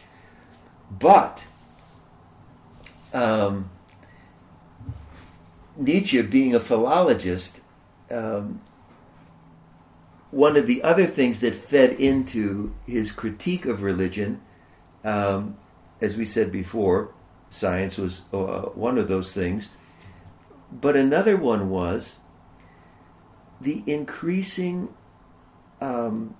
but 0.89 1.43
um, 3.13 3.69
Nietzsche, 5.75 6.21
being 6.21 6.53
a 6.53 6.59
philologist, 6.59 7.59
um, 8.11 8.61
one 10.33 10.57
of 10.57 10.65
the 10.65 10.81
other 10.81 11.05
things 11.05 11.41
that 11.41 11.53
fed 11.53 11.91
into 11.91 12.73
his 12.87 13.11
critique 13.11 13.67
of 13.67 13.83
religion, 13.83 14.41
um, 15.03 15.55
as 16.01 16.17
we 16.17 16.25
said 16.25 16.51
before, 16.51 17.13
science 17.51 17.99
was 17.99 18.21
uh, 18.33 18.63
one 18.73 18.97
of 18.97 19.07
those 19.07 19.31
things, 19.31 19.69
but 20.71 20.95
another 20.95 21.37
one 21.37 21.69
was 21.69 22.17
the 23.61 23.83
increasing 23.85 24.91
um, 25.79 26.35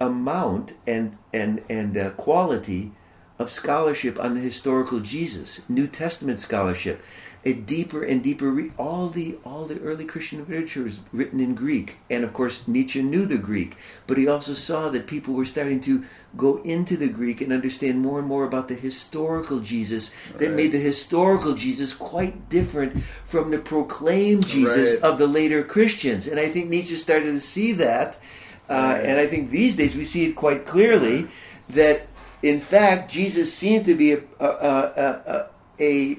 amount 0.00 0.72
and 0.86 1.18
and 1.34 1.62
and 1.68 1.98
uh, 1.98 2.10
quality 2.12 2.92
of 3.38 3.50
scholarship 3.50 4.18
on 4.18 4.34
the 4.34 4.40
historical 4.40 5.00
Jesus, 5.00 5.60
New 5.68 5.86
Testament 5.86 6.40
scholarship, 6.40 7.02
a 7.46 7.52
deeper 7.52 8.02
and 8.02 8.22
deeper. 8.22 8.50
Re- 8.50 8.70
all 8.78 9.08
the 9.08 9.36
all 9.44 9.64
the 9.66 9.80
early 9.80 10.04
Christian 10.04 10.38
literature 10.40 10.86
is 10.86 11.00
written 11.12 11.40
in 11.40 11.54
Greek, 11.54 11.96
and 12.10 12.24
of 12.24 12.32
course 12.32 12.62
Nietzsche 12.66 13.02
knew 13.02 13.26
the 13.26 13.38
Greek, 13.38 13.76
but 14.06 14.16
he 14.18 14.26
also 14.26 14.54
saw 14.54 14.88
that 14.90 15.06
people 15.06 15.34
were 15.34 15.44
starting 15.44 15.80
to 15.80 16.04
go 16.36 16.56
into 16.64 16.96
the 16.96 17.08
Greek 17.08 17.40
and 17.40 17.52
understand 17.52 18.00
more 18.00 18.18
and 18.18 18.26
more 18.26 18.44
about 18.44 18.68
the 18.68 18.74
historical 18.74 19.60
Jesus 19.60 20.10
that 20.38 20.48
Right. 20.48 20.56
made 20.56 20.72
the 20.72 20.78
historical 20.78 21.54
Jesus 21.54 21.92
quite 21.92 22.48
different 22.48 23.02
from 23.24 23.50
the 23.50 23.58
proclaimed 23.58 24.46
Jesus 24.46 24.92
Right. 24.94 25.02
of 25.02 25.18
the 25.18 25.26
later 25.28 25.62
Christians. 25.62 26.26
And 26.26 26.40
I 26.40 26.48
think 26.48 26.68
Nietzsche 26.68 26.96
started 26.96 27.32
to 27.32 27.40
see 27.40 27.72
that. 27.72 28.16
Uh, 28.68 28.74
Right. 28.74 29.04
And 29.04 29.20
I 29.20 29.26
think 29.26 29.50
these 29.50 29.76
days 29.76 29.94
we 29.94 30.04
see 30.04 30.24
it 30.24 30.34
quite 30.34 30.64
clearly 30.66 31.28
that, 31.68 32.06
in 32.42 32.58
fact, 32.58 33.10
Jesus 33.12 33.52
seemed 33.52 33.84
to 33.84 33.94
be 33.94 34.12
a, 34.12 34.20
a, 34.40 34.46
a, 34.46 35.22
a, 35.26 35.46
a 35.78 36.16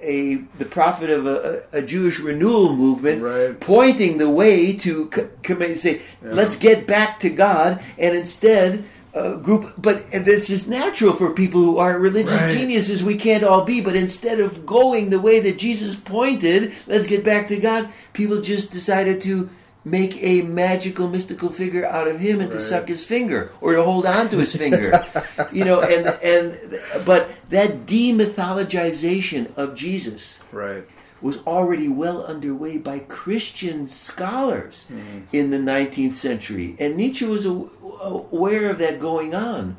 the 0.00 0.64
prophet 0.64 1.10
of 1.10 1.26
a, 1.26 1.62
a 1.72 1.82
Jewish 1.82 2.20
renewal 2.20 2.74
movement, 2.76 3.22
Right. 3.22 3.58
pointing 3.58 4.18
the 4.18 4.30
way 4.30 4.72
to 4.74 5.10
c- 5.14 5.22
come 5.42 5.76
say, 5.76 6.02
let's 6.22 6.56
get 6.56 6.86
back 6.86 7.20
to 7.20 7.30
God, 7.30 7.80
and 7.98 8.16
instead. 8.16 8.84
Uh, 9.14 9.36
group, 9.36 9.72
but 9.78 10.04
it's 10.12 10.46
just 10.46 10.68
natural 10.68 11.14
for 11.14 11.30
people 11.32 11.60
who 11.62 11.78
aren't 11.78 11.98
religious 11.98 12.30
Right. 12.30 12.56
geniuses. 12.56 13.02
We 13.02 13.16
can't 13.16 13.42
all 13.42 13.64
be, 13.64 13.80
but 13.80 13.96
instead 13.96 14.38
of 14.38 14.64
going 14.66 15.08
the 15.10 15.18
way 15.18 15.40
that 15.40 15.58
Jesus 15.58 15.96
pointed, 15.96 16.72
let's 16.86 17.06
get 17.06 17.24
back 17.24 17.48
to 17.48 17.56
God. 17.56 17.88
People 18.12 18.42
just 18.42 18.70
decided 18.70 19.20
to 19.22 19.48
make 19.90 20.22
a 20.22 20.42
magical, 20.42 21.08
mystical 21.08 21.50
figure 21.50 21.84
out 21.86 22.08
of 22.08 22.20
him 22.20 22.40
and 22.40 22.50
to 22.50 22.60
suck 22.60 22.88
his 22.88 23.04
finger 23.04 23.50
or 23.60 23.74
to 23.74 23.82
hold 23.82 24.06
on 24.06 24.28
to 24.28 24.38
his 24.38 24.54
finger, 24.54 25.04
you 25.52 25.64
know. 25.64 25.80
And 25.80 26.06
and 26.22 26.80
but 27.04 27.30
that 27.50 27.86
demythologization 27.86 29.54
of 29.56 29.74
Jesus 29.74 30.40
right. 30.52 30.84
was 31.20 31.42
already 31.46 31.88
well 31.88 32.24
underway 32.24 32.78
by 32.78 33.00
Christian 33.00 33.88
scholars 33.88 34.86
in 35.32 35.50
the 35.50 35.58
19th 35.58 36.14
century, 36.14 36.76
and 36.78 36.96
Nietzsche 36.96 37.24
was 37.24 37.44
aware 37.46 38.70
of 38.70 38.78
that 38.78 39.00
going 39.00 39.34
on, 39.34 39.76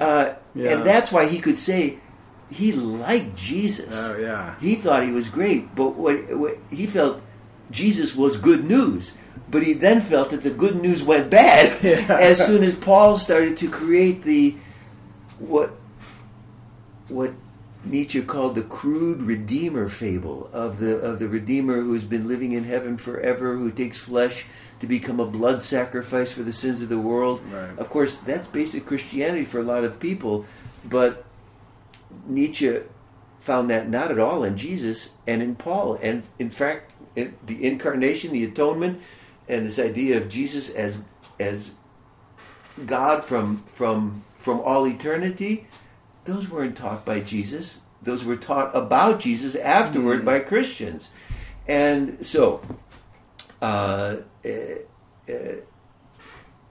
uh, 0.00 0.34
Yeah. 0.54 0.72
and 0.72 0.86
that's 0.86 1.12
why 1.12 1.26
he 1.26 1.38
could 1.38 1.58
say 1.58 1.98
he 2.50 2.72
liked 2.72 3.36
Jesus. 3.36 3.94
Oh 3.94 4.16
yeah. 4.16 4.54
He 4.60 4.74
thought 4.74 5.04
he 5.04 5.12
was 5.12 5.28
great, 5.28 5.74
but 5.74 5.94
what, 5.96 6.36
what 6.36 6.58
he 6.70 6.86
felt 6.86 7.20
Jesus 7.70 8.16
was 8.16 8.36
good 8.36 8.64
news. 8.64 9.12
But 9.50 9.62
he 9.62 9.72
then 9.72 10.00
felt 10.00 10.30
that 10.30 10.42
the 10.42 10.50
good 10.50 10.76
news 10.76 11.02
went 11.02 11.30
bad 11.30 11.72
Yeah. 11.82 12.04
as 12.20 12.44
soon 12.44 12.62
as 12.62 12.74
Paul 12.74 13.16
started 13.16 13.56
to 13.58 13.68
create 13.68 14.22
the 14.22 14.56
what 15.38 15.70
what 17.08 17.32
Nietzsche 17.84 18.22
called 18.22 18.54
the 18.54 18.62
crude 18.62 19.22
redeemer 19.22 19.88
fable 19.88 20.50
of 20.52 20.78
the 20.78 20.98
of 20.98 21.18
the 21.18 21.28
redeemer 21.28 21.80
who 21.80 21.94
has 21.94 22.04
been 22.04 22.28
living 22.28 22.52
in 22.52 22.64
heaven 22.64 22.96
forever, 22.96 23.56
who 23.56 23.70
takes 23.70 23.98
flesh 23.98 24.46
to 24.80 24.86
become 24.86 25.20
a 25.20 25.24
blood 25.24 25.62
sacrifice 25.62 26.32
for 26.32 26.42
the 26.42 26.52
sins 26.52 26.82
of 26.82 26.88
the 26.88 26.98
world. 26.98 27.40
Right. 27.50 27.78
Of 27.78 27.88
course, 27.88 28.16
that's 28.16 28.46
basic 28.46 28.86
Christianity 28.86 29.44
for 29.44 29.60
a 29.60 29.64
lot 29.64 29.84
of 29.84 29.98
people, 29.98 30.46
but 30.84 31.24
Nietzsche 32.26 32.78
found 33.40 33.70
that 33.70 33.88
not 33.88 34.10
at 34.10 34.18
all 34.18 34.44
in 34.44 34.56
Jesus 34.56 35.14
and 35.26 35.42
in 35.42 35.54
Paul, 35.54 35.98
and 36.02 36.22
in 36.38 36.50
fact, 36.50 36.92
the 37.14 37.64
incarnation, 37.64 38.32
the 38.32 38.44
atonement, 38.44 39.00
and 39.48 39.66
this 39.66 39.78
idea 39.78 40.18
of 40.18 40.28
Jesus 40.28 40.70
as 40.70 41.02
as 41.40 41.74
God 42.86 43.24
from 43.24 43.64
from 43.72 44.24
from 44.38 44.60
all 44.60 44.86
eternity, 44.86 45.66
those 46.24 46.48
weren't 46.48 46.76
taught 46.76 47.04
by 47.04 47.20
Jesus. 47.20 47.80
Those 48.00 48.24
were 48.24 48.36
taught 48.36 48.74
about 48.76 49.18
Jesus 49.20 49.54
afterward 49.56 50.24
by 50.24 50.40
Christians, 50.40 51.10
and 51.66 52.24
so. 52.24 52.62
Uh, 53.60 54.18
uh, 54.48 55.56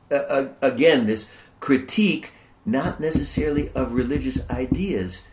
uh, 0.10 0.48
again, 0.62 1.06
this 1.06 1.30
critique, 1.60 2.32
not 2.66 3.00
necessarily 3.00 3.70
of 3.74 3.94
religious 3.94 4.50
ideas. 4.50 5.24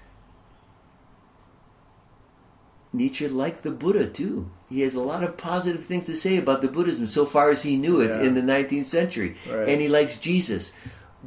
Nietzsche 2.95 3.29
liked 3.29 3.63
the 3.65 3.71
Buddha 3.73 4.07
too. 4.07 4.49
He 4.71 4.81
has 4.83 4.95
a 4.95 5.01
lot 5.01 5.23
of 5.25 5.37
positive 5.37 5.85
things 5.85 6.07
to 6.07 6.17
say 6.17 6.37
about 6.37 6.63
the 6.63 6.69
Buddhism 6.69 7.07
so 7.07 7.27
far 7.27 7.51
as 7.51 7.63
he 7.63 7.77
knew 7.77 8.01
it 8.01 8.09
Yeah. 8.09 8.23
in 8.23 8.35
the 8.35 8.41
19th 8.43 8.87
century. 8.87 9.35
Right. 9.51 9.69
And 9.69 9.81
he 9.81 9.89
likes 9.89 10.17
Jesus. 10.17 10.73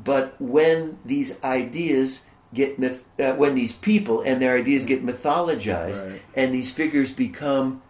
But 0.01 0.35
when 0.39 0.97
these 1.05 1.35
ideas 1.43 2.21
get 2.53 2.79
myth- 2.79 3.03
uh, 3.19 3.33
when 3.33 3.55
these 3.55 3.73
people 3.73 4.21
and 4.21 4.41
their 4.41 4.55
ideas 4.55 4.85
get 4.85 5.05
mythologized 5.05 6.09
Right. 6.09 6.21
and 6.35 6.53
these 6.53 6.71
figures 6.71 7.11
become 7.11 7.81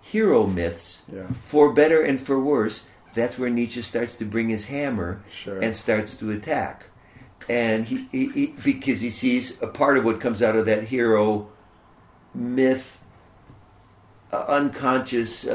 hero 0.00 0.46
myths 0.46 1.02
Yeah. 1.12 1.26
for 1.40 1.72
better 1.72 2.00
and 2.02 2.20
for 2.20 2.40
worse, 2.40 2.86
that's 3.14 3.38
where 3.38 3.50
Nietzsche 3.50 3.82
starts 3.82 4.14
to 4.16 4.24
bring 4.24 4.48
his 4.48 4.64
hammer 4.64 5.22
Sure. 5.30 5.60
and 5.60 5.76
starts 5.76 6.14
to 6.14 6.30
attack. 6.30 6.84
And 7.48 7.84
he, 7.86 8.06
he, 8.12 8.28
he 8.28 8.54
because 8.64 9.00
he 9.00 9.10
sees 9.10 9.58
a 9.60 9.66
part 9.66 9.98
of 9.98 10.04
what 10.04 10.20
comes 10.20 10.40
out 10.42 10.56
of 10.56 10.64
that 10.66 10.84
hero 10.84 11.48
myth, 12.34 12.98
uh, 14.32 14.44
unconscious 14.48 15.46
uh, 15.46 15.52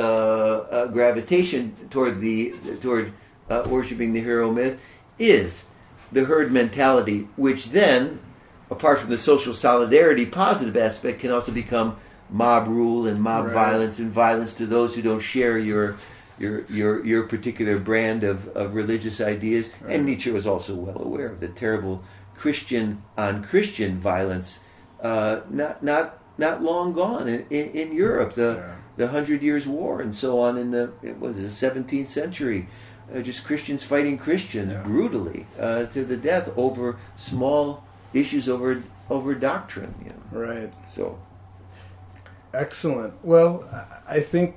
uh, 0.69 0.87
gravitation 0.87 1.75
toward 1.89 2.21
the 2.21 2.53
toward 2.79 3.11
uh, 3.49 3.63
worshiping 3.67 4.13
the 4.13 4.21
hero 4.21 4.51
myth 4.51 4.79
is 5.17 5.65
the 6.11 6.25
herd 6.25 6.51
mentality, 6.51 7.27
which 7.35 7.71
then, 7.71 8.19
apart 8.69 8.99
from 8.99 9.09
the 9.09 9.17
social 9.17 9.53
solidarity 9.53 10.25
positive 10.25 10.77
aspect, 10.77 11.19
can 11.19 11.31
also 11.31 11.51
become 11.51 11.97
mob 12.29 12.67
rule 12.67 13.07
and 13.07 13.21
mob 13.21 13.45
Right. 13.45 13.53
violence 13.53 13.99
and 13.99 14.11
violence 14.11 14.53
to 14.55 14.65
those 14.65 14.95
who 14.95 15.01
don't 15.01 15.21
share 15.21 15.57
your 15.57 15.97
your 16.37 16.65
your 16.69 17.03
your 17.05 17.23
particular 17.23 17.79
brand 17.79 18.23
of, 18.23 18.47
of 18.49 18.75
religious 18.75 19.19
ideas. 19.19 19.71
Right. 19.81 19.95
And 19.95 20.05
Nietzsche 20.05 20.31
was 20.31 20.45
also 20.45 20.75
well 20.75 21.01
aware 21.01 21.27
of 21.27 21.39
the 21.39 21.47
terrible 21.47 22.03
Christian 22.35 23.01
on 23.17 23.43
Christian 23.43 23.99
violence, 23.99 24.59
uh, 25.01 25.41
not 25.49 25.81
not 25.81 26.19
not 26.37 26.61
long 26.63 26.93
gone 26.93 27.27
in, 27.27 27.45
in, 27.49 27.69
in 27.71 27.93
Europe. 27.93 28.33
The 28.33 28.55
Yeah. 28.57 28.75
the 28.97 29.07
Hundred 29.09 29.43
Years' 29.43 29.67
War 29.67 30.01
and 30.01 30.13
so 30.15 30.39
on 30.39 30.57
in 30.57 30.71
the 30.71 30.91
it 31.03 31.19
was 31.19 31.37
the 31.37 31.49
seventeenth 31.49 32.07
century. 32.09 32.67
Uh, 33.13 33.21
just 33.21 33.45
Christians 33.45 33.83
fighting 33.83 34.17
Christians 34.17 34.73
Yeah. 34.73 34.83
brutally 34.83 35.45
uh, 35.59 35.85
to 35.85 36.03
the 36.03 36.17
death 36.17 36.49
over 36.57 36.97
small 37.15 37.83
issues 38.13 38.49
over 38.49 38.83
over 39.09 39.35
doctrine. 39.35 39.93
You 40.03 40.11
know. 40.11 40.45
Right. 40.45 40.73
So 40.87 41.17
Excellent. 42.53 43.13
Well, 43.23 43.63
I- 43.71 44.15
I 44.17 44.19
think 44.19 44.55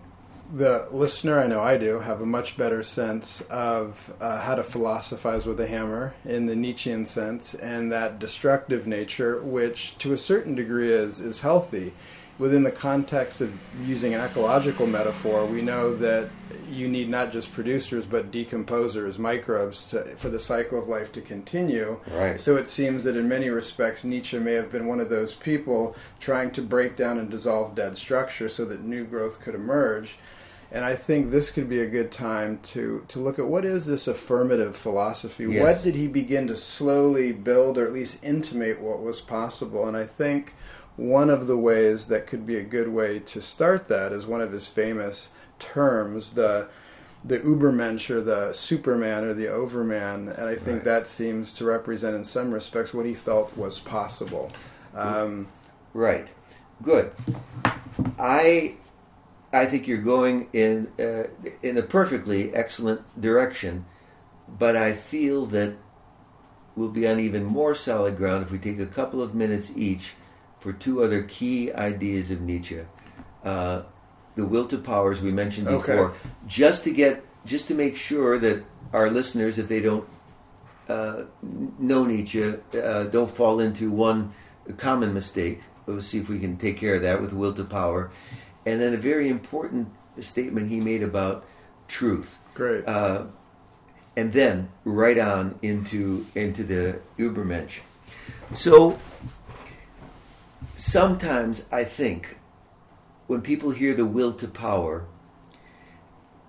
the 0.52 0.88
listener, 0.90 1.38
I 1.38 1.46
know 1.46 1.60
I 1.60 1.76
do, 1.76 2.00
have 2.00 2.20
a 2.20 2.26
much 2.26 2.56
better 2.56 2.82
sense 2.82 3.40
of 3.42 4.12
uh, 4.20 4.40
how 4.40 4.56
to 4.56 4.64
philosophize 4.64 5.46
with 5.46 5.60
a 5.60 5.66
hammer 5.66 6.14
in 6.24 6.46
the 6.46 6.56
Nietzschean 6.56 7.06
sense, 7.06 7.54
and 7.54 7.92
that 7.92 8.18
destructive 8.18 8.86
nature, 8.86 9.40
which 9.42 9.96
to 9.98 10.12
a 10.12 10.18
certain 10.18 10.54
degree 10.54 10.92
is 10.92 11.20
is 11.20 11.40
healthy. 11.40 11.92
Within 12.38 12.62
the 12.62 12.70
context 12.70 13.42
of 13.42 13.52
using 13.84 14.14
an 14.14 14.20
ecological 14.20 14.86
metaphor, 14.86 15.44
we 15.44 15.60
know 15.60 15.94
that 15.96 16.30
you 16.70 16.88
need 16.88 17.10
not 17.10 17.32
just 17.32 17.52
producers 17.52 18.06
but 18.06 18.30
decomposers, 18.30 19.18
microbes, 19.18 19.90
to, 19.90 20.02
for 20.16 20.30
the 20.30 20.40
cycle 20.40 20.78
of 20.78 20.88
life 20.88 21.12
to 21.12 21.20
continue. 21.20 22.00
Right. 22.10 22.40
So 22.40 22.56
it 22.56 22.66
seems 22.66 23.04
that 23.04 23.16
in 23.16 23.28
many 23.28 23.50
respects, 23.50 24.04
Nietzsche 24.04 24.38
may 24.38 24.54
have 24.54 24.72
been 24.72 24.86
one 24.86 25.00
of 25.00 25.10
those 25.10 25.34
people 25.34 25.94
trying 26.18 26.50
to 26.52 26.62
break 26.62 26.96
down 26.96 27.18
and 27.18 27.28
dissolve 27.28 27.74
dead 27.74 27.98
structure 27.98 28.48
so 28.48 28.64
that 28.64 28.82
new 28.82 29.04
growth 29.04 29.40
could 29.42 29.54
emerge. 29.54 30.16
And 30.72 30.84
I 30.84 30.94
think 30.94 31.30
this 31.30 31.50
could 31.50 31.68
be 31.68 31.80
a 31.80 31.86
good 31.88 32.12
time 32.12 32.60
to, 32.64 33.04
to 33.08 33.18
look 33.18 33.38
at 33.40 33.46
what 33.46 33.64
is 33.64 33.86
this 33.86 34.06
affirmative 34.06 34.76
philosophy? 34.76 35.46
Yes. 35.46 35.62
What 35.62 35.82
did 35.84 35.96
he 35.96 36.06
begin 36.06 36.46
to 36.46 36.56
slowly 36.56 37.32
build 37.32 37.76
or 37.76 37.84
at 37.86 37.92
least 37.92 38.22
intimate 38.22 38.80
what 38.80 39.02
was 39.02 39.20
possible? 39.20 39.88
And 39.88 39.96
I 39.96 40.06
think 40.06 40.54
one 40.96 41.28
of 41.28 41.48
the 41.48 41.56
ways 41.56 42.06
that 42.06 42.26
could 42.28 42.46
be 42.46 42.56
a 42.56 42.62
good 42.62 42.88
way 42.88 43.18
to 43.18 43.42
start 43.42 43.88
that 43.88 44.12
is 44.12 44.26
one 44.26 44.40
of 44.40 44.52
his 44.52 44.66
famous 44.66 45.30
terms, 45.58 46.30
the 46.30 46.68
the 47.22 47.38
Ubermensch 47.38 48.08
or 48.08 48.22
the 48.22 48.50
Superman 48.54 49.24
or 49.24 49.34
the 49.34 49.46
Overman, 49.46 50.30
and 50.30 50.48
I 50.48 50.54
think 50.54 50.76
Right. 50.78 50.84
that 50.84 51.06
seems 51.06 51.52
to 51.56 51.66
represent 51.66 52.16
in 52.16 52.24
some 52.24 52.50
respects 52.50 52.94
what 52.94 53.04
he 53.04 53.12
felt 53.12 53.54
was 53.58 53.78
possible. 53.78 54.50
Um, 54.94 55.48
Right. 55.92 56.28
Good. 56.82 57.10
I 58.18 58.76
I 59.52 59.66
think 59.66 59.88
you're 59.88 59.98
going 59.98 60.48
in 60.52 60.88
uh, 60.98 61.24
in 61.62 61.76
a 61.76 61.82
perfectly 61.82 62.54
excellent 62.54 63.02
direction, 63.20 63.84
but 64.48 64.76
I 64.76 64.92
feel 64.92 65.46
that 65.46 65.76
we'll 66.76 66.90
be 66.90 67.06
on 67.06 67.18
even 67.18 67.44
more 67.44 67.74
solid 67.74 68.16
ground 68.16 68.44
if 68.44 68.50
we 68.50 68.58
take 68.58 68.78
a 68.78 68.86
couple 68.86 69.20
of 69.20 69.34
minutes 69.34 69.72
each 69.76 70.14
for 70.60 70.72
two 70.72 71.02
other 71.02 71.22
key 71.22 71.72
ideas 71.72 72.30
of 72.30 72.40
Nietzsche. 72.40 72.80
Uh, 73.44 73.82
the 74.36 74.46
will 74.46 74.66
to 74.68 74.78
power, 74.78 75.10
as 75.10 75.20
we 75.20 75.32
mentioned 75.32 75.66
Okay. 75.66 75.94
before, 75.94 76.14
just 76.46 76.84
to 76.84 76.92
get 76.92 77.24
just 77.44 77.66
to 77.68 77.74
make 77.74 77.96
sure 77.96 78.38
that 78.38 78.62
our 78.92 79.10
listeners, 79.10 79.58
if 79.58 79.66
they 79.68 79.80
don't 79.80 80.06
uh, 80.88 81.22
know 81.78 82.04
Nietzsche, 82.04 82.54
uh, 82.74 83.04
don't 83.04 83.30
fall 83.30 83.60
into 83.60 83.90
one 83.90 84.32
common 84.76 85.12
mistake. 85.12 85.62
We'll 85.86 86.02
see 86.02 86.18
if 86.18 86.28
we 86.28 86.38
can 86.38 86.56
take 86.56 86.76
care 86.76 86.94
of 86.94 87.02
that 87.02 87.20
with 87.20 87.32
will 87.32 87.52
to 87.54 87.64
power. 87.64 88.10
And 88.66 88.80
then 88.80 88.94
a 88.94 88.98
very 88.98 89.28
important 89.28 89.88
statement 90.18 90.68
he 90.68 90.80
made 90.80 91.02
about 91.02 91.44
truth. 91.88 92.36
great. 92.54 92.86
Uh, 92.86 93.24
and 94.16 94.32
then 94.32 94.68
right 94.84 95.18
on 95.18 95.58
into 95.62 96.26
into 96.34 96.64
the 96.64 97.00
Übermensch. 97.18 97.80
So 98.54 98.98
sometimes 100.76 101.64
I 101.70 101.84
think 101.84 102.36
when 103.28 103.40
people 103.40 103.70
hear 103.70 103.94
the 103.94 104.04
will 104.04 104.32
to 104.34 104.48
power, 104.48 105.06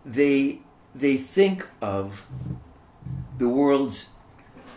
they 0.06 0.60
they 0.94 1.18
think 1.18 1.68
of 1.82 2.26
the 3.38 3.48
world's 3.48 4.10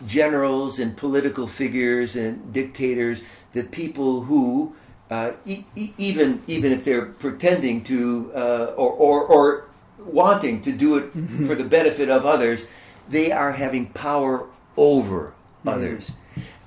generals 0.05 0.79
and 0.79 0.95
political 0.95 1.47
figures 1.47 2.15
and 2.15 2.53
dictators, 2.53 3.23
the 3.53 3.63
people 3.63 4.21
who, 4.21 4.75
uh, 5.15 5.31
e- 5.45 5.65
e- 5.75 5.93
even 5.97 6.41
even 6.47 6.71
if 6.71 6.83
they're 6.83 7.05
pretending 7.05 7.83
to 7.83 8.31
uh, 8.35 8.73
or, 8.75 8.91
or 8.91 9.17
or 9.35 9.69
wanting 9.99 10.61
to 10.61 10.71
do 10.71 10.97
it 10.97 11.05
for 11.47 11.55
the 11.55 11.63
benefit 11.63 12.09
of 12.09 12.25
others, 12.25 12.67
they 13.07 13.31
are 13.31 13.53
having 13.53 13.85
power 13.87 14.47
over 14.75 15.33
others, 15.65 16.11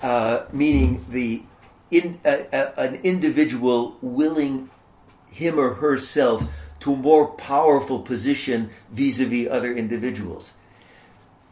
uh, 0.02 0.44
meaning 0.52 1.04
the 1.10 1.42
in, 1.90 2.18
uh, 2.24 2.42
uh, 2.52 2.72
an 2.76 2.94
individual 3.02 3.96
willing 4.00 4.70
him 5.30 5.58
or 5.58 5.74
herself 5.74 6.44
to 6.80 6.94
a 6.94 6.96
more 6.96 7.26
powerful 7.26 8.00
position 8.00 8.70
vis-a-vis 8.90 9.48
other 9.50 9.72
individuals. 9.74 10.52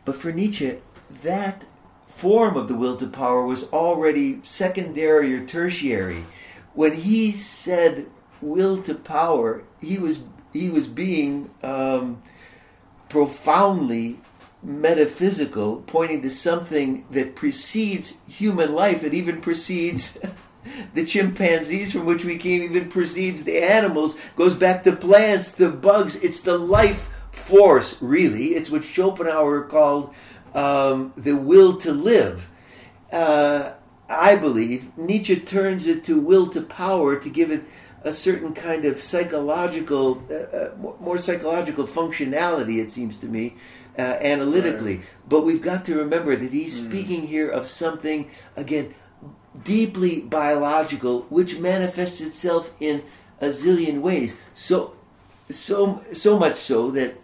But 0.05 0.17
for 0.17 0.33
Nietzsche, 0.33 0.79
that 1.23 1.65
form 2.07 2.57
of 2.57 2.69
the 2.69 2.75
will 2.75 2.97
to 2.97 3.07
power 3.07 3.45
was 3.45 3.71
already 3.73 4.41
secondary 4.45 5.35
or 5.35 5.45
tertiary. 5.45 6.25
When 6.77 6.93
he 6.93 7.33
said 7.33 8.07
will 8.43 8.83
to 8.83 8.95
power, 8.95 9.65
he 9.81 9.99
was 9.99 10.23
he 10.53 10.69
was 10.69 10.87
being 10.87 11.51
um, 11.63 12.23
profoundly 13.09 14.21
metaphysical, 14.63 15.83
pointing 15.87 16.21
to 16.21 16.31
something 16.31 17.07
that 17.11 17.35
precedes 17.35 18.19
human 18.29 18.75
life, 18.75 19.01
that 19.01 19.15
even 19.15 19.41
precedes 19.41 20.19
the 20.95 21.07
chimpanzees 21.07 21.93
from 21.93 22.05
which 22.05 22.27
we 22.27 22.37
came, 22.37 22.63
even 22.63 22.91
precedes 22.91 23.45
the 23.45 23.57
animals, 23.59 24.15
goes 24.37 24.55
back 24.55 24.85
to 24.85 24.93
plants, 24.93 25.53
to 25.53 25.71
bugs. 25.71 26.17
It's 26.17 26.41
the 26.41 26.59
life 26.59 27.09
force, 27.33 27.97
really. 28.03 28.55
It's 28.55 28.71
what 28.71 28.85
Schopenhauer 28.85 29.63
called 29.63 30.15
um, 30.55 31.15
the 31.17 31.37
will 31.37 31.79
to 31.79 31.93
live. 31.93 32.49
Uh, 33.11 33.73
I 34.09 34.37
believe 34.37 34.97
Nietzsche 34.97 35.37
turns 35.37 35.87
it 35.87 36.05
to 36.05 36.21
will 36.21 36.47
to 36.49 36.61
power 36.61 37.19
to 37.19 37.29
give 37.29 37.51
it 37.51 37.65
a 38.03 38.13
certain 38.13 38.55
kind 38.55 38.85
of 38.85 39.01
psychological, 39.01 40.23
uh, 40.31 40.57
uh, 40.57 40.71
more- 41.01 41.19
psychological 41.19 41.87
functionality, 41.87 42.81
it 42.81 42.91
seems 42.91 43.19
to 43.19 43.27
me, 43.27 43.57
uh, 43.99 44.03
analytically. 44.03 45.03
But 45.29 45.45
we've 45.45 45.63
got 45.63 45.85
to 45.87 45.97
remember 45.97 46.37
that 46.37 46.53
he's 46.53 46.77
speaking 46.77 47.27
here 47.27 47.49
of 47.49 47.67
something, 47.67 48.31
again, 48.55 48.95
deeply 49.65 50.21
biological, 50.21 51.23
which 51.31 51.59
manifests 51.59 52.21
itself 52.21 52.73
in 52.79 53.03
a 53.41 53.47
zillion 53.47 54.03
ways. 54.03 54.39
So, 54.55 54.95
so, 55.51 56.05
so 56.13 56.39
much 56.39 56.57
so 56.57 56.91
that 56.93 57.15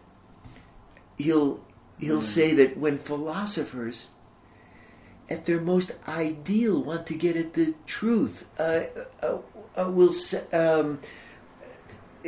he'll 1.17 1.61
he'll 1.99 2.23
say 2.23 2.53
that 2.55 2.77
when 2.77 2.99
philosophers 2.99 4.09
at 5.33 5.47
their 5.47 5.61
most 5.61 5.93
ideal 6.07 6.83
want 6.83 7.07
to 7.07 7.15
get 7.15 7.37
at 7.37 7.55
the 7.55 7.75
truth 7.87 8.49
uh, 8.61 8.83
uh, 9.23 9.39
uh, 9.79 9.91
will 9.91 10.13
um, 10.53 11.01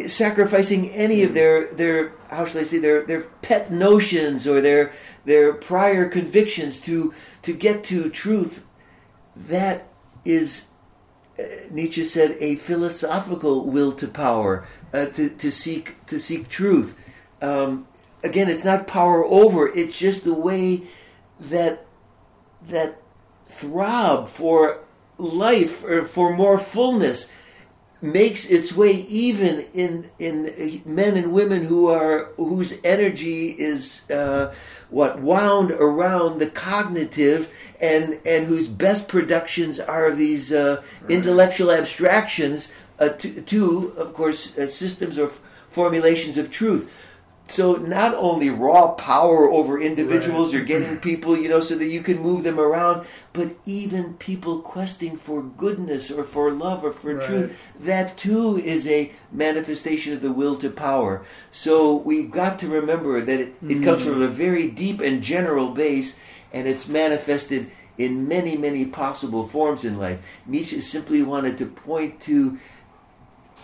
sacrificing 0.07 0.89
any 0.91 1.23
of 1.23 1.35
their 1.35 1.73
their 1.75 2.13
how 2.31 2.47
shall 2.47 2.63
I 2.63 2.65
say 2.65 2.79
their 2.79 3.05
their 3.05 3.23
pet 3.43 3.71
notions 3.71 4.47
or 4.47 4.61
their 4.61 4.93
their 5.27 5.53
prior 5.53 6.09
convictions 6.09 6.81
to 6.83 7.13
to 7.43 7.53
get 7.53 7.85
to 7.85 8.09
truth 8.09 8.65
that 9.37 9.87
is 10.25 10.65
uh, 11.39 11.43
Nietzsche 11.71 12.05
said 12.05 12.37
a 12.41 12.57
philosophical 12.57 13.65
will 13.67 13.93
to 13.93 14.09
power 14.09 14.67
uh, 14.95 15.07
to 15.07 15.29
to 15.29 15.51
seek 15.53 16.05
to 16.07 16.19
seek 16.19 16.49
truth. 16.49 16.99
Um, 17.43 17.87
again 18.23 18.49
it's 18.49 18.65
not 18.65 18.87
power 18.87 19.23
over 19.25 19.69
it's 19.69 19.99
just 19.99 20.25
the 20.25 20.33
way 20.33 20.85
that 21.39 21.84
that 22.69 23.01
throb 23.49 24.29
for 24.29 24.81
life 25.19 25.85
or 25.85 26.05
for 26.05 26.35
more 26.35 26.59
fullness 26.59 27.29
makes 28.05 28.45
its 28.51 28.77
way 28.77 28.93
even 28.93 29.65
in 29.73 30.11
in 30.19 30.83
men 30.85 31.17
and 31.17 31.33
women 31.33 31.65
who 31.65 31.89
are 31.89 32.27
whose 32.37 32.79
energy 32.85 33.51
is 33.51 34.09
uh, 34.11 34.53
what 34.91 35.21
wound 35.21 35.71
around 35.71 36.39
the 36.39 36.51
cognitive 36.51 37.51
and 37.81 38.21
and 38.27 38.47
whose 38.47 38.67
best 38.67 39.09
productions 39.09 39.81
are 39.81 40.11
these 40.11 40.53
uh, 40.53 40.83
intellectual 41.09 41.71
abstractions 41.71 42.73
uh, 42.99 43.09
to, 43.09 43.41
to 43.41 43.95
of 43.97 44.13
course 44.13 44.59
uh, 44.59 44.67
systems 44.67 45.19
or 45.19 45.31
formulations 45.69 46.37
of 46.37 46.51
truth 46.51 46.91
so 47.47 47.75
not 47.75 48.15
only 48.15 48.51
raw 48.51 48.93
power 48.93 49.51
over 49.51 49.81
individuals 49.81 50.55
Right. 50.55 50.63
or 50.63 50.65
getting 50.65 50.97
people, 51.11 51.37
you 51.37 51.49
know, 51.49 51.61
so 51.61 51.77
that 51.77 51.87
you 51.87 52.03
can 52.03 52.21
move 52.21 52.43
them 52.43 52.59
around, 52.59 53.07
but 53.33 53.51
even 53.67 54.15
people 54.15 54.61
questing 54.61 55.17
for 55.17 55.43
goodness 55.43 56.11
or 56.11 56.25
for 56.25 56.51
love 56.51 56.85
or 56.85 56.93
for 56.93 57.15
Right. 57.15 57.27
truth, 57.27 57.59
that 57.79 58.17
too 58.17 58.59
is 58.59 58.89
a 58.89 59.13
manifestation 59.31 60.13
of 60.15 60.23
the 60.23 60.33
will 60.33 60.57
to 60.57 60.71
power. 60.71 61.25
So 61.51 61.97
we've 61.97 62.31
got 62.31 62.59
to 62.61 62.69
remember 62.69 63.21
that 63.21 63.41
it, 63.41 63.55
it 63.69 63.85
comes 63.85 64.03
from 64.03 64.21
mm. 64.21 64.25
a 64.25 64.29
very 64.29 64.69
deep 64.69 65.01
and 65.01 65.23
general 65.23 65.71
base, 65.71 66.17
and 66.53 66.67
it's 66.67 66.89
manifested 66.89 67.71
in 67.99 68.27
many, 68.27 68.57
many 68.57 68.85
possible 68.87 69.47
forms 69.47 69.85
in 69.85 69.99
life. 69.99 70.21
Nietzsche 70.47 70.81
simply 70.81 71.23
wanted 71.23 71.59
to 71.59 71.67
point 71.67 72.21
to 72.21 72.59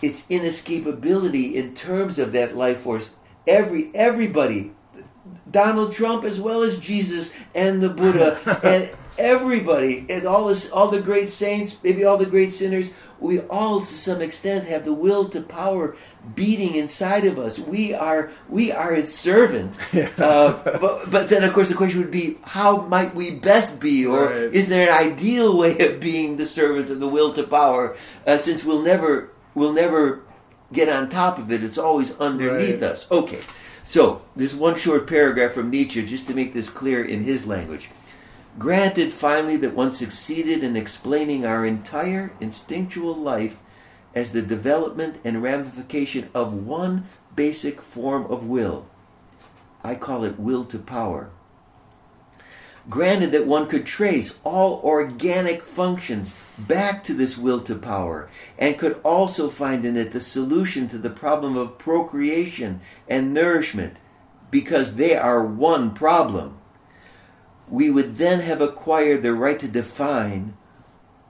its 0.01 0.23
inescapability 0.29 1.53
in 1.53 1.73
terms 1.75 2.17
of 2.17 2.31
that 2.31 2.55
life 2.55 2.79
force. 2.81 3.15
Every 3.47 3.91
everybody, 3.95 4.71
Donald 5.49 5.93
Trump 5.93 6.23
as 6.23 6.39
well 6.39 6.63
as 6.63 6.77
Jesus 6.79 7.33
and 7.55 7.81
the 7.81 7.89
Buddha 7.89 8.39
and 8.63 8.89
everybody 9.17 10.05
and 10.09 10.25
all 10.25 10.47
this, 10.47 10.69
all 10.71 10.87
the 10.89 11.01
great 11.01 11.29
saints, 11.29 11.77
maybe 11.83 12.03
all 12.03 12.17
the 12.17 12.25
great 12.25 12.53
sinners, 12.53 12.91
we 13.19 13.39
all 13.41 13.81
to 13.81 13.93
some 13.93 14.21
extent 14.21 14.65
have 14.67 14.83
the 14.83 14.93
will 14.93 15.29
to 15.29 15.41
power 15.41 15.95
beating 16.35 16.75
inside 16.75 17.25
of 17.25 17.37
us. 17.37 17.59
We 17.59 17.93
are 17.93 18.31
we 18.49 18.71
are 18.71 18.93
his 18.93 19.13
servant. 19.13 19.75
Uh, 20.17 20.77
but, 20.79 21.09
but 21.11 21.29
then 21.29 21.43
of 21.43 21.53
course 21.53 21.69
the 21.69 21.75
question 21.75 21.99
would 21.99 22.11
be 22.11 22.37
how 22.43 22.81
might 22.81 23.15
we 23.15 23.31
best 23.31 23.79
be 23.79 24.05
or 24.05 24.25
Right. 24.25 24.53
is 24.53 24.67
there 24.69 24.87
an 24.89 24.93
ideal 25.11 25.57
way 25.57 25.77
of 25.79 25.99
being 25.99 26.37
the 26.37 26.45
servant 26.45 26.89
of 26.89 26.99
the 26.99 27.07
will 27.07 27.33
to 27.33 27.43
power 27.43 27.97
uh, 28.27 28.37
since 28.37 28.63
we'll 28.63 28.81
never 28.83 29.29
we'll 29.55 29.73
never 29.73 30.21
get 30.73 30.89
on 30.89 31.09
top 31.09 31.37
of 31.37 31.51
it 31.51 31.63
it's 31.63 31.77
always 31.77 32.11
underneath 32.19 32.81
Right. 32.81 32.91
us. 32.91 33.07
Okay 33.11 33.39
so 33.83 34.21
this 34.35 34.53
one 34.53 34.75
short 34.75 35.07
paragraph 35.07 35.53
from 35.53 35.69
nietzsche 35.69 36.05
just 36.05 36.27
to 36.27 36.33
make 36.33 36.53
this 36.53 36.69
clear 36.69 37.03
in 37.03 37.23
his 37.23 37.45
language. 37.47 37.89
Granted 38.59 39.11
finally 39.11 39.57
that 39.57 39.75
one 39.75 39.91
succeeded 39.91 40.63
in 40.63 40.75
explaining 40.75 41.45
our 41.45 41.65
entire 41.65 42.31
instinctual 42.39 43.15
life 43.15 43.57
as 44.13 44.31
the 44.33 44.41
development 44.41 45.17
and 45.23 45.41
ramification 45.41 46.29
of 46.33 46.53
one 46.53 47.05
basic 47.35 47.81
form 47.81 48.25
of 48.25 48.45
will. 48.45 48.85
I 49.83 49.95
call 49.95 50.23
it 50.25 50.39
will 50.39 50.65
to 50.65 50.77
power. 50.77 51.29
Granted 52.89 53.31
that 53.31 53.47
one 53.47 53.67
could 53.67 53.85
trace 53.85 54.37
all 54.43 54.81
organic 54.83 55.63
functions 55.63 56.33
back 56.67 57.03
to 57.03 57.13
this 57.13 57.37
will 57.37 57.61
to 57.61 57.75
power, 57.75 58.29
and 58.57 58.77
could 58.77 58.99
also 59.03 59.49
find 59.49 59.85
in 59.85 59.97
it 59.97 60.11
the 60.11 60.21
solution 60.21 60.87
to 60.87 60.97
the 60.97 61.09
problem 61.09 61.57
of 61.57 61.77
procreation 61.77 62.81
and 63.07 63.33
nourishment, 63.33 63.97
because 64.49 64.95
they 64.95 65.15
are 65.15 65.45
one 65.45 65.93
problem, 65.93 66.57
we 67.69 67.89
would 67.89 68.17
then 68.17 68.41
have 68.41 68.61
acquired 68.61 69.23
the 69.23 69.33
right 69.33 69.59
to 69.59 69.67
define 69.67 70.55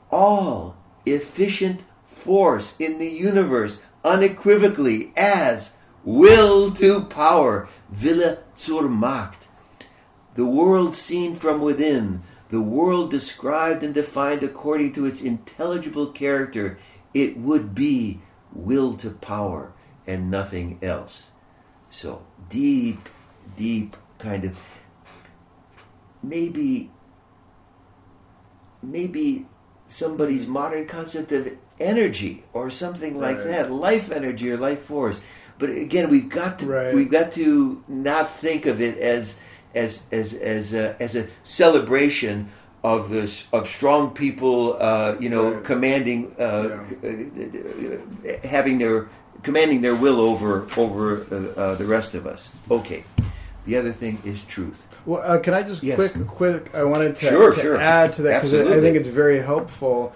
all 0.09 0.75
efficient 1.05 1.83
force 2.05 2.75
in 2.79 2.97
the 2.97 3.07
universe 3.07 3.81
unequivocally 4.03 5.13
as 5.15 5.73
will 6.03 6.71
to 6.71 7.01
power, 7.01 7.67
Wille 8.01 8.39
zur 8.57 8.89
Macht 8.89 9.47
the 10.35 10.45
world 10.45 10.95
seen 10.95 11.35
from 11.35 11.61
within, 11.61 12.21
the 12.51 12.61
world 12.61 13.09
described 13.09 13.81
and 13.81 13.93
defined 13.93 14.43
according 14.43 14.91
to 14.93 15.05
its 15.05 15.21
intelligible 15.21 16.11
character, 16.11 16.77
it 17.13 17.37
would 17.37 17.73
be 17.73 18.21
will 18.53 18.93
to 18.95 19.09
power 19.09 19.73
and 20.05 20.29
nothing 20.29 20.77
else. 20.81 21.31
So, 21.89 22.25
deep, 22.49 23.09
deep 23.57 23.95
kind 24.17 24.45
of 24.45 24.57
maybe 26.21 26.91
maybe 28.83 29.45
somebody's 29.87 30.47
modern 30.47 30.85
concept 30.87 31.31
of 31.31 31.51
energy 31.79 32.43
or 32.53 32.69
something 32.69 33.19
like 33.19 33.37
Right. 33.37 33.47
that 33.47 33.71
life 33.71 34.11
energy 34.11 34.51
or 34.51 34.57
life 34.57 34.83
force 34.83 35.21
but 35.57 35.69
again 35.71 36.09
we've 36.09 36.29
got 36.29 36.59
to 36.59 36.65
Right. 36.67 36.93
we've 36.93 37.09
got 37.09 37.31
to 37.33 37.83
not 37.87 38.37
think 38.37 38.65
of 38.67 38.79
it 38.79 38.97
as 38.99 39.37
as 39.75 40.03
as 40.11 40.33
as 40.33 40.73
a, 40.73 40.95
as 41.01 41.15
a 41.15 41.27
celebration 41.43 42.49
of 42.83 43.09
this 43.09 43.47
of 43.53 43.67
strong 43.67 44.11
people 44.11 44.75
uh, 44.79 45.15
you 45.19 45.29
know 45.29 45.53
Right. 45.53 45.63
commanding 45.63 46.35
uh, 46.39 46.85
uh, 47.03 48.47
having 48.47 48.79
their 48.79 49.07
commanding 49.43 49.81
their 49.81 49.95
will 49.95 50.19
over 50.19 50.67
over 50.77 51.21
uh, 51.31 51.59
uh, 51.59 51.75
the 51.75 51.85
rest 51.85 52.13
of 52.13 52.25
us 52.25 52.49
okay 52.69 53.03
the 53.65 53.77
other 53.77 53.91
thing 53.91 54.19
is 54.25 54.43
truth 54.43 54.81
Well, 55.05 55.21
uh, 55.23 55.37
can 55.39 55.53
I 55.53 55.63
just 55.63 55.83
Yes. 55.83 55.95
quick, 55.95 56.27
quick? 56.27 56.75
I 56.75 56.83
wanted 56.83 57.15
to, 57.17 57.25
Sure, 57.25 57.51
to 57.53 57.59
sure. 57.59 57.77
add 57.77 58.13
to 58.13 58.21
that 58.23 58.41
because 58.41 58.53
I 58.53 58.79
think 58.81 58.95
it's 58.97 59.07
very 59.09 59.39
helpful 59.39 60.13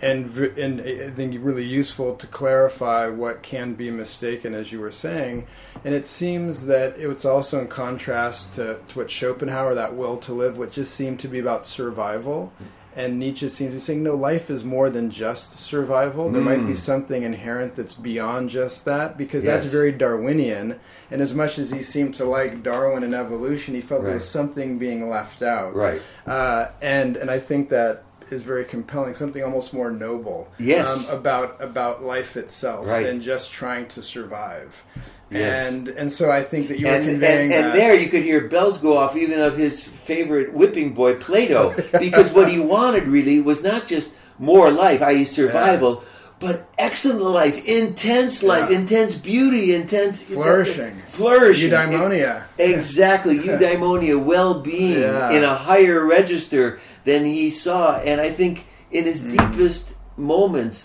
and 0.00 0.36
and 0.36 0.80
I 0.80 1.10
think 1.10 1.36
really 1.40 1.64
useful 1.64 2.14
to 2.16 2.26
clarify 2.26 3.08
what 3.08 3.42
can 3.42 3.74
be 3.74 3.90
mistaken, 3.90 4.54
as 4.54 4.70
you 4.72 4.80
were 4.80 4.92
saying. 4.92 5.46
And 5.84 5.94
it 5.94 6.06
seems 6.06 6.66
that 6.66 6.98
it's 6.98 7.24
also 7.24 7.60
in 7.60 7.68
contrast 7.68 8.54
to, 8.54 8.78
to 8.88 8.98
what 8.98 9.10
Schopenhauer, 9.10 9.74
that 9.74 9.96
will 9.96 10.16
to 10.18 10.32
live, 10.32 10.56
which 10.56 10.72
just 10.72 10.94
seemed 10.94 11.20
to 11.20 11.28
be 11.28 11.38
about 11.38 11.66
survival. 11.66 12.52
And 12.96 13.20
Nietzsche 13.20 13.48
seems 13.48 13.70
to 13.70 13.76
be 13.76 13.80
saying, 13.80 14.02
no, 14.02 14.16
life 14.16 14.50
is 14.50 14.64
more 14.64 14.90
than 14.90 15.10
just 15.12 15.52
survival. 15.52 16.32
There 16.32 16.42
might 16.42 16.66
be 16.66 16.74
something 16.74 17.22
inherent 17.22 17.76
that's 17.76 17.94
beyond 17.94 18.50
just 18.50 18.86
that, 18.86 19.16
because 19.16 19.44
that's 19.44 19.66
very 19.66 19.92
Darwinian. 19.92 20.80
And 21.08 21.22
as 21.22 21.32
much 21.32 21.58
as 21.60 21.70
he 21.70 21.84
seemed 21.84 22.16
to 22.16 22.24
like 22.24 22.64
Darwin 22.64 23.04
and 23.04 23.14
evolution, 23.14 23.74
he 23.74 23.82
felt 23.82 24.02
there 24.02 24.14
was 24.14 24.28
something 24.28 24.78
being 24.78 25.08
left 25.08 25.42
out. 25.42 25.76
Right. 25.76 26.02
Uh, 26.26 26.70
and 26.82 27.16
and 27.16 27.30
I 27.30 27.38
think 27.38 27.68
that 27.68 28.02
is 28.30 28.42
very 28.42 28.64
compelling. 28.64 29.14
Something 29.14 29.42
almost 29.42 29.72
more 29.72 29.90
noble. 29.90 30.48
Yes. 30.58 31.08
Um, 31.08 31.18
about 31.18 31.60
about 31.60 32.02
life 32.02 32.36
itself 32.36 32.86
Right. 32.86 33.04
than 33.04 33.20
just 33.20 33.52
trying 33.52 33.86
to 33.88 34.02
survive. 34.02 34.84
Yes. 35.30 35.72
And 35.72 35.88
and 35.88 36.12
so 36.12 36.30
I 36.30 36.42
think 36.42 36.68
that 36.68 36.78
you 36.78 36.86
were 36.86 37.00
conveying 37.00 37.52
and, 37.52 37.52
and 37.52 37.64
that. 37.66 37.74
there 37.74 37.94
you 37.94 38.08
could 38.08 38.22
hear 38.22 38.48
bells 38.48 38.78
go 38.78 38.96
off 38.96 39.14
even 39.16 39.40
of 39.40 39.56
his 39.58 39.82
favorite 39.84 40.52
whipping 40.54 40.94
boy 40.94 41.16
plato 41.16 41.74
because 41.98 42.32
what 42.32 42.48
he 42.50 42.58
wanted 42.58 43.04
really 43.04 43.40
was 43.40 43.62
not 43.62 43.86
just 43.86 44.10
more 44.38 44.70
life 44.70 45.02
i.e 45.02 45.24
survival 45.26 46.02
but 46.40 46.68
excellent 46.78 47.20
life 47.20 47.62
intense 47.66 48.42
life 48.42 48.70
Yeah. 48.70 48.78
intense 48.78 49.16
beauty 49.16 49.74
intense 49.74 50.22
Flourishing. 50.22 50.94
flourishing 51.08 51.72
Eudaimonia. 51.72 52.44
exactly 52.56 53.38
eudaimonia 53.48 54.16
well-being 54.24 55.00
Yeah. 55.00 55.30
in 55.32 55.42
a 55.44 55.54
higher 55.54 56.06
register 56.06 56.80
than 57.08 57.24
he 57.24 57.48
saw 57.50 57.96
and 58.10 58.20
i 58.20 58.30
think 58.30 58.54
in 58.90 59.04
his 59.10 59.20
Mm. 59.22 59.30
deepest 59.36 59.84
moments 60.16 60.76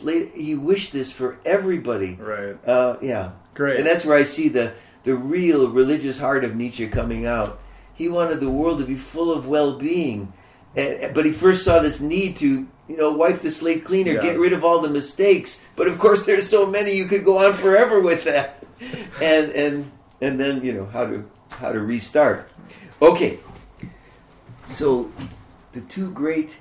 he 0.45 0.53
wished 0.55 0.91
this 0.93 1.11
for 1.11 1.29
everybody 1.45 2.11
Right. 2.33 2.55
uh, 2.67 2.95
yeah. 3.01 3.31
Great. 3.59 3.77
And 3.77 3.85
that's 3.87 4.05
where 4.05 4.17
I 4.17 4.23
see 4.23 4.47
the, 4.49 4.73
the 5.03 5.15
real 5.15 5.69
religious 5.81 6.17
heart 6.19 6.43
of 6.43 6.55
Nietzsche 6.55 6.87
coming 6.87 7.25
out. 7.25 7.59
He 7.93 8.07
wanted 8.09 8.39
the 8.39 8.49
world 8.49 8.77
to 8.79 8.85
be 8.85 8.95
full 8.95 9.29
of 9.37 9.47
well 9.47 9.71
being. 9.77 10.33
But 11.15 11.23
he 11.25 11.31
first 11.31 11.61
saw 11.65 11.77
this 11.79 11.99
need 12.01 12.31
to, 12.37 12.49
you 12.89 12.97
know, 12.97 13.11
wipe 13.13 13.39
the 13.45 13.51
slate 13.51 13.83
clean 13.85 14.07
or 14.09 14.13
Yeah. 14.17 14.21
get 14.27 14.37
rid 14.45 14.53
of 14.53 14.63
all 14.63 14.81
the 14.81 14.89
mistakes. 14.89 15.61
But 15.75 15.85
of 15.87 15.97
course, 16.03 16.21
there's 16.29 16.49
so 16.49 16.65
many 16.65 16.91
you 16.97 17.05
could 17.11 17.25
go 17.25 17.35
on 17.45 17.53
forever 17.65 17.97
with 18.09 18.23
that. 18.25 18.49
And 19.21 19.45
and 19.63 19.75
and 20.21 20.33
then 20.41 20.53
you 20.65 20.73
know 20.77 20.85
how 20.95 21.05
to 21.11 21.17
how 21.61 21.71
to 21.71 21.79
restart. 21.93 22.39
Okay, 23.01 23.37
so 24.67 25.11
the 25.73 25.81
two 25.81 26.11
great 26.11 26.59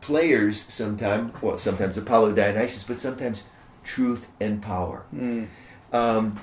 players 0.00 0.60
sometimes, 0.62 1.32
well, 1.42 1.58
sometimes 1.58 1.98
Apollo 1.98 2.32
Dionysus, 2.32 2.84
but 2.84 3.00
sometimes 3.00 3.44
truth 3.82 4.26
and 4.40 4.62
power. 4.62 5.04
Um, 5.92 6.40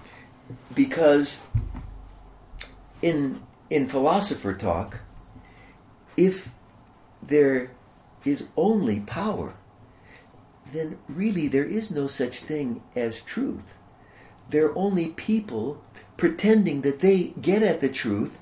because 0.74 1.42
in 3.02 3.42
in 3.70 3.88
philosopher 3.88 4.54
talk, 4.54 5.00
if 6.18 6.50
there 7.22 7.72
is 8.24 8.48
only 8.56 9.00
power, 9.00 9.54
then 10.72 10.98
really 11.08 11.48
there 11.48 11.64
is 11.64 11.92
no 11.92 12.08
such 12.08 12.40
thing 12.40 12.82
as 12.96 13.22
truth. 13.22 13.74
They're 14.50 14.76
only 14.78 15.10
people 15.10 15.84
pretending 16.18 16.82
that 16.82 17.02
they 17.02 17.34
get 17.42 17.64
at 17.64 17.82
the 17.82 17.90
truth, 17.90 18.38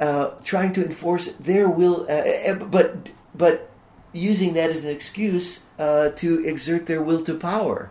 uh, 0.00 0.30
trying 0.44 0.72
to 0.74 0.84
enforce 0.84 1.32
their 1.32 1.68
will, 1.68 2.06
uh, 2.08 2.50
uh, 2.50 2.54
but 2.54 3.10
but 3.34 3.70
using 4.12 4.54
that 4.54 4.70
as 4.70 4.84
an 4.84 4.90
excuse 4.90 5.60
uh, 5.78 6.10
to 6.10 6.44
exert 6.46 6.86
their 6.86 7.02
will 7.02 7.22
to 7.22 7.34
power. 7.34 7.90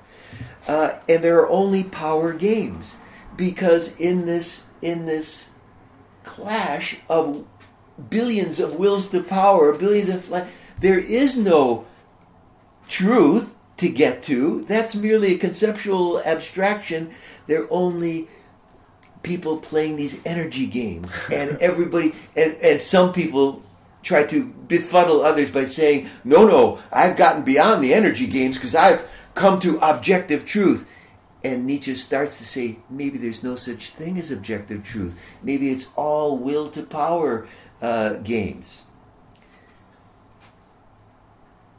Uh, 0.67 0.99
and 1.07 1.23
there 1.23 1.39
are 1.39 1.49
only 1.49 1.83
power 1.83 2.33
games 2.33 2.97
because 3.37 3.95
in 3.97 4.25
this 4.25 4.63
in 4.81 5.05
this 5.05 5.49
clash 6.23 6.97
of 7.09 7.45
billions 8.09 8.59
of 8.59 8.75
wills 8.75 9.09
to 9.09 9.21
power, 9.21 9.73
billions 9.73 10.09
of 10.09 10.47
there 10.79 10.99
is 10.99 11.37
no 11.37 11.85
truth 12.87 13.55
to 13.77 13.89
get 13.89 14.23
to. 14.23 14.63
That's 14.65 14.95
merely 14.95 15.35
a 15.35 15.37
conceptual 15.37 16.21
abstraction. 16.21 17.11
They're 17.47 17.71
only 17.71 18.27
people 19.25 19.57
playing 19.57 19.95
these 19.97 20.19
energy 20.25 20.67
games, 20.67 21.17
and 21.31 21.57
everybody, 21.61 22.13
and, 22.35 22.55
and 22.61 22.79
some 22.79 23.11
people 23.11 23.61
try 24.03 24.23
to 24.23 24.45
befuddle 24.45 25.21
others 25.21 25.51
by 25.51 25.65
saying, 25.65 26.07
"No, 26.23 26.47
no, 26.47 26.79
I've 26.91 27.17
gotten 27.17 27.43
beyond 27.43 27.83
the 27.83 27.93
energy 27.93 28.27
games 28.27 28.55
because 28.55 28.75
I've 28.75 29.05
come 29.33 29.59
to 29.59 29.79
objective 29.79 30.45
truth." 30.45 30.87
And 31.43 31.67
Nietzsche 31.67 31.93
starts 31.93 32.39
to 32.39 32.43
say, 32.43 32.77
maybe 32.89 33.19
there's 33.19 33.43
no 33.43 33.55
such 33.55 33.91
thing 33.91 34.17
as 34.17 34.31
objective 34.31 34.83
truth. 34.83 35.15
Maybe 35.43 35.69
it's 35.69 35.89
all 35.95 36.39
will 36.39 36.71
to 36.71 36.81
power 36.81 37.45
uh, 37.83 38.13
games. 38.13 38.81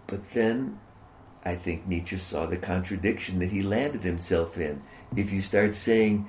But 0.07 0.30
then 0.30 0.78
I 1.44 1.57
think 1.57 1.88
Nietzsche 1.88 2.16
saw 2.16 2.47
the 2.47 2.57
contradiction 2.57 3.40
that 3.40 3.51
he 3.51 3.62
landed 3.62 4.05
himself 4.05 4.57
in. 4.57 4.82
If 5.16 5.32
you 5.32 5.42
start 5.42 5.74
saying, 5.74 6.28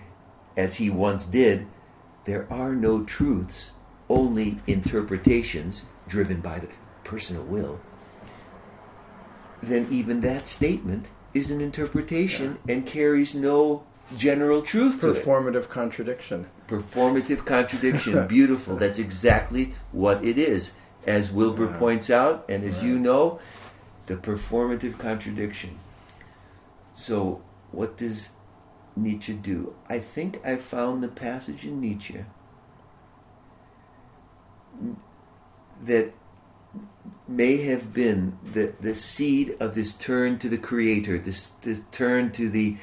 as 0.58 0.76
he 0.76 0.90
once 0.90 1.24
did, 1.24 1.68
there 2.26 2.52
are 2.52 2.74
no 2.74 3.04
truths, 3.04 3.72
only 4.10 4.60
interpretations 4.68 5.86
driven 6.08 6.42
by 6.42 6.60
the 6.60 6.68
personal 7.04 7.44
will, 7.44 7.80
then 9.62 9.88
even 9.90 10.22
that 10.22 10.48
statement 10.48 11.06
is 11.34 11.52
an 11.52 11.62
interpretation 11.62 12.58
yeah. 12.66 12.76
and 12.76 12.86
carries 12.86 13.36
no 13.36 13.84
general 14.16 14.62
truth 14.62 15.02
to 15.02 15.08
Performative 15.08 15.70
contradiction. 15.70 16.48
Performative 16.68 17.46
contradiction. 17.46 18.28
Beautiful. 18.28 18.76
That's 18.76 19.00
exactly 19.00 19.74
what 19.92 20.24
it 20.24 20.38
is. 20.38 20.72
As 21.06 21.32
Wilber 21.32 21.70
yeah. 21.70 21.80
points 21.80 22.10
out, 22.10 22.46
and 22.50 22.64
as 22.64 22.84
you 22.84 23.00
know, 23.00 23.40
the 24.08 24.16
performative 24.16 24.98
contradiction. 24.98 25.80
So, 26.96 27.42
what 27.72 27.96
does 27.98 28.32
Nietzsche 28.98 29.34
do? 29.34 29.76
I 29.90 30.00
think 30.00 30.46
I 30.46 30.56
found 30.58 31.04
the 31.04 31.08
passage 31.08 31.66
in 31.66 31.80
Nietzsche 31.80 32.26
that 35.84 36.14
may 37.28 37.58
have 37.58 37.94
been 37.94 38.38
the, 38.44 38.74
the 38.80 38.96
seed 38.96 39.56
of 39.60 39.76
this 39.76 39.94
turn 39.94 40.40
to 40.40 40.50
the 40.50 40.58
creator, 40.58 41.18
this, 41.18 41.52
this 41.62 41.82
turn 41.92 42.32
to 42.32 42.50
the 42.50 42.78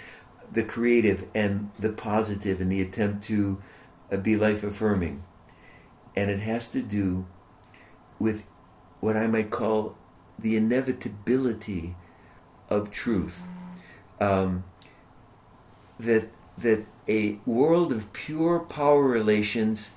the 0.53 0.63
creative 0.63 1.29
and 1.35 1.71
the 1.79 1.91
positive 1.91 2.61
and 2.61 2.71
the 2.71 2.81
attempt 2.81 3.25
to 3.25 3.61
uh, 4.11 4.17
be 4.17 4.37
life 4.37 4.63
affirming. 4.63 5.23
And 6.17 6.31
it 6.31 6.41
has 6.41 6.69
to 6.71 6.81
do 6.81 7.27
with 8.19 8.45
what 9.01 9.17
I 9.17 9.27
might 9.27 9.51
call 9.51 9.97
the 10.39 10.57
inevitability 10.57 11.97
of 12.71 12.91
truth. 12.91 13.43
Um, 14.21 14.65
that 15.99 16.29
that 16.57 16.85
a 17.09 17.39
world 17.45 17.93
of 17.93 18.13
pure 18.13 18.61
power 18.61 19.03
relations 19.03 19.91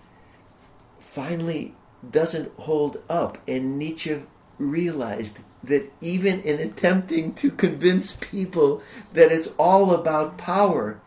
finally 1.00 1.74
doesn't 2.10 2.52
hold 2.60 3.02
up. 3.10 3.38
And 3.48 3.78
Nietzsche 3.78 4.24
realized 4.58 5.39
that 5.64 5.91
even 6.02 6.41
in 6.41 6.60
attempting 6.60 7.34
to 7.36 7.52
convince 7.52 8.16
people 8.20 8.82
that 9.14 9.32
it's 9.32 9.54
all 9.58 9.91
about 9.93 10.38
power, 10.38 11.00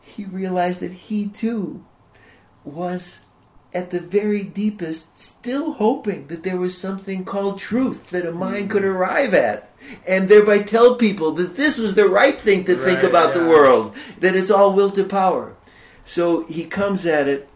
he 0.00 0.24
realized 0.24 0.80
that 0.80 0.92
he 0.92 1.28
too 1.28 1.84
was 2.64 3.20
at 3.72 3.90
the 3.90 4.00
very 4.00 4.42
deepest 4.42 5.20
still 5.20 5.72
hoping 5.72 6.26
that 6.28 6.42
there 6.42 6.56
was 6.56 6.76
something 6.76 7.24
called 7.24 7.58
truth 7.58 8.10
that 8.10 8.26
a 8.26 8.32
mind 8.32 8.70
could 8.70 8.84
arrive 8.84 9.34
at 9.34 9.67
and 10.06 10.28
thereby 10.28 10.58
tell 10.58 10.96
people 10.96 11.32
that 11.32 11.56
this 11.56 11.78
was 11.78 11.94
the 11.94 12.08
right 12.08 12.40
thing 12.40 12.64
to 12.64 12.76
right, 12.76 12.84
think 12.84 13.02
about 13.02 13.34
yeah. 13.34 13.42
the 13.42 13.48
world 13.48 13.94
that 14.20 14.34
it's 14.36 14.50
all 14.50 14.72
will 14.72 14.90
to 14.90 15.04
power 15.04 15.54
so 16.04 16.44
he 16.44 16.64
comes 16.64 17.04
at 17.04 17.28
it 17.28 17.48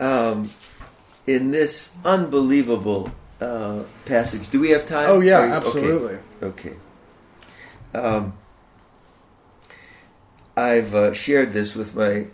um, 0.00 0.50
in 1.26 1.50
this 1.50 1.92
unbelievable 2.04 3.12
uh, 3.40 3.82
passage. 4.04 4.50
Do 4.50 4.60
we 4.60 4.70
have 4.70 4.86
time? 4.86 5.10
Oh 5.10 5.20
yeah, 5.20 5.40
absolutely. 5.40 6.18
Okay. 6.42 6.70
okay. 6.70 6.76
Um, 7.94 8.32
I've 10.56 10.94
uh, 10.94 11.12
shared 11.12 11.52
this 11.52 11.74
with 11.74 11.94
my 11.94 12.26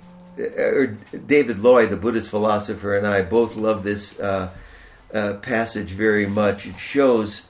uh, 0.42 0.86
David 1.26 1.58
Loy, 1.58 1.86
the 1.86 1.96
Buddhist 1.96 2.30
philosopher, 2.30 2.96
and 2.96 3.06
I 3.06 3.22
both 3.22 3.56
love 3.56 3.82
this 3.82 4.18
uh, 4.18 4.50
uh, 5.12 5.34
passage 5.34 5.90
very 5.90 6.26
much. 6.26 6.66
It 6.66 6.78
shows 6.78 7.48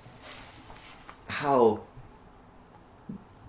how 1.28 1.82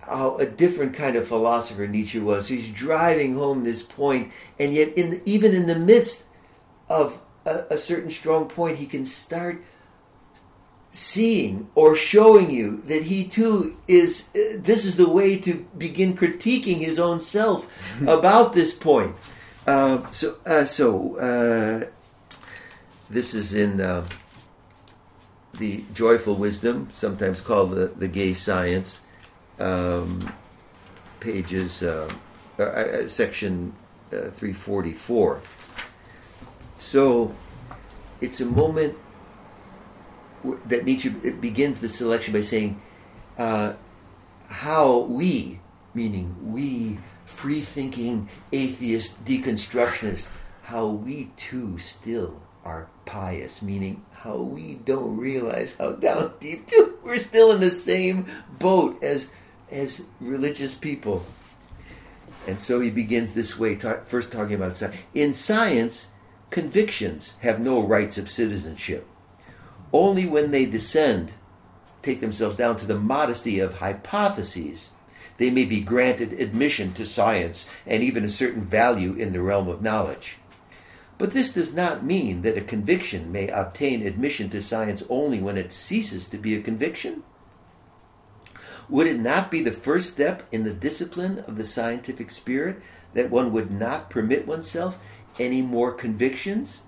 how 0.00 0.36
a 0.36 0.46
different 0.46 0.94
kind 0.94 1.16
of 1.16 1.26
philosopher 1.26 1.86
Nietzsche 1.86 2.20
was. 2.20 2.48
He's 2.48 2.70
driving 2.70 3.34
home 3.34 3.64
this 3.64 3.82
point, 3.82 4.32
and 4.58 4.72
yet, 4.72 4.96
in 4.96 5.20
even 5.24 5.54
in 5.54 5.66
the 5.66 5.78
midst 5.78 6.24
of 6.88 7.18
a, 7.44 7.64
a 7.70 7.78
certain 7.78 8.10
strong 8.10 8.46
point, 8.46 8.78
he 8.78 8.86
can 8.86 9.04
start 9.04 9.62
seeing 10.96 11.68
or 11.74 11.94
showing 11.94 12.50
you 12.50 12.80
that 12.86 13.02
he 13.02 13.26
too 13.26 13.76
is 13.86 14.28
uh, 14.34 14.56
this 14.56 14.86
is 14.86 14.96
the 14.96 15.08
way 15.08 15.38
to 15.38 15.66
begin 15.76 16.16
critiquing 16.16 16.78
his 16.78 16.98
own 16.98 17.20
self 17.20 17.70
about 18.06 18.54
this 18.54 18.72
point 18.72 19.14
uh, 19.66 20.10
so 20.10 20.36
uh, 20.46 20.64
so 20.64 21.16
uh, 21.16 21.86
this 23.10 23.34
is 23.34 23.52
in 23.52 23.78
uh, 23.78 24.06
the 25.58 25.84
joyful 25.94 26.34
wisdom 26.34 26.88
sometimes 26.90 27.40
called 27.40 27.72
the, 27.72 27.86
the 27.86 28.08
gay 28.08 28.34
science 28.34 29.00
um, 29.58 30.32
pages 31.20 31.82
uh, 31.82 32.12
section 33.08 33.72
344 34.10 35.40
so 36.78 37.34
it's 38.20 38.40
a 38.40 38.46
moment 38.46 38.96
that 40.66 40.84
Nietzsche 40.84 41.08
begins 41.08 41.80
the 41.80 41.88
selection 41.88 42.32
by 42.32 42.40
saying, 42.40 42.80
uh, 43.38 43.74
how 44.48 45.00
we, 45.00 45.60
meaning 45.94 46.36
we, 46.52 46.98
free 47.24 47.60
thinking, 47.60 48.28
atheist, 48.52 49.24
deconstructionists, 49.24 50.28
how 50.62 50.86
we 50.86 51.30
too 51.36 51.78
still 51.78 52.40
are 52.66 52.88
pious, 53.04 53.62
meaning 53.62 54.04
how 54.12 54.36
we 54.36 54.74
don't 54.84 55.16
realize 55.16 55.76
how 55.76 55.92
down 56.06 56.32
deep 56.40 56.66
too, 56.66 56.98
we're 57.04 57.16
still 57.16 57.52
in 57.52 57.60
the 57.60 57.70
same 57.70 58.26
boat 58.58 59.02
as, 59.02 59.30
as 59.70 60.02
religious 60.20 60.74
people. 60.74 61.24
And 62.46 62.60
so 62.60 62.80
he 62.80 62.90
begins 62.90 63.34
this 63.34 63.58
way, 63.58 63.76
ta- 63.76 64.00
first 64.04 64.30
talking 64.30 64.54
about 64.54 64.76
science. 64.76 64.96
In 65.14 65.32
science, 65.32 66.08
convictions 66.50 67.34
have 67.40 67.60
no 67.60 67.80
rights 67.80 68.18
of 68.18 68.30
citizenship 68.30 69.06
only 69.92 70.26
when 70.26 70.50
they 70.50 70.66
descend, 70.66 71.32
take 72.02 72.20
themselves 72.20 72.56
down 72.56 72.76
to 72.76 72.86
the 72.86 72.98
modesty 72.98 73.60
of 73.60 73.74
hypotheses, 73.74 74.90
they 75.38 75.50
may 75.50 75.64
be 75.64 75.80
granted 75.80 76.32
admission 76.34 76.92
to 76.94 77.04
science 77.04 77.66
and 77.86 78.02
even 78.02 78.24
a 78.24 78.28
certain 78.28 78.62
value 78.62 79.14
in 79.14 79.32
the 79.32 79.42
realm 79.42 79.68
of 79.68 79.82
knowledge. 79.82 80.36
But 81.18 81.32
this 81.32 81.52
does 81.52 81.74
not 81.74 82.04
mean 82.04 82.42
that 82.42 82.58
a 82.58 82.62
conviction 82.62 83.32
may 83.32 83.48
obtain 83.48 84.06
admission 84.06 84.50
to 84.50 84.62
science 84.62 85.02
only 85.08 85.40
when 85.40 85.56
it 85.56 85.72
ceases 85.72 86.28
to 86.28 86.38
be 86.38 86.54
a 86.54 86.62
conviction. 86.62 87.22
Would 88.88 89.06
it 89.06 89.18
not 89.18 89.50
be 89.50 89.62
the 89.62 89.72
first 89.72 90.12
step 90.12 90.42
in 90.52 90.64
the 90.64 90.72
discipline 90.72 91.40
of 91.40 91.56
the 91.56 91.64
scientific 91.64 92.30
spirit 92.30 92.80
that 93.14 93.30
one 93.30 93.52
would 93.52 93.70
not 93.70 94.10
permit 94.10 94.46
oneself 94.46 94.98
any 95.38 95.62
more 95.62 95.92
convictions 95.92 96.82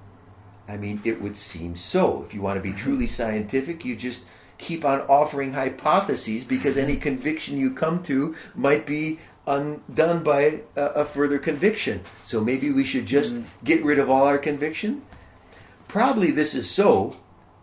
I 0.68 0.76
mean, 0.76 1.00
it 1.02 1.22
would 1.22 1.36
seem 1.36 1.76
so. 1.76 2.22
If 2.24 2.34
you 2.34 2.42
want 2.42 2.62
to 2.62 2.70
be 2.70 2.76
truly 2.76 3.06
scientific, 3.06 3.84
you 3.84 3.96
just 3.96 4.24
keep 4.58 4.84
on 4.84 5.00
offering 5.02 5.54
hypotheses 5.54 6.44
because 6.44 6.76
any 6.76 6.96
conviction 6.96 7.56
you 7.56 7.72
come 7.72 8.02
to 8.02 8.36
might 8.54 8.84
be 8.86 9.18
undone 9.48 10.22
by 10.22 10.60
a, 10.76 10.82
a 10.82 11.04
further 11.04 11.38
conviction. 11.38 12.02
So 12.24 12.42
maybe 12.42 12.70
we 12.70 12.84
should 12.84 13.06
just 13.06 13.34
mm. 13.34 13.44
get 13.64 13.84
rid 13.84 13.98
of 13.98 14.10
all 14.10 14.26
our 14.26 14.38
conviction? 14.38 15.02
Probably 15.88 16.30
this 16.30 16.54
is 16.54 16.70
so, 16.70 17.16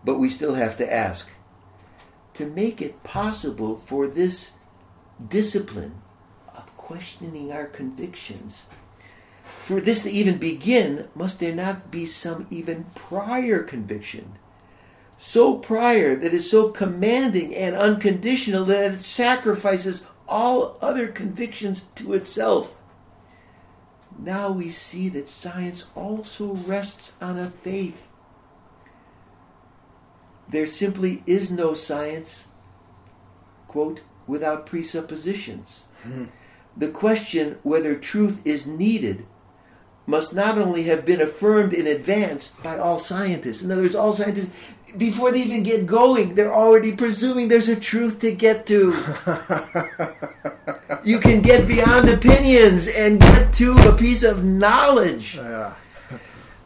but 0.03 0.17
we 0.17 0.29
still 0.29 0.55
have 0.55 0.75
to 0.77 0.91
ask. 0.91 1.29
To 2.33 2.47
make 2.47 2.81
it 2.81 3.03
possible 3.03 3.77
for 3.77 4.07
this 4.07 4.51
discipline 5.29 6.01
of 6.57 6.75
questioning 6.75 7.51
our 7.51 7.65
convictions 7.65 8.65
for 9.65 9.79
this 9.79 10.03
to 10.03 10.11
even 10.11 10.37
begin, 10.37 11.07
must 11.15 11.39
there 11.39 11.53
not 11.53 11.91
be 11.91 12.05
some 12.05 12.47
even 12.49 12.85
prior 12.95 13.63
conviction? 13.63 14.33
So 15.17 15.55
prior 15.55 16.15
that 16.15 16.33
is 16.33 16.49
so 16.49 16.69
commanding 16.69 17.55
and 17.55 17.75
unconditional 17.75 18.65
that 18.65 18.93
it 18.93 19.01
sacrifices 19.01 20.05
all 20.27 20.77
other 20.81 21.07
convictions 21.07 21.85
to 21.95 22.13
itself. 22.13 22.75
Now 24.17 24.51
we 24.51 24.69
see 24.69 25.09
that 25.09 25.27
science 25.27 25.85
also 25.95 26.53
rests 26.53 27.13
on 27.21 27.37
a 27.37 27.49
faith. 27.49 28.01
There 30.47 30.65
simply 30.65 31.23
is 31.25 31.51
no 31.51 31.73
science, 31.73 32.47
quote, 33.67 34.01
without 34.27 34.65
presuppositions. 34.65 35.83
Hmm. 36.03 36.25
The 36.77 36.89
question 36.89 37.57
whether 37.63 37.95
truth 37.95 38.41
is 38.45 38.67
needed 38.67 39.25
must 40.07 40.33
not 40.33 40.57
only 40.57 40.83
have 40.83 41.05
been 41.05 41.21
affirmed 41.21 41.73
in 41.73 41.87
advance 41.87 42.49
by 42.63 42.77
all 42.77 42.99
scientists. 42.99 43.63
In 43.63 43.71
other 43.71 43.81
words, 43.81 43.95
all 43.95 44.13
scientists, 44.13 44.51
before 44.97 45.31
they 45.31 45.41
even 45.41 45.63
get 45.63 45.85
going, 45.85 46.35
they're 46.35 46.53
already 46.53 46.91
presuming 46.91 47.47
there's 47.47 47.69
a 47.69 47.75
truth 47.75 48.19
to 48.21 48.33
get 48.33 48.65
to. 48.67 48.93
you 51.03 51.19
can 51.19 51.41
get 51.41 51.67
beyond 51.67 52.09
opinions 52.09 52.87
and 52.87 53.19
get 53.19 53.53
to 53.53 53.73
a 53.87 53.95
piece 53.95 54.23
of 54.23 54.43
knowledge. 54.43 55.35
Yeah. 55.35 55.75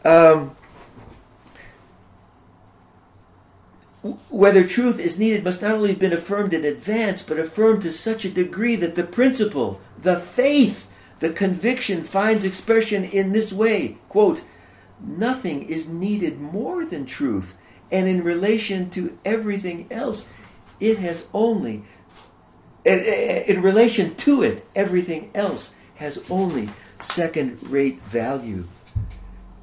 Um, 0.05 0.55
whether 4.29 4.65
truth 4.65 4.99
is 4.99 5.19
needed 5.19 5.43
must 5.43 5.61
not 5.61 5.71
only 5.71 5.89
have 5.89 5.99
been 5.99 6.13
affirmed 6.13 6.53
in 6.53 6.63
advance, 6.63 7.21
but 7.21 7.37
affirmed 7.37 7.81
to 7.81 7.91
such 7.91 8.23
a 8.23 8.29
degree 8.29 8.75
that 8.77 8.95
the 8.95 9.03
principle, 9.03 9.81
the 10.01 10.19
faith, 10.19 10.87
the 11.19 11.31
conviction 11.31 12.03
finds 12.03 12.45
expression 12.45 13.03
in 13.03 13.33
this 13.33 13.51
way 13.51 13.97
quote, 14.07 14.41
Nothing 15.01 15.63
is 15.63 15.87
needed 15.87 16.39
more 16.39 16.85
than 16.85 17.05
truth, 17.05 17.53
and 17.91 18.07
in 18.07 18.23
relation 18.23 18.89
to 18.91 19.17
everything 19.25 19.87
else, 19.89 20.27
it 20.79 20.99
has 20.99 21.27
only, 21.33 21.83
eh, 22.85 22.91
eh, 22.91 23.03
eh, 23.05 23.43
in 23.47 23.61
relation 23.61 24.15
to 24.15 24.43
it, 24.43 24.65
everything 24.75 25.31
else 25.33 25.73
has 25.95 26.23
only 26.29 26.69
second 26.99 27.57
rate 27.69 28.01
value. 28.03 28.65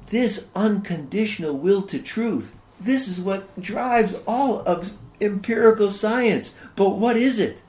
This 0.07 0.47
unconditional 0.55 1.57
will 1.57 1.81
to 1.83 1.99
truth 1.99 2.53
this 2.79 3.07
is 3.07 3.19
what 3.19 3.59
drives 3.59 4.15
all 4.27 4.59
of 4.59 4.93
empirical 5.19 5.89
science. 5.89 6.53
But 6.75 6.91
what 6.91 7.17
is 7.17 7.39
it? 7.39 7.59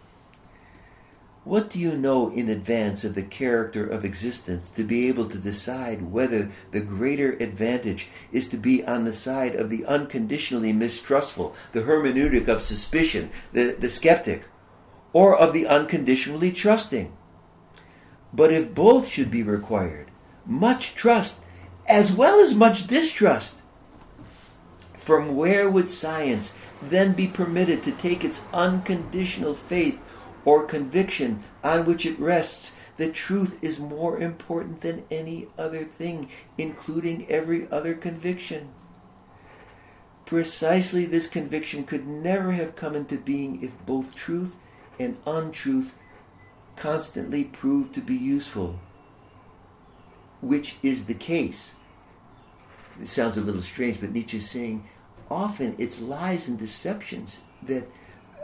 What 1.48 1.70
do 1.70 1.78
you 1.78 1.96
know 1.96 2.28
in 2.28 2.50
advance 2.50 3.04
of 3.04 3.14
the 3.14 3.22
character 3.22 3.86
of 3.86 4.04
existence 4.04 4.68
to 4.68 4.84
be 4.84 5.08
able 5.08 5.24
to 5.30 5.38
decide 5.38 6.12
whether 6.12 6.50
the 6.72 6.82
greater 6.82 7.38
advantage 7.40 8.08
is 8.30 8.50
to 8.50 8.58
be 8.58 8.84
on 8.84 9.04
the 9.04 9.14
side 9.14 9.54
of 9.54 9.70
the 9.70 9.86
unconditionally 9.86 10.74
mistrustful, 10.74 11.56
the 11.72 11.84
hermeneutic 11.84 12.48
of 12.48 12.60
suspicion, 12.60 13.30
the, 13.54 13.74
the 13.80 13.88
skeptic, 13.88 14.44
or 15.14 15.34
of 15.38 15.54
the 15.54 15.66
unconditionally 15.66 16.52
trusting? 16.52 17.16
But 18.30 18.52
if 18.52 18.74
both 18.74 19.08
should 19.08 19.30
be 19.30 19.42
required, 19.42 20.10
much 20.44 20.94
trust 20.94 21.36
as 21.86 22.12
well 22.12 22.40
as 22.40 22.54
much 22.54 22.86
distrust, 22.86 23.54
from 24.92 25.34
where 25.34 25.70
would 25.70 25.88
science 25.88 26.52
then 26.82 27.14
be 27.14 27.26
permitted 27.26 27.82
to 27.84 27.92
take 27.92 28.22
its 28.22 28.42
unconditional 28.52 29.54
faith 29.54 29.98
or 30.44 30.64
conviction 30.64 31.42
on 31.62 31.84
which 31.84 32.06
it 32.06 32.18
rests 32.18 32.74
that 32.96 33.14
truth 33.14 33.58
is 33.62 33.78
more 33.78 34.18
important 34.18 34.80
than 34.80 35.04
any 35.10 35.46
other 35.56 35.84
thing, 35.84 36.28
including 36.56 37.26
every 37.28 37.70
other 37.70 37.94
conviction? 37.94 38.68
Precisely 40.26 41.06
this 41.06 41.26
conviction 41.26 41.84
could 41.84 42.06
never 42.06 42.52
have 42.52 42.76
come 42.76 42.94
into 42.94 43.16
being 43.16 43.62
if 43.62 43.74
both 43.86 44.14
truth 44.14 44.54
and 44.98 45.16
untruth 45.26 45.94
constantly 46.76 47.44
proved 47.44 47.94
to 47.94 48.00
be 48.00 48.14
useful, 48.14 48.78
which 50.40 50.76
is 50.82 51.06
the 51.06 51.14
case. 51.14 51.74
It 53.00 53.08
sounds 53.08 53.36
a 53.36 53.40
little 53.40 53.62
strange, 53.62 54.00
but 54.00 54.12
Nietzsche 54.12 54.36
is 54.38 54.50
saying 54.50 54.86
often 55.30 55.74
it's 55.78 56.00
lies 56.00 56.48
and 56.48 56.58
deceptions 56.58 57.42
that 57.62 57.88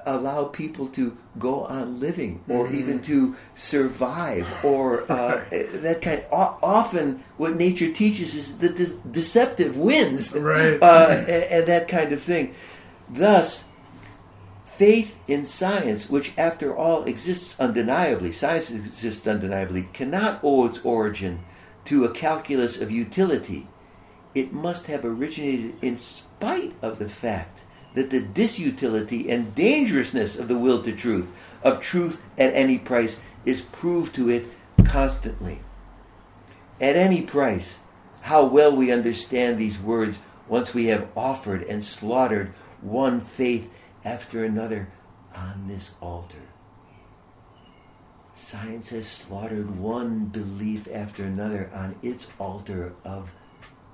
allow 0.07 0.45
people 0.45 0.87
to 0.89 1.17
go 1.39 1.65
on 1.65 2.01
living 2.01 2.43
or 2.49 2.67
mm-hmm. 2.67 2.75
even 2.75 3.03
to 3.03 3.37
survive 3.55 4.47
or 4.65 5.11
uh, 5.11 5.45
that 5.51 6.01
kind 6.03 6.21
of, 6.21 6.59
often 6.63 7.23
what 7.37 7.57
nature 7.57 7.91
teaches 7.91 8.35
is 8.35 8.59
that 8.59 8.77
the 8.77 8.97
deceptive 9.11 9.77
wins 9.77 10.33
right. 10.37 10.83
uh, 10.83 11.09
and, 11.11 11.29
and, 11.29 11.67
that 11.67 11.89
kind 11.89 12.13
of 12.13 12.23
thing. 12.23 12.55
Thus 13.09 13.65
faith 14.65 15.17
in 15.29 15.45
science 15.45 16.11
which 16.11 16.33
after 16.37 16.77
all 16.77 17.05
exists 17.05 17.59
undeniably 17.61 18.33
science 18.33 18.73
exists 18.73 19.25
undeniably 19.25 19.89
cannot 19.93 20.41
owe 20.43 20.67
its 20.67 20.81
origin 20.85 21.39
to 21.85 22.05
a 22.05 22.11
calculus 22.11 22.81
of 22.81 22.91
utility. 22.91 23.69
It 24.35 24.53
must 24.53 24.87
have 24.87 25.05
originated 25.05 25.77
in 25.81 25.97
spite 25.97 26.75
of 26.83 26.99
the 26.99 27.09
fact 27.09 27.64
that 27.95 28.11
the 28.11 28.21
disutility 28.21 29.31
and 29.31 29.55
dangerousness 29.55 30.39
of 30.39 30.49
the 30.49 30.59
will 30.59 30.83
to 30.83 30.93
truth, 30.93 31.31
of 31.63 31.81
truth 31.81 32.21
at 32.37 32.55
any 32.55 32.79
price, 32.79 33.21
is 33.45 33.63
proved 33.63 34.15
to 34.15 34.29
it 34.29 34.47
constantly. 34.85 35.61
At 36.81 36.97
any 36.97 37.23
price, 37.23 37.79
how 38.23 38.45
well 38.45 38.75
we 38.75 38.93
understand 38.93 39.59
these 39.59 39.81
words 39.81 40.23
once 40.49 40.75
we 40.75 40.87
have 40.87 41.09
offered 41.17 41.63
and 41.63 41.83
slaughtered 41.83 42.53
one 42.81 43.21
faith 43.21 43.71
after 44.05 44.45
another 44.45 44.89
on 45.37 45.67
this 45.69 45.95
altar. 46.01 46.43
Science 48.35 48.91
has 48.91 49.07
slaughtered 49.07 49.79
one 49.79 50.27
belief 50.27 50.89
after 50.93 51.25
another 51.25 51.71
on 51.73 51.95
its 52.03 52.29
altar 52.39 52.95
of 53.05 53.31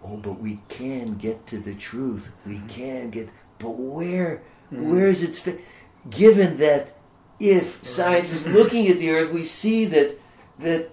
oh, 0.03 0.17
but 0.17 0.41
we 0.41 0.61
can 0.69 1.15
get 1.17 1.47
to 1.47 1.59
the 1.59 1.75
truth. 1.75 2.33
We 2.47 2.55
mm-hmm. 2.55 2.69
can 2.69 3.11
get, 3.11 3.29
but 3.61 3.71
where, 3.71 4.43
mm-hmm. 4.73 4.91
where 4.91 5.09
is 5.09 5.23
its 5.23 5.39
fit? 5.39 5.61
Given 6.09 6.57
that 6.57 6.97
if 7.39 7.85
science 7.85 8.33
is 8.33 8.47
looking 8.47 8.89
at 8.89 8.99
the 8.99 9.11
earth, 9.11 9.33
we 9.33 9.45
see 9.45 9.85
that 9.87 10.19
that 10.59 10.91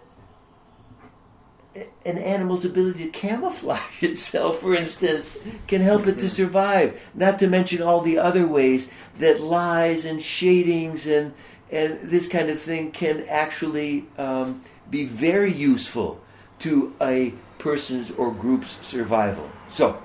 an 2.05 2.17
animal's 2.17 2.65
ability 2.65 3.05
to 3.05 3.09
camouflage 3.11 3.81
itself, 4.01 4.59
for 4.59 4.73
instance, 4.73 5.37
can 5.67 5.81
help 5.81 6.07
it 6.07 6.13
to 6.13 6.25
mm-hmm. 6.25 6.27
survive. 6.27 7.09
Not 7.13 7.39
to 7.39 7.47
mention 7.47 7.81
all 7.81 8.01
the 8.01 8.17
other 8.17 8.47
ways 8.47 8.89
that 9.19 9.39
lies 9.39 10.05
and 10.05 10.23
shadings 10.23 11.07
and 11.07 11.33
and 11.69 11.99
this 12.01 12.29
kind 12.29 12.49
of 12.49 12.59
thing 12.59 12.91
can 12.91 13.25
actually 13.27 14.05
um, 14.17 14.61
be 14.89 15.03
very 15.03 15.51
useful 15.51 16.21
to 16.59 16.95
a 17.01 17.33
person's 17.59 18.11
or 18.11 18.31
group's 18.31 18.85
survival. 18.85 19.49
So, 19.67 20.01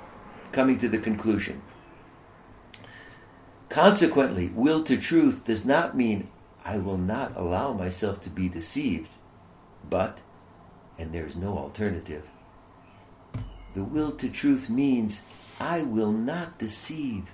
coming 0.50 0.78
to 0.78 0.88
the 0.88 0.98
conclusion. 0.98 1.62
Consequently, 3.72 4.48
will 4.54 4.84
to 4.84 4.98
truth 4.98 5.46
does 5.46 5.64
not 5.64 5.96
mean 5.96 6.28
I 6.62 6.76
will 6.76 6.98
not 6.98 7.32
allow 7.34 7.72
myself 7.72 8.20
to 8.20 8.28
be 8.28 8.50
deceived, 8.50 9.12
but, 9.88 10.18
and 10.98 11.10
there 11.10 11.24
is 11.24 11.36
no 11.36 11.56
alternative, 11.56 12.24
the 13.74 13.82
will 13.82 14.12
to 14.12 14.28
truth 14.28 14.68
means 14.68 15.22
I 15.58 15.80
will 15.80 16.12
not 16.12 16.58
deceive, 16.58 17.30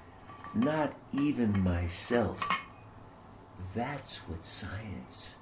not 0.55 0.95
even 1.12 1.59
myself. 1.59 2.41
That's 3.74 4.18
what 4.28 4.45
science 4.45 5.34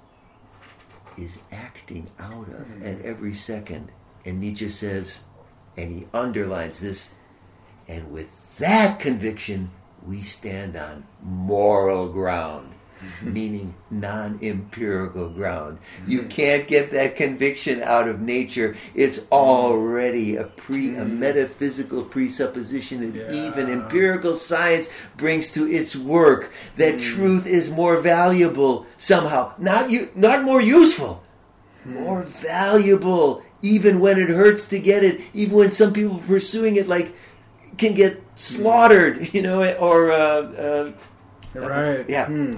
is 1.15 1.37
acting 1.51 2.09
out 2.17 2.49
of 2.49 2.65
hmm. 2.65 2.83
at 2.83 3.01
every 3.01 3.35
second. 3.35 3.91
And 4.25 4.41
Nietzsche 4.41 4.69
says, 4.69 5.19
and 5.77 5.91
he 5.91 6.07
underlines 6.11 6.79
this, 6.79 7.13
and 7.87 8.09
with 8.09 8.57
that 8.57 8.99
conviction, 8.99 9.69
we 10.05 10.21
stand 10.21 10.75
on 10.75 11.05
moral 11.21 12.09
ground, 12.09 12.73
mm-hmm. 12.99 13.33
meaning 13.33 13.75
non 13.89 14.39
empirical 14.41 15.29
ground. 15.29 15.79
Mm-hmm. 16.01 16.11
You 16.11 16.23
can't 16.23 16.67
get 16.67 16.91
that 16.91 17.15
conviction 17.15 17.81
out 17.81 18.07
of 18.07 18.21
nature. 18.21 18.75
It's 18.95 19.25
already 19.31 20.35
a 20.35 20.45
pre 20.45 20.95
a 20.95 21.01
mm-hmm. 21.01 21.19
metaphysical 21.19 22.03
presupposition 22.03 23.11
that 23.11 23.33
yeah. 23.33 23.47
even 23.47 23.69
empirical 23.69 24.35
science 24.35 24.89
brings 25.17 25.51
to 25.53 25.69
its 25.69 25.95
work 25.95 26.51
that 26.77 26.95
mm. 26.95 27.01
truth 27.01 27.45
is 27.45 27.69
more 27.69 27.99
valuable 27.99 28.85
somehow. 28.97 29.53
Not 29.57 29.89
you 29.89 30.09
not 30.15 30.43
more 30.43 30.61
useful. 30.61 31.23
Hmm. 31.83 31.95
More 31.95 32.23
valuable 32.23 33.43
even 33.61 33.99
when 33.99 34.19
it 34.19 34.29
hurts 34.29 34.65
to 34.65 34.79
get 34.79 35.03
it, 35.03 35.21
even 35.33 35.57
when 35.57 35.71
some 35.71 35.93
people 35.93 36.19
pursuing 36.19 36.75
it 36.75 36.87
like 36.87 37.15
can 37.77 37.93
get 37.93 38.21
slaughtered, 38.37 39.33
you 39.33 39.41
know, 39.41 39.75
or 39.75 40.11
uh, 40.11 40.15
uh, 40.15 40.91
right, 41.53 42.05
yeah. 42.07 42.27
Hmm. 42.27 42.57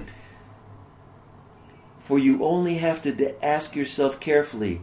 For 1.98 2.18
you 2.18 2.44
only 2.44 2.74
have 2.74 3.02
to 3.02 3.12
de- 3.12 3.44
ask 3.44 3.76
yourself 3.76 4.18
carefully, 4.20 4.80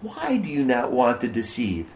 why 0.00 0.38
do 0.38 0.48
you 0.48 0.64
not 0.64 0.92
want 0.92 1.20
to 1.20 1.28
deceive? 1.28 1.92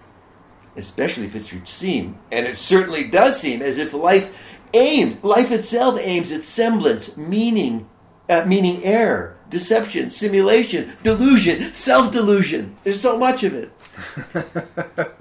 Especially 0.77 1.27
if 1.27 1.35
it 1.35 1.47
should 1.47 1.69
seem, 1.69 2.19
and 2.31 2.47
it 2.47 2.57
certainly 2.59 3.07
does 3.09 3.39
seem, 3.39 3.61
as 3.61 3.79
if 3.79 3.93
life 3.93 4.35
aims, 4.73 5.23
life 5.23 5.51
itself 5.51 5.99
aims 6.01 6.33
at 6.33 6.45
semblance, 6.45 7.17
meaning, 7.17 7.89
uh, 8.29 8.45
meaning 8.47 8.83
error 8.83 9.37
deception, 9.53 10.11
simulation, 10.11 10.97
delusion, 11.03 11.75
self 11.75 12.11
delusion. 12.11 12.75
There's 12.83 13.01
so 13.01 13.19
much 13.19 13.45
of 13.45 13.55
it. 13.55 13.71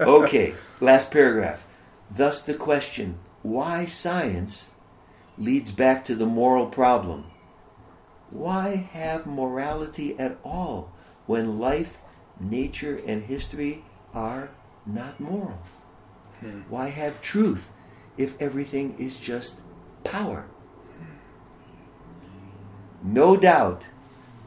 okay, 0.00 0.54
last 0.80 1.10
paragraph. 1.10 1.64
Thus, 2.14 2.42
the 2.42 2.54
question 2.54 3.18
why 3.42 3.86
science 3.86 4.70
leads 5.38 5.72
back 5.72 6.04
to 6.04 6.14
the 6.14 6.26
moral 6.26 6.66
problem. 6.66 7.24
Why 8.30 8.76
have 8.76 9.26
morality 9.26 10.18
at 10.18 10.36
all 10.44 10.92
when 11.26 11.58
life, 11.58 11.98
nature, 12.38 13.00
and 13.06 13.24
history 13.24 13.84
are 14.14 14.50
not 14.86 15.20
moral? 15.20 15.58
Hmm. 16.40 16.60
Why 16.68 16.88
have 16.88 17.20
truth 17.20 17.70
if 18.16 18.40
everything 18.40 18.96
is 18.98 19.16
just 19.16 19.60
power? 20.04 20.46
No 23.02 23.36
doubt 23.36 23.86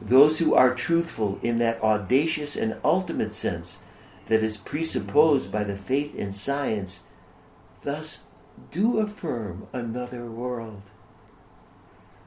those 0.00 0.38
who 0.38 0.54
are 0.54 0.74
truthful 0.74 1.38
in 1.42 1.58
that 1.58 1.82
audacious 1.82 2.56
and 2.56 2.76
ultimate 2.84 3.32
sense 3.32 3.80
that 4.26 4.42
is 4.42 4.56
presupposed 4.56 5.50
by 5.50 5.64
the 5.64 5.76
faith 5.76 6.14
in 6.14 6.32
science, 6.32 7.02
thus 7.86 8.24
do 8.72 8.98
affirm 8.98 9.68
another 9.72 10.26
world 10.26 10.82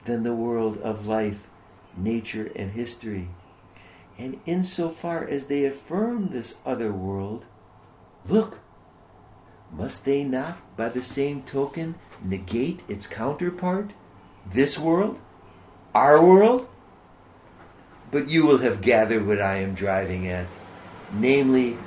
than 0.06 0.24
the 0.24 0.34
world 0.34 0.78
of 0.80 1.06
life, 1.06 1.48
nature, 1.98 2.50
and 2.56 2.72
history. 2.72 3.28
And 4.18 4.40
insofar 4.46 5.28
as 5.28 5.48
they 5.48 5.66
affirm 5.66 6.30
this 6.30 6.56
other 6.66 6.94
world, 6.94 7.46
look, 8.26 8.60
must 9.72 10.06
they 10.06 10.24
not, 10.24 10.58
by 10.78 10.90
the 10.90 11.04
same 11.04 11.44
token, 11.44 11.96
negate 12.24 12.82
its 12.88 13.06
counterpart, 13.06 13.92
this 14.52 14.80
world, 14.80 15.20
our 15.94 16.26
world? 16.26 16.70
But 18.12 18.30
you 18.30 18.46
will 18.46 18.60
have 18.60 18.82
gathered 18.82 19.28
what 19.28 19.42
I 19.42 19.58
am 19.58 19.74
driving 19.74 20.26
at, 20.28 20.48
namely, 21.14 21.78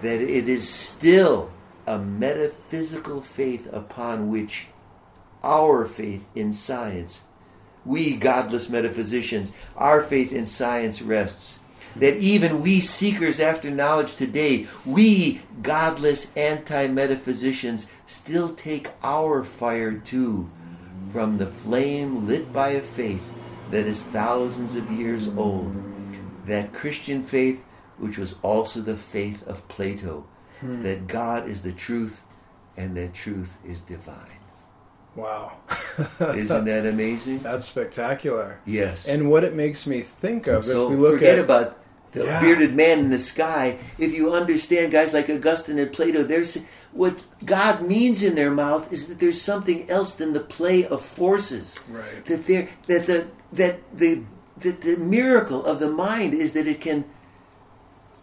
that 0.00 0.20
it 0.22 0.48
is 0.48 0.68
still 0.68 1.50
a 1.90 1.98
metaphysical 1.98 3.20
faith 3.20 3.68
upon 3.72 4.28
which 4.28 4.66
our 5.42 5.84
faith 5.84 6.24
in 6.36 6.52
science, 6.52 7.22
we 7.84 8.16
godless 8.16 8.68
metaphysicians, 8.68 9.50
our 9.76 10.00
faith 10.00 10.30
in 10.30 10.46
science 10.46 11.02
rests. 11.02 11.58
That 11.96 12.18
even 12.18 12.62
we 12.62 12.78
seekers 12.78 13.40
after 13.40 13.72
knowledge 13.72 14.14
today, 14.14 14.68
we 14.86 15.40
godless 15.62 16.30
anti 16.36 16.86
metaphysicians, 16.86 17.88
still 18.06 18.54
take 18.54 18.90
our 19.02 19.42
fire 19.42 19.94
too 19.94 20.48
from 21.10 21.38
the 21.38 21.46
flame 21.46 22.28
lit 22.28 22.52
by 22.52 22.68
a 22.68 22.80
faith 22.80 23.24
that 23.72 23.86
is 23.86 24.04
thousands 24.04 24.76
of 24.76 24.88
years 24.92 25.26
old. 25.36 25.74
That 26.46 26.72
Christian 26.72 27.24
faith, 27.24 27.60
which 27.98 28.16
was 28.16 28.36
also 28.42 28.80
the 28.80 28.96
faith 28.96 29.44
of 29.48 29.66
Plato, 29.66 30.24
Hmm. 30.60 30.82
that 30.82 31.06
God 31.06 31.48
is 31.48 31.62
the 31.62 31.72
truth 31.72 32.22
and 32.76 32.96
that 32.96 33.14
truth 33.14 33.56
is 33.64 33.80
divine. 33.82 34.16
Wow. 35.16 35.52
Isn't 36.20 36.64
that 36.66 36.86
amazing? 36.86 37.40
That's 37.40 37.66
spectacular. 37.66 38.60
Yes. 38.64 39.08
And 39.08 39.28
what 39.30 39.42
it 39.44 39.54
makes 39.54 39.86
me 39.86 40.00
think 40.02 40.46
of, 40.46 40.64
so 40.64 40.84
if 40.84 40.90
we 40.90 40.96
look 40.96 41.14
forget 41.14 41.38
at 41.38 41.44
about 41.44 41.76
the 42.12 42.24
Yeah. 42.24 42.40
bearded 42.40 42.74
man 42.74 42.98
in 42.98 43.10
the 43.10 43.18
sky. 43.18 43.78
If 43.98 44.12
you 44.12 44.32
understand 44.32 44.92
guys 44.92 45.12
like 45.12 45.28
Augustine 45.30 45.78
and 45.78 45.92
Plato, 45.92 46.22
there's 46.22 46.58
what 46.92 47.16
God 47.44 47.82
means 47.82 48.22
in 48.22 48.34
their 48.34 48.50
mouth 48.50 48.92
is 48.92 49.06
that 49.06 49.20
there's 49.20 49.40
something 49.40 49.88
else 49.88 50.12
than 50.14 50.32
the 50.32 50.40
play 50.40 50.84
of 50.86 51.02
forces. 51.02 51.78
Right. 51.88 52.24
That 52.26 52.46
there 52.46 52.68
that 52.86 53.06
the 53.06 53.28
that 53.52 53.78
the 53.96 54.24
that 54.58 54.80
the 54.80 54.96
miracle 54.96 55.64
of 55.64 55.78
the 55.80 55.90
mind 55.90 56.34
is 56.34 56.52
that 56.54 56.66
it 56.66 56.80
can 56.80 57.04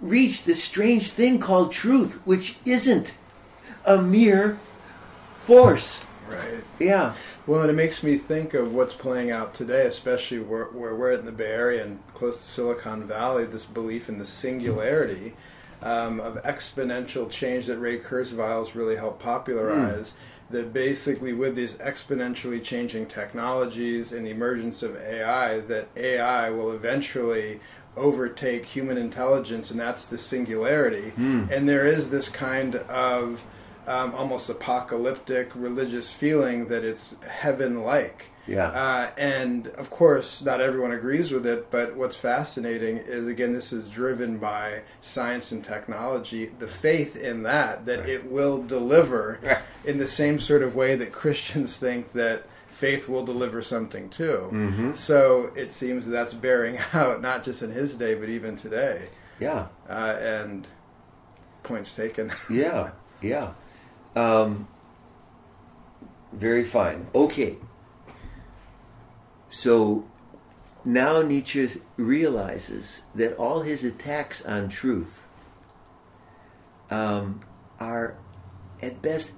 reach 0.01 0.43
this 0.43 0.63
strange 0.63 1.09
thing 1.09 1.39
called 1.39 1.71
truth, 1.71 2.21
which 2.25 2.57
isn't 2.65 3.13
a 3.85 4.01
mere 4.01 4.59
force. 5.43 6.03
right. 6.29 6.63
Yeah. 6.79 7.15
Well, 7.47 7.61
and 7.61 7.69
it 7.69 7.73
makes 7.73 8.03
me 8.03 8.17
think 8.17 8.53
of 8.53 8.73
what's 8.73 8.93
playing 8.93 9.31
out 9.31 9.53
today, 9.53 9.85
especially 9.85 10.39
where, 10.39 10.65
where 10.65 10.93
we're 10.93 11.13
in 11.13 11.25
the 11.25 11.31
Bay 11.31 11.45
Area 11.45 11.83
and 11.83 11.99
close 12.13 12.43
to 12.43 12.51
Silicon 12.51 13.07
Valley. 13.07 13.45
This 13.45 13.63
belief 13.63 14.09
in 14.09 14.17
the 14.17 14.25
singularity 14.25 15.33
um, 15.81 16.19
of 16.19 16.35
exponential 16.43 17.29
change 17.29 17.67
that 17.67 17.77
Ray 17.77 17.99
Kurzweil's 17.99 18.75
really 18.75 18.97
helped 18.97 19.21
popularize. 19.21 20.13
That 20.49 20.71
basically, 20.73 21.33
with 21.33 21.55
these 21.55 21.73
exponentially 21.75 22.63
changing 22.63 23.07
technologies 23.07 24.13
and 24.13 24.25
the 24.25 24.31
emergence 24.31 24.81
of 24.81 24.95
AI, 24.95 25.59
that 25.59 25.89
AI 25.95 26.49
will 26.49 26.71
eventually 26.71 27.59
overtake 27.97 28.65
human 28.65 28.97
intelligence, 28.97 29.71
and 29.71 29.79
that's 29.79 30.07
the 30.07 30.17
singularity. 30.17 31.11
And 31.17 31.67
there 31.67 31.85
is 31.85 32.09
this 32.09 32.29
kind 32.29 32.75
of 32.75 33.43
um, 33.87 34.13
almost 34.15 34.49
apocalyptic 34.49 35.51
religious 35.55 36.11
feeling 36.13 36.67
that 36.67 36.83
it's 36.83 37.15
heaven 37.27 37.83
like. 37.83 38.25
Yeah. 38.45 38.67
Uh, 38.69 39.11
and 39.17 39.67
of 39.69 39.89
course, 39.89 40.41
not 40.41 40.61
everyone 40.61 40.93
agrees 40.93 41.31
with 41.31 41.45
it, 41.45 41.69
but 41.69 41.97
what's 41.97 42.15
fascinating 42.15 42.97
is 42.97 43.27
again, 43.27 43.51
this 43.51 43.73
is 43.73 43.89
driven 43.89 44.37
by 44.37 44.83
science 45.01 45.51
and 45.51 45.63
technology, 45.65 46.45
the 46.59 46.67
faith 46.67 47.17
in 47.17 47.43
that, 47.43 47.85
that 47.87 47.99
Right. 48.01 48.09
it 48.09 48.31
will 48.31 48.63
deliver 48.63 49.39
in 49.85 49.97
the 49.97 50.07
same 50.07 50.39
sort 50.39 50.63
of 50.63 50.75
way 50.75 50.95
that 50.95 51.11
Christians 51.11 51.75
think 51.77 52.13
that 52.13 52.45
faith 52.77 53.09
will 53.09 53.25
deliver 53.25 53.59
something 53.59 54.07
too. 54.07 54.49
Mm-hmm. 54.51 54.93
So 54.93 55.51
it 55.55 55.71
seems 55.71 56.05
that's 56.05 56.35
bearing 56.35 56.77
out, 56.93 57.21
not 57.21 57.43
just 57.43 57.63
in 57.63 57.71
his 57.71 57.95
day, 57.95 58.13
but 58.13 58.29
even 58.29 58.55
today. 58.55 59.09
Yeah. 59.39 59.67
Uh, 59.89 60.15
and 60.19 60.67
points 61.63 61.95
taken. 61.95 62.31
Yeah, 62.51 62.91
yeah. 63.21 63.53
Um, 64.15 64.67
very 66.31 66.63
fine. 66.63 67.07
Okay. 67.15 67.57
So 69.49 70.05
now 70.85 71.23
Nietzsche 71.23 71.67
realizes 71.95 73.01
that 73.15 73.35
all 73.37 73.61
his 73.61 73.83
attacks 73.83 74.45
on 74.45 74.69
truth 74.69 75.23
um, 76.91 77.39
are, 77.79 78.17
at 78.83 79.01
best, 79.01 79.31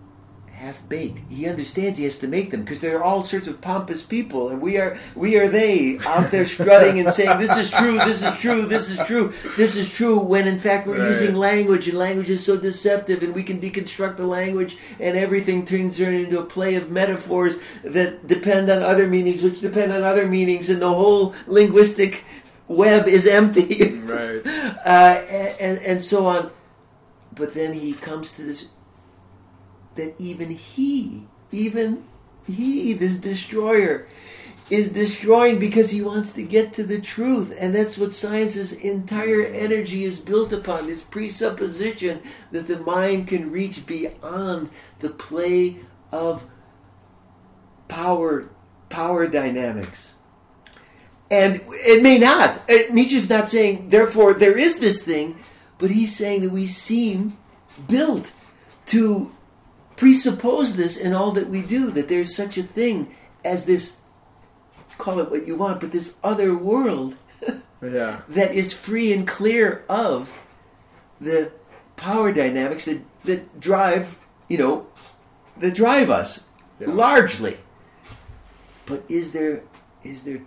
half 0.59 0.87
baked. 0.89 1.19
He 1.31 1.47
understands 1.47 1.97
he 1.97 2.03
has 2.03 2.19
to 2.19 2.27
make 2.27 2.51
them 2.51 2.61
because 2.61 2.81
there 2.81 2.97
are 2.97 3.03
all 3.03 3.23
sorts 3.23 3.47
of 3.47 3.61
pompous 3.61 4.01
people, 4.01 4.49
and 4.49 4.61
we 4.61 4.77
are 4.77 4.97
we 5.15 5.37
are 5.37 5.47
they 5.47 5.97
out 6.05 6.31
there 6.31 6.43
strutting 6.45 6.99
and 6.99 7.09
saying 7.11 7.39
this 7.39 7.55
is 7.57 7.71
true, 7.71 7.97
this 7.97 8.21
is 8.21 8.35
true, 8.35 8.65
this 8.65 8.89
is 8.89 8.99
true, 9.07 9.33
this 9.55 9.75
is 9.77 9.89
true. 9.89 10.19
When 10.19 10.47
in 10.47 10.59
fact 10.59 10.85
we're 10.85 10.99
Right. 10.99 11.07
using 11.09 11.35
language, 11.35 11.87
and 11.87 11.97
language 11.97 12.29
is 12.29 12.45
so 12.45 12.57
deceptive, 12.57 13.23
and 13.23 13.33
we 13.33 13.41
can 13.43 13.59
deconstruct 13.61 14.17
the 14.17 14.27
language, 14.27 14.77
and 14.99 15.15
everything 15.17 15.65
turns 15.65 15.97
into 15.99 16.39
a 16.39 16.45
play 16.45 16.75
of 16.75 16.91
metaphors 16.91 17.55
that 17.83 18.27
depend 18.27 18.69
on 18.69 18.83
other 18.83 19.07
meanings, 19.07 19.41
which 19.41 19.61
depend 19.61 19.93
on 19.93 20.03
other 20.03 20.27
meanings, 20.27 20.69
and 20.69 20.81
the 20.81 20.93
whole 20.93 21.33
linguistic 21.47 22.25
web 22.67 23.07
is 23.07 23.25
empty. 23.27 23.97
right. 23.99 24.41
uh, 24.85 25.23
and, 25.29 25.55
and, 25.61 25.77
and 25.85 26.01
so 26.01 26.25
on. 26.25 26.51
But 27.33 27.53
then 27.53 27.71
he 27.71 27.93
comes 27.93 28.33
to 28.33 28.41
this 28.41 28.67
that 29.99 30.15
even 30.17 30.49
he, 30.49 31.23
even 31.51 32.03
he, 32.47 32.93
this 32.93 33.17
destroyer, 33.17 34.07
is 34.69 34.91
destroying 34.91 35.59
because 35.59 35.89
he 35.89 36.01
wants 36.01 36.31
to 36.33 36.43
get 36.43 36.73
to 36.73 36.83
the 36.83 37.01
truth. 37.01 37.55
And 37.59 37.73
that's 37.73 37.97
what 37.97 38.13
science's 38.13 38.71
entire 38.73 39.43
energy 39.45 40.03
is 40.03 40.19
built 40.19 40.53
upon 40.53 40.87
this 40.87 41.01
presupposition 41.01 42.21
that 42.51 42.67
the 42.67 42.79
mind 42.79 43.27
can 43.27 43.51
reach 43.51 43.85
beyond 43.85 44.69
the 44.99 45.09
play 45.09 45.77
of 46.11 46.45
power 47.87 48.49
power 48.89 49.27
dynamics. 49.27 50.13
And 51.31 51.61
it 51.67 52.01
may 52.01 52.17
not. 52.17 52.57
Uh, 52.69 52.91
Nietzsche's 52.91 53.29
not 53.29 53.49
saying, 53.49 53.89
therefore, 53.89 54.33
there 54.33 54.57
is 54.57 54.79
this 54.79 55.03
thing, 55.03 55.37
but 55.77 55.91
he's 55.91 56.15
saying 56.15 56.41
that 56.41 56.49
we 56.49 56.65
seem 56.65 57.37
built 57.87 58.31
to 58.87 59.31
presuppose 59.99 60.77
this 60.77 60.95
in 60.95 61.11
all 61.13 61.31
that 61.33 61.49
we 61.49 61.61
do, 61.61 61.91
that 61.91 62.07
there's 62.07 62.33
such 62.33 62.57
a 62.57 62.63
thing 62.63 63.13
as 63.43 63.65
this, 63.65 63.97
call 64.97 65.19
it 65.19 65.29
what 65.29 65.45
you 65.45 65.57
want, 65.57 65.81
but 65.81 65.91
this 65.91 66.15
other 66.23 66.55
world 66.55 67.17
Yeah. 67.81 68.21
that 68.29 68.53
is 68.55 68.71
free 68.71 69.11
and 69.11 69.27
clear 69.27 69.83
of 69.89 70.31
the 71.19 71.51
power 71.97 72.31
dynamics 72.31 72.85
that, 72.85 73.01
that 73.25 73.59
drive, 73.59 74.17
you 74.47 74.57
know, 74.57 74.87
that 75.57 75.75
drive 75.75 76.09
us 76.09 76.45
Yeah. 76.79 76.91
largely. 76.91 77.57
But 78.85 79.03
is 79.09 79.31
there 79.33 79.63
is 80.03 80.23
there 80.23 80.41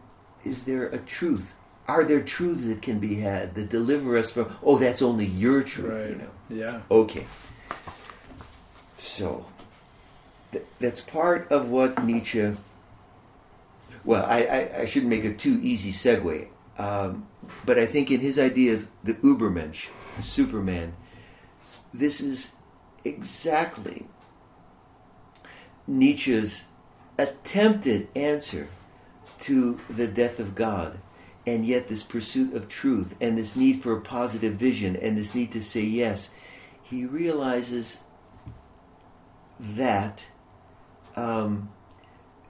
is 0.45 0.65
there 0.65 0.87
a 0.89 0.99
truth? 0.99 1.55
Are 1.87 2.05
there 2.05 2.23
truths 2.23 2.67
that 2.69 2.81
can 2.81 2.99
be 2.99 3.17
had 3.17 3.55
that 3.55 3.69
deliver 3.69 4.17
us 4.17 4.33
from 4.33 4.47
oh 4.63 4.79
that's 4.79 5.03
only 5.03 5.27
your 5.27 5.63
truth, 5.63 5.93
Right. 5.93 6.09
you 6.11 6.17
know? 6.17 6.31
Yeah. 6.49 6.81
Okay. 6.91 7.27
So, 9.03 9.47
th- 10.53 10.65
that's 10.79 11.01
part 11.01 11.51
of 11.51 11.69
what 11.69 12.05
Nietzsche. 12.05 12.57
Well, 14.05 14.25
I, 14.25 14.43
I, 14.45 14.81
I 14.83 14.85
shouldn't 14.85 15.11
make 15.11 15.25
a 15.25 15.35
too 15.35 15.59
easy 15.61 15.91
segue, 15.91 16.47
um, 16.79 17.27
but 17.67 17.81
I 17.81 17.87
think 17.87 18.13
in 18.13 18.21
his 18.21 18.39
idea 18.39 18.75
of 18.75 18.87
the 19.03 19.15
Ubermensch, 19.15 19.89
the 20.17 20.23
Superman, 20.23 20.95
this 21.93 22.21
is 22.21 22.53
exactly 23.05 24.07
Nietzsche's 25.89 26.67
attempted 27.19 28.07
answer 28.15 28.69
to 29.41 29.81
the 29.91 30.07
death 30.07 30.39
of 30.39 30.55
God. 30.55 31.01
And 31.45 31.67
yet, 31.67 31.89
this 31.89 32.05
pursuit 32.05 32.55
of 32.55 32.69
truth 32.69 33.17
and 33.21 33.37
this 33.37 33.57
need 33.57 33.83
for 33.83 33.97
a 33.97 34.01
positive 34.01 34.55
vision 34.55 34.95
and 34.95 35.19
this 35.19 35.35
need 35.35 35.51
to 35.53 35.63
say 35.63 35.83
yes, 35.83 36.31
he 36.85 37.05
realizes 37.05 37.99
that 39.59 40.25
um, 41.17 41.71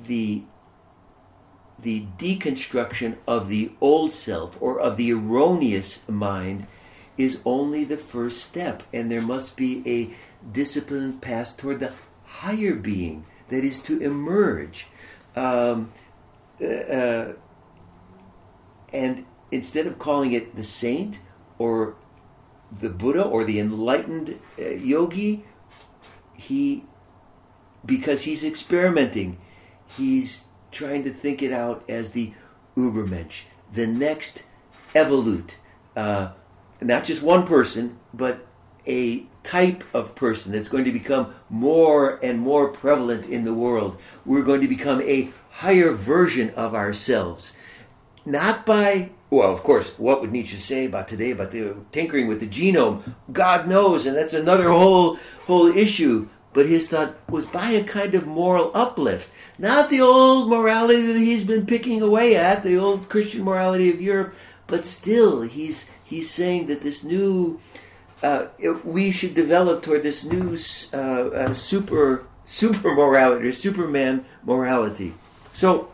the 0.00 0.44
the 1.78 2.06
deconstruction 2.16 3.16
of 3.26 3.48
the 3.48 3.72
old 3.80 4.14
self 4.14 4.56
or 4.60 4.78
of 4.78 4.96
the 4.96 5.12
erroneous 5.12 6.08
mind 6.08 6.66
is 7.18 7.40
only 7.44 7.84
the 7.84 7.96
first 7.96 8.42
step, 8.42 8.82
and 8.92 9.10
there 9.10 9.20
must 9.20 9.56
be 9.56 9.82
a 9.84 10.14
disciplined 10.52 11.20
path 11.20 11.56
toward 11.56 11.80
the 11.80 11.92
higher 12.24 12.74
being 12.74 13.26
that 13.48 13.64
is 13.64 13.80
to 13.82 14.00
emerge. 14.00 14.86
Um, 15.36 15.92
uh, 16.60 16.66
uh, 16.66 17.32
and 18.92 19.24
instead 19.50 19.86
of 19.86 19.98
calling 19.98 20.32
it 20.32 20.54
the 20.56 20.64
saint 20.64 21.18
or 21.58 21.96
the 22.70 22.88
Buddha 22.88 23.24
or 23.24 23.44
the 23.44 23.58
enlightened 23.58 24.38
uh, 24.58 24.68
yogi, 24.68 25.44
he, 26.34 26.84
because 27.84 28.22
he's 28.22 28.44
experimenting, 28.44 29.38
he's 29.96 30.44
trying 30.70 31.04
to 31.04 31.10
think 31.10 31.42
it 31.42 31.52
out 31.52 31.84
as 31.88 32.12
the 32.12 32.32
Ubermensch, 32.76 33.42
the 33.72 33.86
next 33.86 34.42
evolute. 34.94 35.54
Uh, 35.96 36.32
not 36.80 37.04
just 37.04 37.22
one 37.22 37.46
person, 37.46 37.98
but 38.12 38.46
a 38.86 39.26
type 39.42 39.84
of 39.94 40.14
person 40.14 40.52
that's 40.52 40.68
going 40.68 40.84
to 40.84 40.92
become 40.92 41.34
more 41.48 42.18
and 42.22 42.38
more 42.40 42.68
prevalent 42.68 43.26
in 43.26 43.44
the 43.44 43.54
world. 43.54 43.98
We're 44.24 44.44
going 44.44 44.60
to 44.60 44.68
become 44.68 45.00
a 45.02 45.30
higher 45.50 45.92
version 45.92 46.50
of 46.50 46.74
ourselves. 46.74 47.54
Not 48.24 48.64
by, 48.64 49.10
well, 49.30 49.52
of 49.52 49.62
course, 49.62 49.98
what 49.98 50.20
would 50.20 50.32
Nietzsche 50.32 50.56
say 50.56 50.86
about 50.86 51.08
today, 51.08 51.32
about 51.32 51.50
the 51.50 51.76
tinkering 51.90 52.28
with 52.28 52.40
the 52.40 52.48
genome? 52.48 53.14
God 53.32 53.68
knows, 53.68 54.06
and 54.06 54.16
that's 54.16 54.34
another 54.34 54.70
whole, 54.70 55.16
whole 55.46 55.66
issue. 55.66 56.28
But 56.52 56.66
his 56.66 56.88
thought 56.88 57.16
was 57.30 57.46
by 57.46 57.70
a 57.70 57.84
kind 57.84 58.14
of 58.14 58.26
moral 58.26 58.70
uplift. 58.74 59.30
Not 59.58 59.88
the 59.88 60.00
old 60.00 60.50
morality 60.50 61.06
that 61.06 61.18
he's 61.18 61.44
been 61.44 61.66
picking 61.66 62.02
away 62.02 62.36
at, 62.36 62.62
the 62.62 62.76
old 62.76 63.08
Christian 63.08 63.42
morality 63.42 63.90
of 63.90 64.00
Europe, 64.00 64.34
but 64.66 64.84
still, 64.84 65.42
he's, 65.42 65.88
he's 66.04 66.30
saying 66.30 66.66
that 66.66 66.82
this 66.82 67.02
new 67.02 67.58
uh, 68.22 68.46
we 68.84 69.10
should 69.10 69.34
develop 69.34 69.82
toward 69.82 70.02
this 70.02 70.24
new 70.24 70.56
uh, 70.94 70.96
uh, 70.96 71.52
super 71.52 72.24
super 72.44 72.94
morality 72.94 73.48
or 73.48 73.52
Superman 73.52 74.24
morality. 74.44 75.14
So, 75.52 75.90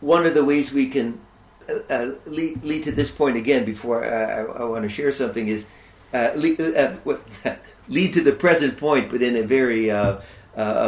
one 0.00 0.26
of 0.26 0.34
the 0.34 0.44
ways 0.44 0.72
we 0.72 0.88
can 0.88 1.20
uh, 1.68 1.78
uh, 1.90 2.12
lead, 2.26 2.64
lead, 2.64 2.84
to 2.84 2.92
this 2.92 3.10
point 3.10 3.36
again, 3.36 3.64
before 3.64 4.04
I, 4.04 4.42
I 4.42 4.64
want 4.64 4.84
to 4.84 4.88
share 4.88 5.12
something, 5.12 5.48
is 5.48 5.66
Uh, 6.12 6.32
lead, 6.36 6.60
uh, 6.60 6.96
uh, 7.06 7.16
lead, 7.88 8.12
to 8.14 8.22
the 8.22 8.32
present 8.32 8.76
point, 8.76 9.10
but 9.10 9.22
in 9.22 9.36
a 9.36 9.42
very 9.42 9.90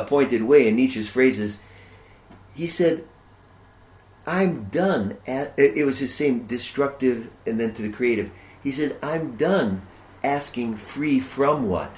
pointed 0.07 0.43
way. 0.43 0.69
In 0.69 0.77
Nietzsche's 0.77 1.11
phrases, 1.11 1.61
he 2.55 2.67
said, 2.67 3.05
"I'm 4.27 4.65
done." 4.65 5.19
At, 5.27 5.55
it 5.59 5.85
was 5.85 5.99
his 5.99 6.15
same 6.15 6.47
destructive, 6.47 7.29
and 7.47 7.61
then 7.61 7.75
to 7.75 7.83
the 7.83 7.91
creative. 7.91 8.31
He 8.63 8.73
said, 8.73 8.97
"I'm 9.03 9.37
done." 9.37 9.83
asking 10.23 10.77
free 10.77 11.21
from 11.21 11.69
what? 11.69 11.91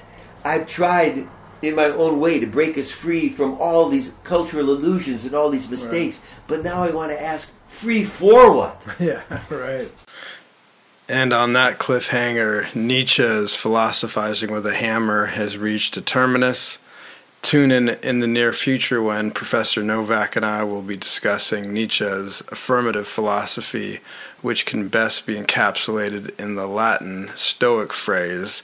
I've 0.43 0.67
tried 0.67 1.27
in 1.61 1.75
my 1.75 1.85
own 1.85 2.19
way 2.19 2.39
to 2.39 2.47
break 2.47 2.77
us 2.77 2.91
free 2.91 3.29
from 3.29 3.59
all 3.59 3.89
these 3.89 4.13
cultural 4.23 4.69
illusions 4.69 5.25
and 5.25 5.33
all 5.33 5.49
these 5.49 5.69
mistakes, 5.69 6.19
right. 6.19 6.47
but 6.47 6.63
now 6.63 6.83
I 6.83 6.91
want 6.91 7.11
to 7.11 7.21
ask 7.21 7.53
free 7.67 8.03
for 8.03 8.53
what? 8.53 8.83
Yeah, 8.99 9.21
right. 9.49 9.91
And 11.13 11.31
on 11.31 11.53
that 11.53 11.77
cliffhanger, 11.77 12.73
Nietzsche's 12.73 13.55
philosophizing 13.55 14.51
with 14.51 14.65
a 14.65 14.73
hammer 14.73 15.27
has 15.27 15.59
reached 15.59 15.95
a 15.95 16.01
terminus. 16.01 16.79
Tune 17.43 17.69
in 17.69 17.89
in 18.01 18.17
the 18.17 18.25
near 18.25 18.51
future 18.51 18.99
when 18.99 19.29
Professor 19.29 19.83
Novak 19.83 20.35
and 20.35 20.43
I 20.43 20.63
will 20.63 20.81
be 20.81 20.97
discussing 20.97 21.71
Nietzsche's 21.71 22.41
affirmative 22.51 23.07
philosophy 23.07 23.99
which 24.41 24.65
can 24.65 24.87
best 24.87 25.27
be 25.27 25.35
encapsulated 25.35 26.41
in 26.41 26.55
the 26.55 26.65
Latin 26.65 27.27
Stoic 27.35 27.93
phrase 27.93 28.63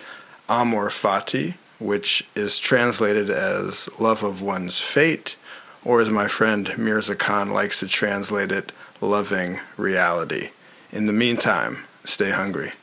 amor 0.50 0.90
fati, 0.90 1.54
which 1.78 2.28
is 2.34 2.58
translated 2.58 3.30
as 3.30 3.90
love 4.00 4.24
of 4.24 4.42
one's 4.42 4.82
fate, 4.82 5.36
or 5.86 6.02
as 6.02 6.10
my 6.10 6.28
friend 6.28 6.76
Mirza 6.80 7.16
Khan 7.16 7.52
likes 7.52 7.80
to 7.82 7.88
translate 7.88 8.52
it, 8.52 8.72
loving 9.02 9.60
reality. 9.78 10.50
In 10.92 11.06
the 11.06 11.14
meantime, 11.14 11.86
stay 12.10 12.32
hungry. 12.32 12.74